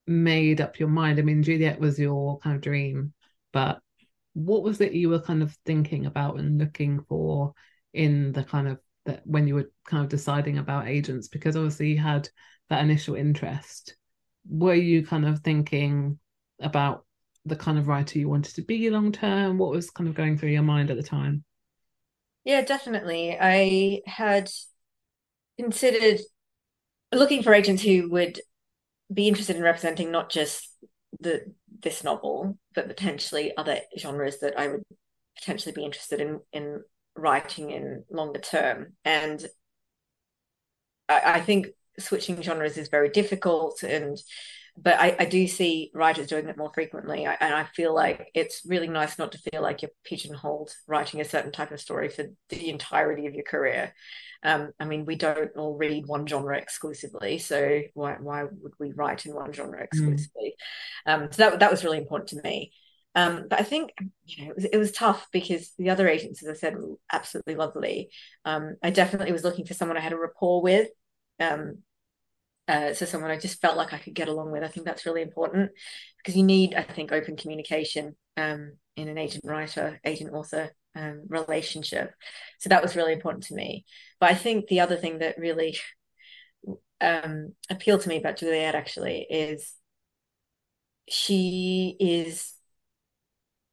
made 0.07 0.61
up 0.61 0.79
your 0.79 0.89
mind. 0.89 1.19
I 1.19 1.23
mean, 1.23 1.43
Juliet 1.43 1.81
was 1.81 1.99
your 1.99 2.39
kind 2.39 2.57
of 2.57 2.63
dream, 2.63 3.13
but 3.53 3.81
what 4.35 4.63
was 4.63 4.81
it 4.81 4.93
you 4.93 5.09
were 5.11 5.21
kind 5.21 5.43
of 5.43 5.57
thinking 5.67 6.07
about 6.07 6.39
and 6.39 6.59
looking 6.59 7.01
for 7.09 7.55
in 7.93 8.33
the 8.33 8.45
kind 8.45 8.69
of 8.69 8.79
that 9.05 9.27
when 9.27 9.47
you 9.49 9.55
were 9.55 9.71
kind 9.87 10.03
of 10.03 10.09
deciding 10.09 10.59
about 10.59 10.89
agents? 10.89 11.29
Because 11.29 11.57
obviously 11.57 11.91
you 11.91 11.99
had 11.99 12.29
that 12.69 12.83
initial 12.83 13.15
interest. 13.15 13.97
Were 14.49 14.75
you 14.75 15.05
kind 15.05 15.27
of 15.27 15.41
thinking 15.41 16.19
about 16.61 17.05
the 17.45 17.57
kind 17.57 17.79
of 17.79 17.89
writer 17.89 18.19
you 18.19 18.29
wanted 18.29 18.55
to 18.57 18.63
be 18.63 18.91
long 18.91 19.13
term? 19.13 19.59
What 19.59 19.71
was 19.71 19.91
kind 19.91 20.09
of 20.09 20.15
going 20.15 20.39
through 20.39 20.51
your 20.51 20.63
mind 20.63 20.91
at 20.91 20.97
the 20.97 21.03
time? 21.03 21.45
Yeah, 22.45 22.63
definitely. 22.63 23.37
I 23.39 24.01
had 24.07 24.51
considered 25.59 26.21
looking 27.13 27.43
for 27.43 27.55
agents 27.55 27.83
who 27.83 28.11
would 28.11 28.41
be 29.13 29.29
interested 29.29 29.57
in 29.57 29.63
representing 29.63 30.11
not 30.11 30.31
just 30.31 30.69
the 31.21 31.53
this 31.81 32.05
novel, 32.05 32.59
but 32.75 32.89
potentially 32.89 33.57
other 33.57 33.81
genres 33.99 34.41
that 34.41 34.59
I 34.59 34.69
would 34.69 34.83
potentially 35.37 35.73
be 35.73 35.85
interested 35.85 36.21
in 36.21 36.41
in 36.53 36.83
writing 37.17 37.71
in 37.71 38.05
longer 38.11 38.41
term. 38.41 38.95
And 39.05 39.45
I, 41.09 41.35
I 41.35 41.41
think 41.41 41.69
switching 41.99 42.41
genres 42.43 42.77
is 42.77 42.89
very 42.89 43.09
difficult 43.09 43.83
and 43.83 44.19
but 44.81 44.99
I, 45.01 45.17
I 45.19 45.25
do 45.25 45.47
see 45.49 45.91
writers 45.93 46.29
doing 46.29 46.49
it 46.49 46.57
more 46.57 46.71
frequently. 46.73 47.27
I, 47.27 47.37
and 47.41 47.55
I 47.55 47.65
feel 47.65 47.95
like 47.95 48.31
it's 48.35 48.63
really 48.65 48.87
nice 48.87 49.19
not 49.19 49.33
to 49.33 49.39
feel 49.39 49.63
like 49.63 49.83
you're 49.83 49.91
pigeonholed 50.05 50.71
writing 50.87 51.21
a 51.21 51.25
certain 51.25 51.53
type 51.53 51.73
of 51.73 51.81
story 51.81 52.09
for 52.09 52.27
the 52.49 52.69
entirety 52.69 53.27
of 53.27 53.35
your 53.35 53.45
career. 53.45 53.93
Um, 54.43 54.71
I 54.79 54.85
mean, 54.85 55.05
we 55.05 55.17
don't 55.17 55.51
all 55.57 55.77
read 55.77 56.07
one 56.07 56.27
genre 56.27 56.57
exclusively, 56.57 57.39
so 57.39 57.83
why 57.95 58.17
why 58.21 58.45
would 58.45 58.75
we 58.79 58.93
write 58.93 59.27
in 59.27 59.35
one 59.35 59.53
genre 59.53 59.79
hmm. 59.79 59.85
exclusively? 59.85 60.55
Mm. 61.07 61.13
Um, 61.13 61.33
so 61.33 61.51
that 61.51 61.61
that 61.61 61.71
was 61.71 61.83
really 61.83 61.99
important 61.99 62.29
to 62.31 62.43
me. 62.43 62.73
Um, 63.17 63.47
but 63.51 63.59
I 63.59 63.65
think 63.65 63.91
you 64.27 64.45
know 64.45 64.51
it 64.51 64.57
was, 64.57 64.65
it 64.67 64.77
was 64.77 64.93
tough 64.93 65.27
because 65.33 65.73
the 65.77 65.91
other 65.91 66.07
agents, 66.07 66.43
as 66.45 66.49
I 66.49 66.53
said, 66.53 66.77
were 66.77 66.95
absolutely 67.13 67.57
lovely. 67.57 68.11
Um, 68.45 68.77
I 68.81 68.91
definitely 68.91 69.33
was 69.33 69.43
looking 69.43 69.67
for 69.67 69.75
someone 69.75 69.97
I 69.97 70.03
had 70.03 70.13
a 70.13 70.19
rapport 70.19 70.63
with. 70.63 70.89
Um, 71.41 71.79
uh, 72.69 72.93
so 72.93 73.07
someone 73.07 73.31
I 73.31 73.39
just 73.39 73.61
felt 73.61 73.77
like 73.77 73.93
I 73.93 73.99
could 73.99 74.15
get 74.15 74.29
along 74.29 74.53
with. 74.53 74.63
I 74.63 74.69
think 74.69 74.87
that's 74.87 75.07
really 75.07 75.23
important 75.23 75.71
because 76.19 76.37
you 76.37 76.43
need, 76.43 76.75
I 76.75 76.83
think, 76.83 77.13
open 77.13 77.37
communication 77.37 78.15
um, 78.37 78.75
in 78.95 79.09
an 79.09 79.19
agent 79.19 79.45
writer, 79.47 79.99
agent 80.05 80.35
author 80.35 80.71
um, 80.95 81.23
relationship. 81.29 82.13
So 82.61 82.69
that 82.69 82.83
was 82.83 82.95
really 82.95 83.15
important 83.15 83.45
to 83.45 83.55
me. 83.55 83.87
But 84.21 84.31
I 84.31 84.35
think 84.35 84.67
the 84.67 84.81
other 84.81 84.97
thing 84.97 85.19
that 85.21 85.39
really 85.39 85.79
um, 87.01 87.55
appealed 87.71 88.03
to 88.03 88.09
me 88.09 88.19
about 88.19 88.37
Juliet 88.37 88.75
actually 88.75 89.27
is 89.31 89.73
she 91.09 91.97
is 91.99 92.53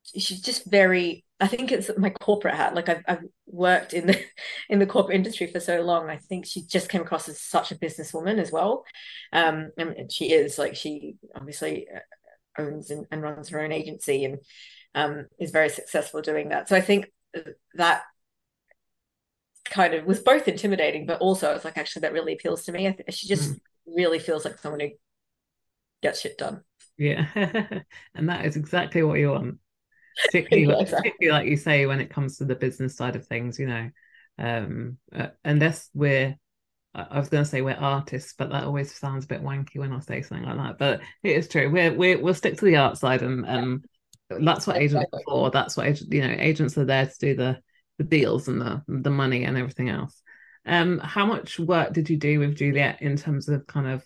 she's 0.06 0.42
just 0.42 0.66
very 0.66 1.25
I 1.40 1.48
think 1.48 1.72
it's 1.72 1.92
my 1.98 2.10
corporate 2.12 2.56
hat. 2.56 2.76
Like 2.76 2.88
I've, 2.88 3.04
I've 3.08 3.24
worked 3.46 3.94
in 3.94 4.08
the 4.08 4.20
in 4.70 4.80
the 4.80 4.86
corporate 4.86 5.18
industry 5.18 5.48
for 5.48 5.60
so 5.60 5.82
long. 5.82 6.10
I 6.10 6.18
think 6.18 6.46
she 6.46 6.62
just 6.62 6.90
came 6.90 7.02
across 7.02 7.28
as 7.28 7.42
such 7.42 7.72
a 7.72 7.76
businesswoman 7.76 8.40
as 8.40 8.52
well. 8.52 8.86
Um, 9.34 9.72
and 9.78 10.12
she 10.12 10.32
is 10.32 10.58
like 10.58 10.76
she 10.76 11.16
obviously 11.36 11.88
uh, 11.94 12.62
owns 12.62 12.90
and, 12.90 13.06
and 13.12 13.22
runs 13.22 13.50
her 13.50 13.60
own 13.60 13.74
agency 13.74 14.24
and 14.26 14.38
um, 14.94 15.26
is 15.40 15.52
very 15.52 15.70
successful 15.70 16.22
doing 16.22 16.50
that. 16.50 16.70
So 16.70 16.76
I 16.76 16.82
think 16.82 17.12
that 17.74 18.04
kind 19.66 19.94
of 19.94 20.06
was 20.06 20.20
both 20.22 20.48
intimidating, 20.48 21.06
but 21.06 21.20
also 21.20 21.54
it's 21.54 21.66
like 21.66 21.78
actually 21.78 22.02
that 22.02 22.14
really 22.14 22.34
appeals 22.34 22.64
to 22.64 22.72
me. 22.72 22.96
she 23.10 23.28
just 23.28 23.52
mm. 23.52 23.60
really 23.86 24.20
feels 24.20 24.46
like 24.46 24.58
someone 24.60 24.80
who 24.80 24.92
gets 26.02 26.22
shit 26.22 26.38
done. 26.38 26.62
Yeah, 26.98 27.26
and 28.16 28.30
that 28.30 28.46
is 28.46 28.56
exactly 28.56 29.04
what 29.04 29.20
you 29.20 29.32
want 29.32 29.60
particularly, 30.24 30.68
yeah, 30.72 30.82
exactly. 30.82 31.12
particularly 31.12 31.40
like 31.40 31.50
you 31.50 31.58
say 31.58 31.86
when 31.86 32.00
it 32.00 32.10
comes 32.10 32.38
to 32.38 32.46
the 32.46 32.56
business 32.56 32.96
side 32.96 33.16
of 33.16 33.28
things 33.28 33.60
you 33.60 33.68
know 33.68 33.90
um 34.38 34.98
uh, 35.14 35.28
unless 35.44 35.90
we're 35.94 36.36
I 36.96 37.20
was 37.20 37.28
going 37.28 37.44
to 37.44 37.50
say 37.50 37.62
we're 37.62 37.74
artists, 37.74 38.34
but 38.38 38.50
that 38.52 38.64
always 38.64 38.94
sounds 38.96 39.26
a 39.26 39.28
bit 39.28 39.44
wanky 39.44 39.78
when 39.78 39.92
I 39.92 40.00
say 40.00 40.22
something 40.22 40.48
like 40.48 40.58
that. 40.58 40.78
But 40.78 41.02
it 41.24 41.36
is 41.36 41.50
true. 41.50 41.70
We're 41.70 41.94
we 41.94 42.16
we'll 42.16 42.34
stick 42.34 42.58
to 42.58 42.66
the 42.66 42.78
art 42.78 42.98
side, 42.98 43.22
and 43.22 43.46
and 43.46 43.86
that's 44.30 44.66
what 44.66 44.78
agents 44.78 45.06
are 45.12 45.20
for. 45.26 45.52
That's 45.52 45.76
what 45.76 46.00
you 46.02 46.22
know. 46.22 46.36
Agents 46.40 46.78
are 46.78 46.86
there 46.86 47.06
to 47.06 47.20
do 47.20 47.36
the 47.36 47.60
the 47.98 48.06
deals 48.06 48.48
and 48.48 48.62
the 48.62 48.82
the 48.88 49.10
money 49.10 49.44
and 49.44 49.58
everything 49.58 49.90
else. 49.90 50.22
Um, 50.66 51.00
how 51.00 51.26
much 51.26 51.60
work 51.60 51.92
did 51.92 52.10
you 52.10 52.18
do 52.18 52.40
with 52.40 52.56
Juliet 52.56 53.02
in 53.02 53.18
terms 53.18 53.50
of 53.50 53.68
kind 53.68 53.88
of 53.88 54.06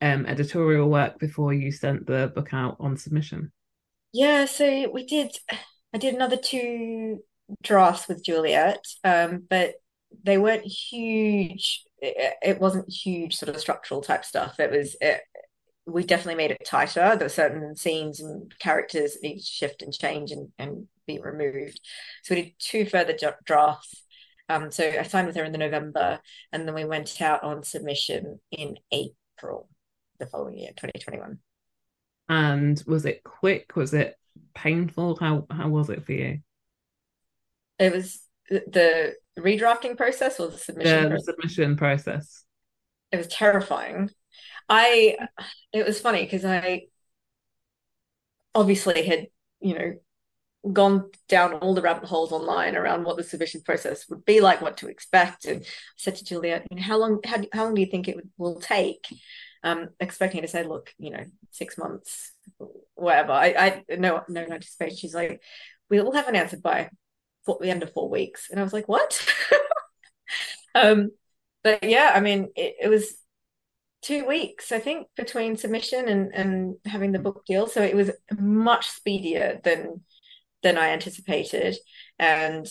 um 0.00 0.24
editorial 0.24 0.88
work 0.88 1.18
before 1.18 1.52
you 1.52 1.70
sent 1.70 2.06
the 2.06 2.32
book 2.34 2.54
out 2.54 2.76
on 2.80 2.96
submission? 2.96 3.52
Yeah, 4.12 4.46
so 4.46 4.90
we 4.90 5.04
did. 5.04 5.36
I 5.94 5.98
did 5.98 6.14
another 6.14 6.36
two 6.36 7.20
drafts 7.62 8.08
with 8.08 8.24
Juliet, 8.24 8.84
um, 9.04 9.44
but 9.48 9.74
they 10.24 10.38
weren't 10.38 10.64
huge. 10.64 11.84
It, 11.98 12.34
it, 12.42 12.60
wasn't 12.60 12.90
huge 12.90 13.36
sort 13.36 13.48
of 13.54 13.60
structural 13.60 14.00
type 14.00 14.24
stuff. 14.24 14.58
It 14.60 14.70
was. 14.70 14.96
It, 15.00 15.20
we 15.86 16.04
definitely 16.04 16.34
made 16.34 16.50
it 16.50 16.66
tighter. 16.66 17.16
There 17.16 17.24
were 17.24 17.30
certain 17.30 17.74
scenes 17.74 18.20
and 18.20 18.54
characters 18.58 19.14
that 19.14 19.22
needed 19.22 19.40
to 19.40 19.46
shift 19.46 19.82
and 19.82 19.92
change 19.92 20.32
and, 20.32 20.50
and 20.58 20.86
be 21.06 21.18
removed. 21.18 21.80
So 22.22 22.34
we 22.34 22.42
did 22.42 22.52
two 22.58 22.84
further 22.84 23.16
drafts. 23.46 24.02
Um, 24.50 24.70
so 24.70 24.84
I 24.86 25.02
signed 25.02 25.26
with 25.26 25.36
her 25.36 25.44
in 25.44 25.52
the 25.52 25.58
November, 25.58 26.20
and 26.52 26.66
then 26.66 26.74
we 26.74 26.84
went 26.84 27.20
out 27.22 27.42
on 27.42 27.62
submission 27.62 28.40
in 28.50 28.78
April 28.92 29.68
the 30.18 30.26
following 30.26 30.58
year, 30.58 30.70
2021. 30.70 31.38
And 32.28 32.82
was 32.86 33.04
it 33.06 33.24
quick? 33.24 33.74
Was 33.76 33.94
it 33.94 34.16
painful? 34.54 35.16
How 35.16 35.46
how 35.50 35.68
was 35.68 35.88
it 35.90 36.04
for 36.04 36.12
you? 36.12 36.40
It 37.78 37.92
was 37.92 38.20
the 38.50 39.14
redrafting 39.38 39.96
process 39.96 40.40
or 40.40 40.48
the 40.48 40.58
submission. 40.58 41.04
Yeah, 41.04 41.08
the 41.08 41.20
submission 41.20 41.76
process. 41.76 42.44
It 43.12 43.16
was 43.16 43.28
terrifying. 43.28 44.10
I 44.68 45.16
it 45.72 45.86
was 45.86 46.00
funny 46.00 46.24
because 46.24 46.44
I 46.44 46.86
obviously 48.54 49.06
had 49.06 49.28
you 49.60 49.78
know 49.78 49.92
gone 50.72 51.10
down 51.28 51.54
all 51.54 51.74
the 51.74 51.80
rabbit 51.80 52.08
holes 52.08 52.32
online 52.32 52.76
around 52.76 53.04
what 53.04 53.16
the 53.16 53.22
submission 53.22 53.62
process 53.64 54.06
would 54.10 54.24
be 54.24 54.40
like, 54.40 54.60
what 54.60 54.76
to 54.78 54.88
expect, 54.88 55.46
and 55.46 55.62
I 55.62 55.66
said 55.96 56.16
to 56.16 56.24
Juliet, 56.24 56.66
you 56.70 56.76
know, 56.76 56.82
how 56.82 56.98
long 56.98 57.20
how, 57.24 57.38
how 57.52 57.64
long 57.64 57.74
do 57.74 57.80
you 57.80 57.86
think 57.86 58.08
it 58.08 58.16
would, 58.16 58.28
will 58.36 58.60
take? 58.60 59.06
um, 59.62 59.88
expecting 60.00 60.42
to 60.42 60.48
say, 60.48 60.64
look, 60.64 60.92
you 60.98 61.10
know, 61.10 61.24
six 61.50 61.78
months, 61.78 62.32
whatever. 62.94 63.32
I, 63.32 63.82
I 63.88 63.96
no 63.96 64.22
no 64.28 64.42
anticipation. 64.42 64.96
She's 64.96 65.14
like, 65.14 65.42
we 65.90 66.00
will 66.00 66.12
have 66.12 66.28
an 66.28 66.36
answer 66.36 66.58
by 66.58 66.90
four, 67.46 67.58
the 67.60 67.70
end 67.70 67.82
of 67.82 67.92
four 67.92 68.08
weeks, 68.08 68.48
and 68.50 68.60
I 68.60 68.62
was 68.62 68.72
like, 68.72 68.88
what? 68.88 69.26
um, 70.74 71.10
but 71.62 71.82
yeah, 71.82 72.12
I 72.14 72.20
mean, 72.20 72.48
it, 72.56 72.76
it 72.82 72.88
was 72.88 73.14
two 74.02 74.26
weeks, 74.26 74.72
I 74.72 74.78
think, 74.78 75.08
between 75.16 75.56
submission 75.56 76.08
and 76.08 76.34
and 76.34 76.76
having 76.84 77.12
the 77.12 77.18
book 77.18 77.44
deal. 77.46 77.66
So 77.66 77.82
it 77.82 77.96
was 77.96 78.10
much 78.38 78.88
speedier 78.88 79.60
than 79.64 80.02
than 80.62 80.78
I 80.78 80.90
anticipated, 80.90 81.76
and 82.18 82.66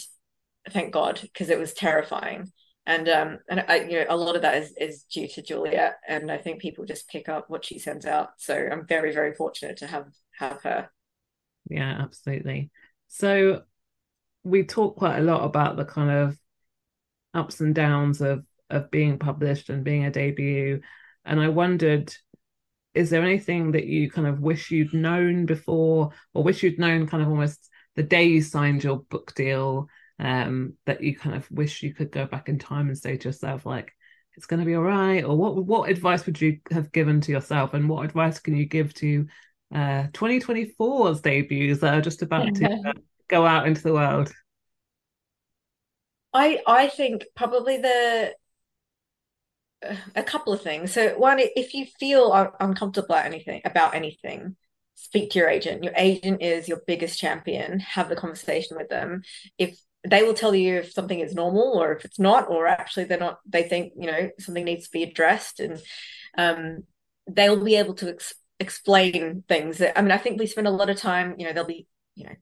thank 0.69 0.93
God 0.93 1.19
because 1.21 1.49
it 1.49 1.59
was 1.59 1.73
terrifying. 1.73 2.51
And 2.88 3.07
um 3.09 3.39
and 3.49 3.63
I 3.67 3.81
you 3.81 3.99
know 3.99 4.05
a 4.09 4.17
lot 4.17 4.35
of 4.35 4.41
that 4.41 4.57
is 4.57 4.73
is 4.77 5.03
due 5.03 5.27
to 5.27 5.43
Juliet, 5.43 5.97
and 6.07 6.31
I 6.31 6.38
think 6.38 6.61
people 6.61 6.85
just 6.85 7.07
pick 7.09 7.29
up 7.29 7.49
what 7.49 7.63
she 7.63 7.77
sends 7.77 8.05
out. 8.05 8.29
So 8.38 8.55
I'm 8.55 8.88
very 8.88 9.13
very 9.13 9.33
fortunate 9.35 9.77
to 9.77 9.88
have 9.88 10.07
have 10.39 10.63
her. 10.63 10.89
Yeah, 11.69 11.97
absolutely. 12.01 12.71
So 13.09 13.63
we 14.43 14.63
talk 14.63 14.95
quite 14.95 15.19
a 15.19 15.23
lot 15.23 15.43
about 15.43 15.77
the 15.77 15.85
kind 15.85 16.09
of 16.09 16.39
ups 17.33 17.59
and 17.59 17.75
downs 17.75 18.21
of 18.21 18.43
of 18.69 18.89
being 18.89 19.19
published 19.19 19.69
and 19.69 19.83
being 19.83 20.05
a 20.05 20.11
debut 20.11 20.81
and 21.27 21.41
I 21.41 21.49
wondered, 21.49 22.15
is 22.93 23.09
there 23.09 23.21
anything 23.21 23.73
that 23.73 23.85
you 23.85 24.09
kind 24.09 24.27
of 24.27 24.39
wish 24.39 24.71
you'd 24.71 24.93
known 24.93 25.45
before, 25.45 26.11
or 26.33 26.43
wish 26.43 26.63
you'd 26.63 26.79
known 26.79 27.05
kind 27.05 27.21
of 27.21 27.29
almost 27.29 27.69
the 27.95 28.03
day 28.03 28.23
you 28.23 28.41
signed 28.41 28.83
your 28.83 28.99
book 28.99 29.35
deal, 29.35 29.89
um, 30.20 30.74
that 30.86 31.03
you 31.03 31.15
kind 31.15 31.36
of 31.36 31.49
wish 31.51 31.84
you 31.84 31.93
could 31.93 32.11
go 32.11 32.26
back 32.26 32.49
in 32.49 32.59
time 32.59 32.88
and 32.88 32.97
say 32.97 33.18
to 33.18 33.28
yourself, 33.30 33.65
like, 33.65 33.93
it's 34.36 34.45
going 34.45 34.59
to 34.59 34.65
be 34.65 34.76
all 34.76 34.84
right? 34.84 35.24
Or 35.24 35.36
what 35.36 35.65
what 35.65 35.89
advice 35.89 36.26
would 36.26 36.39
you 36.39 36.59
have 36.72 36.91
given 36.91 37.22
to 37.22 37.32
yourself, 37.32 37.74
and 37.74 37.89
what 37.89 38.05
advice 38.05 38.39
can 38.39 38.55
you 38.55 38.65
give 38.65 38.93
to 38.95 39.26
uh 39.74 40.07
2024's 40.13 41.22
debuts 41.22 41.82
that 41.82 41.93
are 41.95 42.01
just 42.01 42.22
about 42.22 42.53
to 42.55 42.72
uh, 42.72 42.93
go 43.28 43.45
out 43.45 43.68
into 43.68 43.82
the 43.82 43.93
world? 43.93 44.32
I 46.34 46.61
I 46.68 46.88
think 46.88 47.26
probably 47.36 47.78
the 47.78 48.36
a 50.15 50.24
couple 50.24 50.53
of 50.53 50.61
things. 50.61 50.93
So 50.93 51.18
one, 51.18 51.39
if 51.39 51.74
you 51.74 51.86
feel 51.99 52.32
uncomfortable 52.59 53.15
about 53.15 53.26
anything 53.26 53.61
about 53.65 53.95
anything, 53.95 54.55
speak 54.95 55.32
to 55.32 55.39
your 55.39 55.49
agent. 55.49 55.84
Your 55.84 55.93
agent 55.95 56.41
is 56.41 56.68
your 56.68 56.82
biggest 56.86 57.20
champion. 57.20 57.80
Have 57.80 58.09
the 58.09 58.15
conversation 58.15 58.78
with 58.78 58.89
them. 58.89 59.24
If 59.57 59.80
they 60.10 60.24
will 60.24 60.34
tell 60.34 60.55
you 60.55 60.78
if 60.78 60.91
something 60.91 61.20
is 61.20 61.34
normal 61.34 61.74
or 61.74 61.93
if 61.93 62.05
it's 62.05 62.20
not, 62.20 62.49
or 62.49 62.68
actually 62.68 63.05
they're 63.05 63.20
not. 63.20 63.39
They 63.45 63.64
think 63.64 63.93
you 63.97 64.08
know 64.08 64.30
something 64.39 64.64
needs 64.64 64.86
to 64.86 64.91
be 64.91 65.03
addressed, 65.03 65.60
and 65.60 65.82
um, 66.38 66.84
they'll 67.28 67.64
be 67.64 67.76
able 67.76 67.95
to 67.95 68.10
ex- 68.10 68.34
explain 68.60 69.43
things. 69.47 69.82
I 69.82 70.01
mean, 70.01 70.12
I 70.12 70.18
think 70.18 70.39
we 70.39 70.47
spend 70.47 70.68
a 70.68 70.72
lot 70.72 70.89
of 70.89 70.97
time. 70.97 71.36
You 71.38 71.47
know, 71.47 71.53
there'll 71.53 71.68
be 71.68 71.88
you 72.16 72.26
know, 72.26 72.36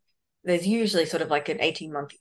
there's 0.43 0.67
usually 0.67 1.05
sort 1.05 1.21
of 1.21 1.29
like 1.29 1.49
an 1.49 1.61
eighteen 1.61 1.91
month, 1.91 2.13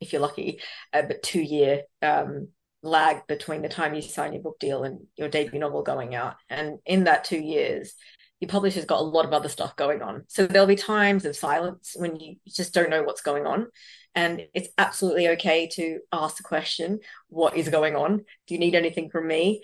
if 0.00 0.12
you're 0.12 0.22
lucky, 0.22 0.60
uh, 0.92 1.02
but 1.02 1.22
two 1.22 1.42
year 1.42 1.82
um, 2.02 2.48
lag 2.82 3.26
between 3.26 3.62
the 3.62 3.68
time 3.68 3.94
you 3.94 4.02
sign 4.02 4.32
your 4.32 4.42
book 4.42 4.58
deal 4.58 4.84
and 4.84 5.00
your 5.16 5.28
debut 5.28 5.60
novel 5.60 5.82
going 5.82 6.14
out. 6.14 6.36
And 6.48 6.78
in 6.86 7.04
that 7.04 7.24
two 7.24 7.40
years, 7.40 7.94
your 8.40 8.48
publisher's 8.48 8.86
got 8.86 9.00
a 9.00 9.04
lot 9.04 9.26
of 9.26 9.32
other 9.32 9.48
stuff 9.48 9.76
going 9.76 10.02
on. 10.02 10.24
So 10.28 10.46
there'll 10.46 10.66
be 10.66 10.76
times 10.76 11.24
of 11.24 11.36
silence 11.36 11.92
when 11.94 12.16
you 12.16 12.36
just 12.48 12.72
don't 12.72 12.90
know 12.90 13.02
what's 13.02 13.20
going 13.20 13.46
on. 13.46 13.66
And 14.14 14.46
it's 14.54 14.68
absolutely 14.76 15.28
okay 15.28 15.68
to 15.74 16.00
ask 16.12 16.36
the 16.36 16.42
question, 16.42 17.00
what 17.28 17.56
is 17.56 17.68
going 17.68 17.94
on? 17.94 18.24
Do 18.46 18.54
you 18.54 18.58
need 18.58 18.74
anything 18.74 19.08
from 19.10 19.26
me? 19.26 19.62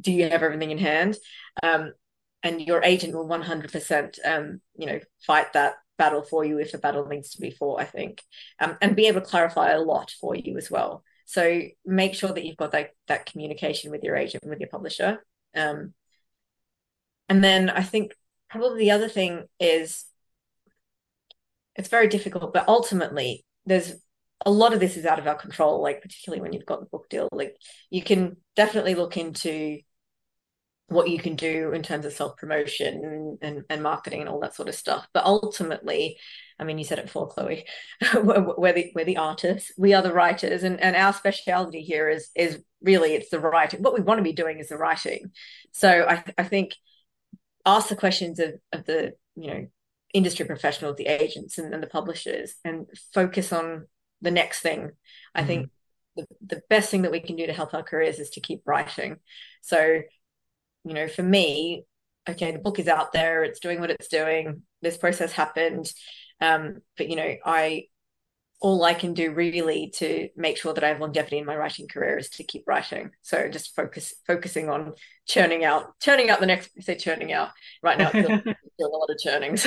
Do 0.00 0.12
you 0.12 0.28
have 0.28 0.42
everything 0.42 0.70
in 0.70 0.78
hand? 0.78 1.16
Um, 1.62 1.92
and 2.42 2.60
your 2.60 2.82
agent 2.82 3.14
will 3.14 3.28
100% 3.28 4.18
um, 4.24 4.60
you 4.76 4.86
know, 4.86 5.00
fight 5.26 5.52
that 5.52 5.74
battle 5.98 6.22
for 6.22 6.44
you 6.44 6.58
if 6.58 6.74
a 6.74 6.78
battle 6.78 7.06
needs 7.06 7.30
to 7.30 7.40
be 7.40 7.50
fought, 7.50 7.80
I 7.80 7.84
think. 7.84 8.22
Um, 8.58 8.76
and 8.80 8.96
be 8.96 9.06
able 9.06 9.20
to 9.20 9.26
clarify 9.26 9.70
a 9.70 9.80
lot 9.80 10.10
for 10.20 10.34
you 10.34 10.56
as 10.56 10.70
well. 10.70 11.04
So 11.26 11.62
make 11.84 12.14
sure 12.14 12.32
that 12.32 12.44
you've 12.44 12.56
got 12.56 12.72
that 12.72 12.90
that 13.06 13.26
communication 13.26 13.90
with 13.90 14.02
your 14.02 14.16
agent, 14.16 14.44
with 14.44 14.58
your 14.58 14.68
publisher. 14.68 15.24
Um, 15.54 15.94
and 17.28 17.42
then 17.42 17.70
I 17.70 17.82
think 17.82 18.14
probably 18.50 18.80
the 18.80 18.90
other 18.90 19.08
thing 19.08 19.44
is 19.60 20.04
it's 21.76 21.88
very 21.88 22.08
difficult, 22.08 22.52
but 22.52 22.68
ultimately 22.68 23.44
there's 23.66 23.92
a 24.44 24.50
lot 24.50 24.72
of 24.72 24.80
this 24.80 24.96
is 24.96 25.06
out 25.06 25.18
of 25.18 25.26
our 25.26 25.34
control, 25.34 25.82
like 25.82 26.02
particularly 26.02 26.40
when 26.40 26.52
you've 26.52 26.66
got 26.66 26.80
the 26.80 26.86
book 26.86 27.08
deal. 27.08 27.28
Like 27.32 27.56
you 27.90 28.02
can 28.02 28.36
definitely 28.56 28.94
look 28.94 29.16
into 29.16 29.78
what 30.88 31.08
you 31.08 31.18
can 31.18 31.36
do 31.36 31.72
in 31.72 31.82
terms 31.82 32.04
of 32.04 32.12
self 32.12 32.36
promotion 32.36 33.38
and, 33.40 33.64
and, 33.68 33.82
marketing 33.82 34.20
and 34.20 34.28
all 34.28 34.40
that 34.40 34.54
sort 34.54 34.68
of 34.68 34.74
stuff. 34.74 35.06
But 35.14 35.24
ultimately, 35.24 36.18
I 36.58 36.64
mean, 36.64 36.78
you 36.78 36.84
said 36.84 36.98
it 36.98 37.06
before, 37.06 37.28
Chloe. 37.28 37.64
we're 38.14 38.72
the 38.72 38.92
we're 38.94 39.04
the 39.04 39.16
artists, 39.16 39.72
we 39.78 39.94
are 39.94 40.02
the 40.02 40.12
writers, 40.12 40.62
and 40.62 40.80
and 40.80 40.96
our 40.96 41.12
speciality 41.12 41.82
here 41.82 42.08
is 42.08 42.30
is 42.36 42.62
really 42.82 43.14
it's 43.14 43.30
the 43.30 43.40
writing. 43.40 43.82
What 43.82 43.94
we 43.94 44.00
want 44.00 44.18
to 44.18 44.24
be 44.24 44.32
doing 44.32 44.58
is 44.58 44.68
the 44.68 44.76
writing. 44.76 45.32
So 45.72 46.06
I 46.08 46.24
I 46.36 46.44
think 46.44 46.74
ask 47.64 47.88
the 47.88 47.96
questions 47.96 48.38
of 48.38 48.54
of 48.72 48.84
the 48.84 49.14
you 49.36 49.46
know 49.48 49.66
industry 50.12 50.46
professionals, 50.46 50.96
the 50.96 51.06
agents, 51.06 51.58
and, 51.58 51.72
and 51.72 51.82
the 51.82 51.86
publishers, 51.88 52.54
and 52.64 52.86
focus 53.14 53.52
on 53.52 53.86
the 54.20 54.30
next 54.30 54.60
thing. 54.60 54.90
I 55.34 55.40
mm-hmm. 55.40 55.46
think 55.46 55.70
the, 56.16 56.26
the 56.46 56.62
best 56.68 56.90
thing 56.90 57.02
that 57.02 57.12
we 57.12 57.20
can 57.20 57.36
do 57.36 57.46
to 57.46 57.52
help 57.52 57.74
our 57.74 57.82
careers 57.82 58.18
is 58.18 58.30
to 58.30 58.40
keep 58.40 58.62
writing. 58.66 59.16
So, 59.62 60.02
you 60.84 60.94
know, 60.94 61.08
for 61.08 61.22
me, 61.22 61.84
okay, 62.28 62.52
the 62.52 62.58
book 62.58 62.78
is 62.78 62.88
out 62.88 63.12
there, 63.12 63.44
it's 63.44 63.60
doing 63.60 63.80
what 63.80 63.90
it's 63.90 64.08
doing. 64.08 64.62
This 64.80 64.96
process 64.96 65.32
happened. 65.32 65.92
Um, 66.40 66.82
but 66.96 67.08
you 67.08 67.16
know, 67.16 67.34
I 67.44 67.86
all 68.62 68.84
I 68.84 68.94
can 68.94 69.12
do 69.12 69.32
really 69.32 69.90
to 69.96 70.28
make 70.36 70.56
sure 70.56 70.72
that 70.72 70.84
I 70.84 70.88
have 70.88 71.00
longevity 71.00 71.36
in 71.36 71.44
my 71.44 71.56
writing 71.56 71.88
career 71.88 72.16
is 72.16 72.30
to 72.30 72.44
keep 72.44 72.62
writing. 72.66 73.10
So 73.20 73.48
just 73.48 73.74
focus 73.74 74.14
focusing 74.24 74.68
on 74.68 74.92
churning 75.26 75.64
out, 75.64 75.98
churning 76.00 76.30
out 76.30 76.38
the 76.38 76.46
next 76.46 76.70
I 76.78 76.82
say 76.82 76.94
churning 76.94 77.32
out. 77.32 77.50
Right 77.82 77.98
now 77.98 78.12
doing 78.12 78.24
a 78.46 78.84
lot 78.84 79.10
of 79.10 79.18
churning. 79.18 79.56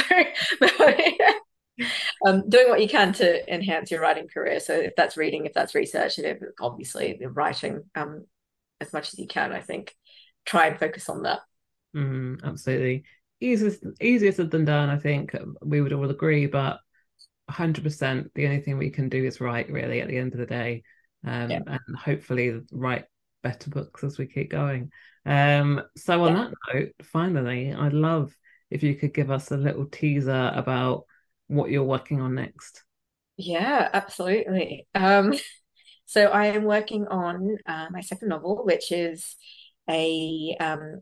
So 1.77 1.83
um, 2.25 2.47
doing 2.47 2.69
what 2.69 2.81
you 2.81 2.87
can 2.87 3.11
to 3.11 3.53
enhance 3.53 3.91
your 3.91 3.99
writing 3.99 4.29
career. 4.33 4.61
So 4.61 4.73
if 4.73 4.93
that's 4.95 5.17
reading, 5.17 5.45
if 5.45 5.53
that's 5.53 5.75
research, 5.75 6.17
and 6.17 6.25
if 6.25 6.37
obviously 6.61 7.17
the 7.19 7.29
writing 7.29 7.83
um, 7.95 8.25
as 8.79 8.93
much 8.93 9.11
as 9.11 9.19
you 9.19 9.27
can, 9.27 9.51
I 9.51 9.59
think 9.59 9.93
try 10.45 10.67
and 10.67 10.79
focus 10.79 11.09
on 11.09 11.23
that. 11.23 11.41
Mm, 11.93 12.41
absolutely 12.45 13.03
easiest 13.41 13.83
easier 13.99 14.31
said 14.31 14.51
than 14.51 14.63
done. 14.63 14.89
I 14.89 14.97
think 14.97 15.35
we 15.61 15.81
would 15.81 15.91
all 15.91 16.09
agree, 16.09 16.45
but 16.45 16.79
100% 17.49 18.29
the 18.33 18.45
only 18.45 18.61
thing 18.61 18.77
we 18.77 18.89
can 18.89 19.09
do 19.09 19.23
is 19.23 19.41
write 19.41 19.69
really 19.69 20.01
at 20.01 20.07
the 20.07 20.17
end 20.17 20.33
of 20.33 20.39
the 20.39 20.45
day 20.45 20.83
um, 21.25 21.51
yeah. 21.51 21.59
and 21.65 21.97
hopefully 21.97 22.61
write 22.71 23.05
better 23.43 23.69
books 23.69 24.03
as 24.03 24.17
we 24.17 24.25
keep 24.25 24.49
going 24.49 24.91
um, 25.25 25.81
so 25.95 26.23
on 26.23 26.35
yeah. 26.35 26.43
that 26.43 26.73
note 26.73 26.91
finally 27.03 27.73
i'd 27.73 27.93
love 27.93 28.35
if 28.71 28.81
you 28.81 28.95
could 28.95 29.13
give 29.13 29.29
us 29.29 29.51
a 29.51 29.57
little 29.57 29.85
teaser 29.85 30.51
about 30.55 31.03
what 31.47 31.69
you're 31.69 31.83
working 31.83 32.21
on 32.21 32.33
next 32.33 32.83
yeah 33.37 33.89
absolutely 33.93 34.87
um, 34.95 35.33
so 36.05 36.25
i 36.25 36.47
am 36.47 36.63
working 36.63 37.05
on 37.07 37.57
uh, 37.67 37.87
my 37.91 38.01
second 38.01 38.29
novel 38.29 38.63
which 38.65 38.91
is 38.91 39.35
a 39.89 40.55
um, 40.59 41.01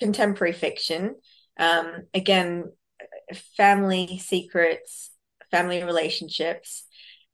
contemporary 0.00 0.52
fiction. 0.52 1.16
Um, 1.58 2.04
again, 2.12 2.72
family 3.56 4.18
secrets, 4.18 5.10
family 5.50 5.82
relationships. 5.82 6.84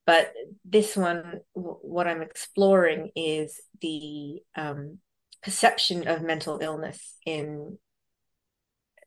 But 0.06 0.32
this 0.64 0.96
one, 0.96 1.40
w- 1.54 1.78
what 1.82 2.08
I'm 2.08 2.22
exploring 2.22 3.10
is 3.14 3.60
the 3.80 4.40
um, 4.56 4.98
perception 5.42 6.08
of 6.08 6.22
mental 6.22 6.58
illness 6.60 7.16
in 7.24 7.78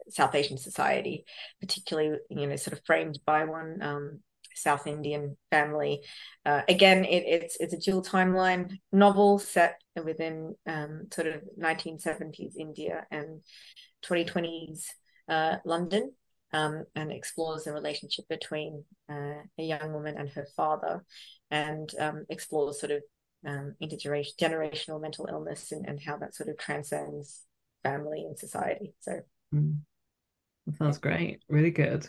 South 0.10 0.36
Asian 0.36 0.58
society, 0.58 1.26
particularly, 1.60 2.20
you 2.30 2.48
know, 2.48 2.56
sort 2.56 2.78
of 2.78 2.86
framed 2.86 3.20
by 3.26 3.46
one 3.46 3.80
um, 3.82 4.20
South 4.54 4.88
Indian 4.88 5.38
family. 5.50 6.02
Uh, 6.46 6.62
again, 6.70 7.06
it, 7.06 7.24
it's 7.26 7.58
it's 7.60 7.74
a 7.74 7.80
dual 7.80 8.04
timeline 8.04 8.80
novel 8.92 9.40
set 9.40 9.82
within 10.04 10.56
um, 10.68 11.08
sort 11.12 11.28
of 11.28 11.42
1970s 11.60 12.56
India 12.58 13.06
and 13.12 13.42
2020s 14.04 14.86
uh, 15.28 15.58
London, 15.66 16.14
um, 16.56 16.86
and 16.96 17.12
explores 17.12 17.66
the 17.66 17.74
relationship 17.74 18.26
between 18.30 18.86
uh, 19.10 19.42
a 19.60 19.64
young 19.64 19.92
woman 19.92 20.16
and 20.18 20.30
her 20.30 20.48
father, 20.56 21.04
and 21.52 21.92
um, 22.00 22.26
explores 22.30 22.80
sort 22.80 22.94
of 22.94 23.02
um, 23.46 23.76
intergenerational 23.84 25.02
mental 25.02 25.28
illness 25.30 25.74
and, 25.74 25.86
and 25.86 26.00
how 26.02 26.18
that 26.18 26.34
sort 26.34 26.48
of 26.48 26.58
transcends 26.58 27.44
family 27.84 28.24
and 28.26 28.40
society. 28.40 28.94
So. 29.02 29.20
Mm. 29.54 29.80
That 30.66 30.78
sounds 30.78 30.98
great. 30.98 31.44
Really 31.50 31.72
good. 31.72 32.08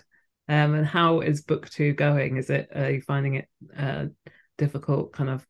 Um, 0.49 0.74
and 0.74 0.86
how 0.86 1.20
is 1.20 1.42
book 1.42 1.68
two 1.68 1.92
going? 1.92 2.36
Is 2.36 2.49
it 2.49 2.70
are 2.74 2.92
you 2.92 3.03
finding 3.03 3.34
it 3.34 3.49
uh, 3.76 4.07
difficult, 4.59 5.12
kind 5.12 5.28
of 5.28 5.44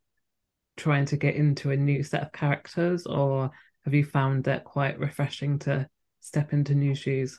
trying 0.78 1.04
to 1.06 1.18
get 1.18 1.34
into 1.34 1.70
a 1.70 1.76
new 1.76 2.02
set 2.02 2.22
of 2.22 2.32
characters, 2.32 3.04
or 3.04 3.50
have 3.84 3.92
you 3.92 4.04
found 4.04 4.48
it 4.48 4.64
quite 4.64 4.98
refreshing 4.98 5.58
to 5.60 5.86
step 6.20 6.54
into 6.54 6.74
new 6.74 6.94
shoes? 6.94 7.38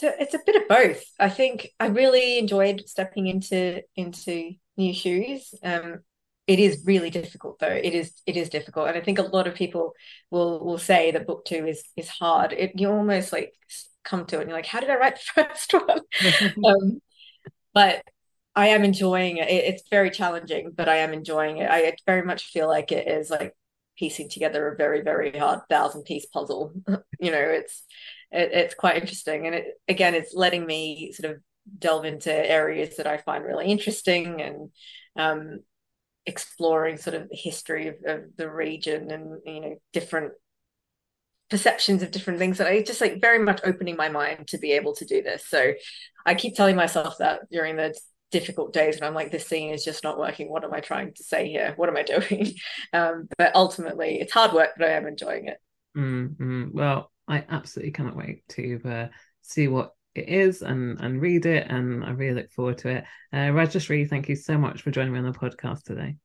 So 0.00 0.12
it's 0.18 0.34
a 0.34 0.40
bit 0.44 0.56
of 0.56 0.68
both. 0.68 1.02
I 1.18 1.28
think 1.28 1.70
I 1.80 1.86
really 1.86 2.38
enjoyed 2.38 2.84
stepping 2.86 3.26
into 3.26 3.82
into 3.96 4.52
new 4.76 4.94
shoes. 4.94 5.54
Um, 5.62 6.00
it 6.46 6.58
is 6.58 6.82
really 6.86 7.10
difficult 7.10 7.58
though. 7.58 7.66
It 7.66 7.94
is 7.94 8.12
it 8.26 8.36
is 8.36 8.48
difficult, 8.48 8.88
and 8.88 8.96
I 8.96 9.00
think 9.00 9.18
a 9.18 9.22
lot 9.22 9.46
of 9.46 9.54
people 9.54 9.94
will 10.30 10.64
will 10.64 10.78
say 10.78 11.10
that 11.10 11.26
book 11.26 11.44
two 11.44 11.66
is 11.66 11.82
is 11.96 12.08
hard. 12.08 12.52
It 12.52 12.72
you 12.76 12.88
almost 12.88 13.32
like 13.32 13.54
come 14.04 14.24
to 14.26 14.36
it 14.36 14.40
and 14.42 14.48
you're 14.48 14.58
like, 14.58 14.66
how 14.66 14.80
did 14.80 14.90
I 14.90 14.96
write 14.96 15.18
the 15.34 15.44
first 15.44 15.72
one? 15.72 16.64
um, 16.64 17.02
but 17.74 18.02
I 18.56 18.68
am 18.68 18.84
enjoying 18.84 19.36
it. 19.36 19.48
it. 19.48 19.64
It's 19.74 19.88
very 19.90 20.10
challenging, 20.10 20.72
but 20.74 20.88
I 20.88 20.96
am 20.98 21.12
enjoying 21.12 21.58
it. 21.58 21.70
I 21.70 21.94
very 22.06 22.22
much 22.22 22.46
feel 22.46 22.68
like 22.68 22.92
it 22.92 23.06
is 23.06 23.30
like 23.30 23.54
piecing 23.98 24.30
together 24.30 24.68
a 24.68 24.76
very 24.76 25.02
very 25.02 25.36
hard 25.36 25.60
thousand 25.68 26.04
piece 26.04 26.26
puzzle. 26.26 26.72
you 27.20 27.30
know, 27.30 27.38
it's 27.38 27.84
it, 28.30 28.50
it's 28.52 28.74
quite 28.74 28.96
interesting, 28.96 29.46
and 29.46 29.54
it 29.54 29.66
again, 29.88 30.14
it's 30.14 30.34
letting 30.34 30.66
me 30.66 31.12
sort 31.12 31.32
of 31.32 31.40
delve 31.78 32.04
into 32.04 32.32
areas 32.32 32.96
that 32.96 33.06
I 33.06 33.18
find 33.18 33.44
really 33.44 33.66
interesting 33.66 34.40
and 34.40 34.70
um, 35.16 35.60
exploring 36.26 36.98
sort 36.98 37.14
of 37.14 37.28
the 37.28 37.36
history 37.36 37.88
of, 37.88 37.96
of 38.06 38.36
the 38.36 38.50
region 38.50 39.10
and 39.10 39.40
you 39.44 39.60
know 39.60 39.76
different 39.92 40.32
perceptions 41.50 42.02
of 42.02 42.10
different 42.10 42.38
things 42.38 42.58
that 42.58 42.66
I 42.66 42.82
just 42.82 43.00
like 43.00 43.20
very 43.20 43.38
much 43.38 43.60
opening 43.64 43.96
my 43.96 44.08
mind 44.08 44.48
to 44.48 44.58
be 44.58 44.72
able 44.72 44.94
to 44.96 45.04
do 45.04 45.22
this. 45.22 45.46
So 45.48 45.72
I 46.26 46.34
keep 46.34 46.54
telling 46.54 46.76
myself 46.76 47.16
that 47.18 47.40
during 47.50 47.76
the 47.76 47.98
difficult 48.30 48.72
days 48.72 48.96
and 48.96 49.04
I'm 49.04 49.14
like, 49.14 49.30
this 49.30 49.46
scene 49.46 49.72
is 49.72 49.84
just 49.84 50.04
not 50.04 50.18
working. 50.18 50.50
What 50.50 50.64
am 50.64 50.74
I 50.74 50.80
trying 50.80 51.14
to 51.14 51.24
say 51.24 51.48
here? 51.48 51.72
What 51.76 51.88
am 51.88 51.96
I 51.96 52.02
doing? 52.28 52.52
Um, 52.92 53.28
but 53.38 53.54
ultimately, 53.54 54.20
it's 54.20 54.32
hard 54.32 54.52
work, 54.52 54.70
but 54.76 54.88
I 54.88 54.92
am 54.92 55.06
enjoying 55.06 55.48
it. 55.48 55.58
Mm-hmm. 55.96 56.68
Well, 56.72 57.10
I 57.28 57.44
absolutely 57.48 57.92
cannot 57.92 58.16
wait 58.16 58.48
to 58.50 58.80
uh, 58.84 59.08
see 59.42 59.68
what 59.68 59.92
it 60.14 60.28
is 60.28 60.62
and 60.62 61.00
and 61.00 61.20
read 61.20 61.46
it, 61.46 61.66
and 61.70 62.04
I 62.04 62.10
really 62.10 62.34
look 62.42 62.50
forward 62.50 62.78
to 62.78 62.88
it. 62.88 63.04
Uh, 63.32 63.52
Rajasree, 63.52 64.08
thank 64.08 64.28
you 64.28 64.36
so 64.36 64.58
much 64.58 64.82
for 64.82 64.90
joining 64.90 65.12
me 65.12 65.18
on 65.18 65.24
the 65.24 65.38
podcast 65.38 65.84
today. 65.84 66.16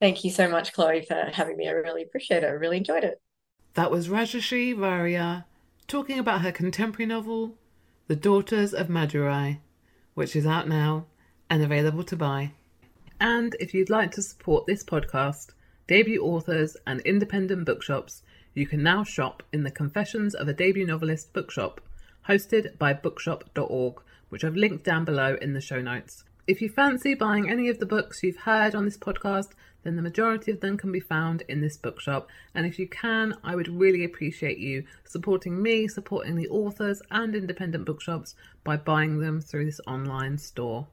Thank 0.00 0.24
you 0.24 0.30
so 0.30 0.48
much, 0.48 0.72
Chloe, 0.72 1.02
for 1.02 1.30
having 1.32 1.56
me. 1.56 1.68
I 1.68 1.72
really 1.72 2.02
appreciate 2.02 2.42
it. 2.42 2.46
I 2.46 2.50
really 2.50 2.76
enjoyed 2.76 3.04
it. 3.04 3.20
That 3.74 3.90
was 3.90 4.08
Rajasree 4.08 4.74
Variyar 4.74 5.44
talking 5.86 6.18
about 6.18 6.42
her 6.42 6.52
contemporary 6.52 7.06
novel, 7.06 7.56
The 8.08 8.16
Daughters 8.16 8.74
of 8.74 8.88
Madurai, 8.88 9.60
which 10.14 10.34
is 10.34 10.46
out 10.46 10.68
now 10.68 11.06
and 11.48 11.62
available 11.62 12.04
to 12.04 12.16
buy. 12.16 12.52
And 13.20 13.56
if 13.60 13.72
you'd 13.72 13.90
like 13.90 14.10
to 14.12 14.22
support 14.22 14.66
this 14.66 14.84
podcast, 14.84 15.52
debut 15.86 16.22
authors, 16.22 16.76
and 16.86 17.00
independent 17.02 17.64
bookshops, 17.64 18.22
you 18.56 18.66
can 18.66 18.82
now 18.82 19.04
shop 19.04 19.42
in 19.52 19.62
the 19.62 19.70
Confessions 19.70 20.34
of 20.34 20.48
a 20.48 20.52
Debut 20.54 20.86
Novelist 20.86 21.32
bookshop, 21.32 21.80
hosted 22.28 22.78
by 22.78 22.92
bookshop.org, 22.92 24.02
which 24.28 24.44
I've 24.44 24.56
linked 24.56 24.84
down 24.84 25.04
below 25.04 25.36
in 25.40 25.52
the 25.52 25.60
show 25.60 25.80
notes. 25.80 26.24
If 26.46 26.62
you 26.62 26.68
fancy 26.68 27.14
buying 27.14 27.50
any 27.50 27.68
of 27.68 27.78
the 27.78 27.86
books 27.86 28.22
you've 28.22 28.38
heard 28.38 28.74
on 28.74 28.84
this 28.84 28.96
podcast, 28.96 29.50
then 29.82 29.96
the 29.96 30.02
majority 30.02 30.50
of 30.50 30.60
them 30.60 30.76
can 30.76 30.90
be 30.90 31.00
found 31.00 31.42
in 31.48 31.60
this 31.60 31.76
bookshop. 31.76 32.28
And 32.54 32.66
if 32.66 32.78
you 32.78 32.88
can, 32.88 33.34
I 33.44 33.54
would 33.54 33.68
really 33.68 34.04
appreciate 34.04 34.58
you 34.58 34.84
supporting 35.04 35.62
me, 35.62 35.86
supporting 35.86 36.34
the 36.34 36.48
authors 36.48 37.02
and 37.10 37.34
independent 37.34 37.84
bookshops 37.84 38.34
by 38.64 38.76
buying 38.76 39.20
them 39.20 39.40
through 39.40 39.66
this 39.66 39.80
online 39.86 40.38
store. 40.38 40.88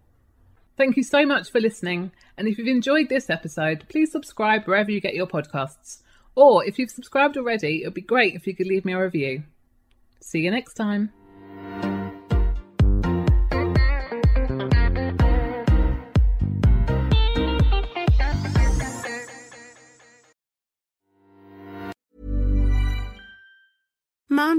Thank 0.77 0.97
you 0.97 1.03
so 1.03 1.25
much 1.25 1.51
for 1.51 1.59
listening. 1.59 2.11
And 2.37 2.47
if 2.47 2.57
you've 2.57 2.67
enjoyed 2.67 3.09
this 3.09 3.29
episode, 3.29 3.85
please 3.89 4.11
subscribe 4.11 4.65
wherever 4.65 4.91
you 4.91 5.01
get 5.01 5.15
your 5.15 5.27
podcasts. 5.27 6.02
Or 6.35 6.65
if 6.65 6.79
you've 6.79 6.89
subscribed 6.89 7.37
already, 7.37 7.83
it 7.83 7.87
would 7.87 7.93
be 7.93 8.01
great 8.01 8.35
if 8.35 8.47
you 8.47 8.55
could 8.55 8.67
leave 8.67 8.85
me 8.85 8.93
a 8.93 9.01
review. 9.01 9.43
See 10.19 10.39
you 10.39 10.51
next 10.51 10.73
time. 10.73 11.11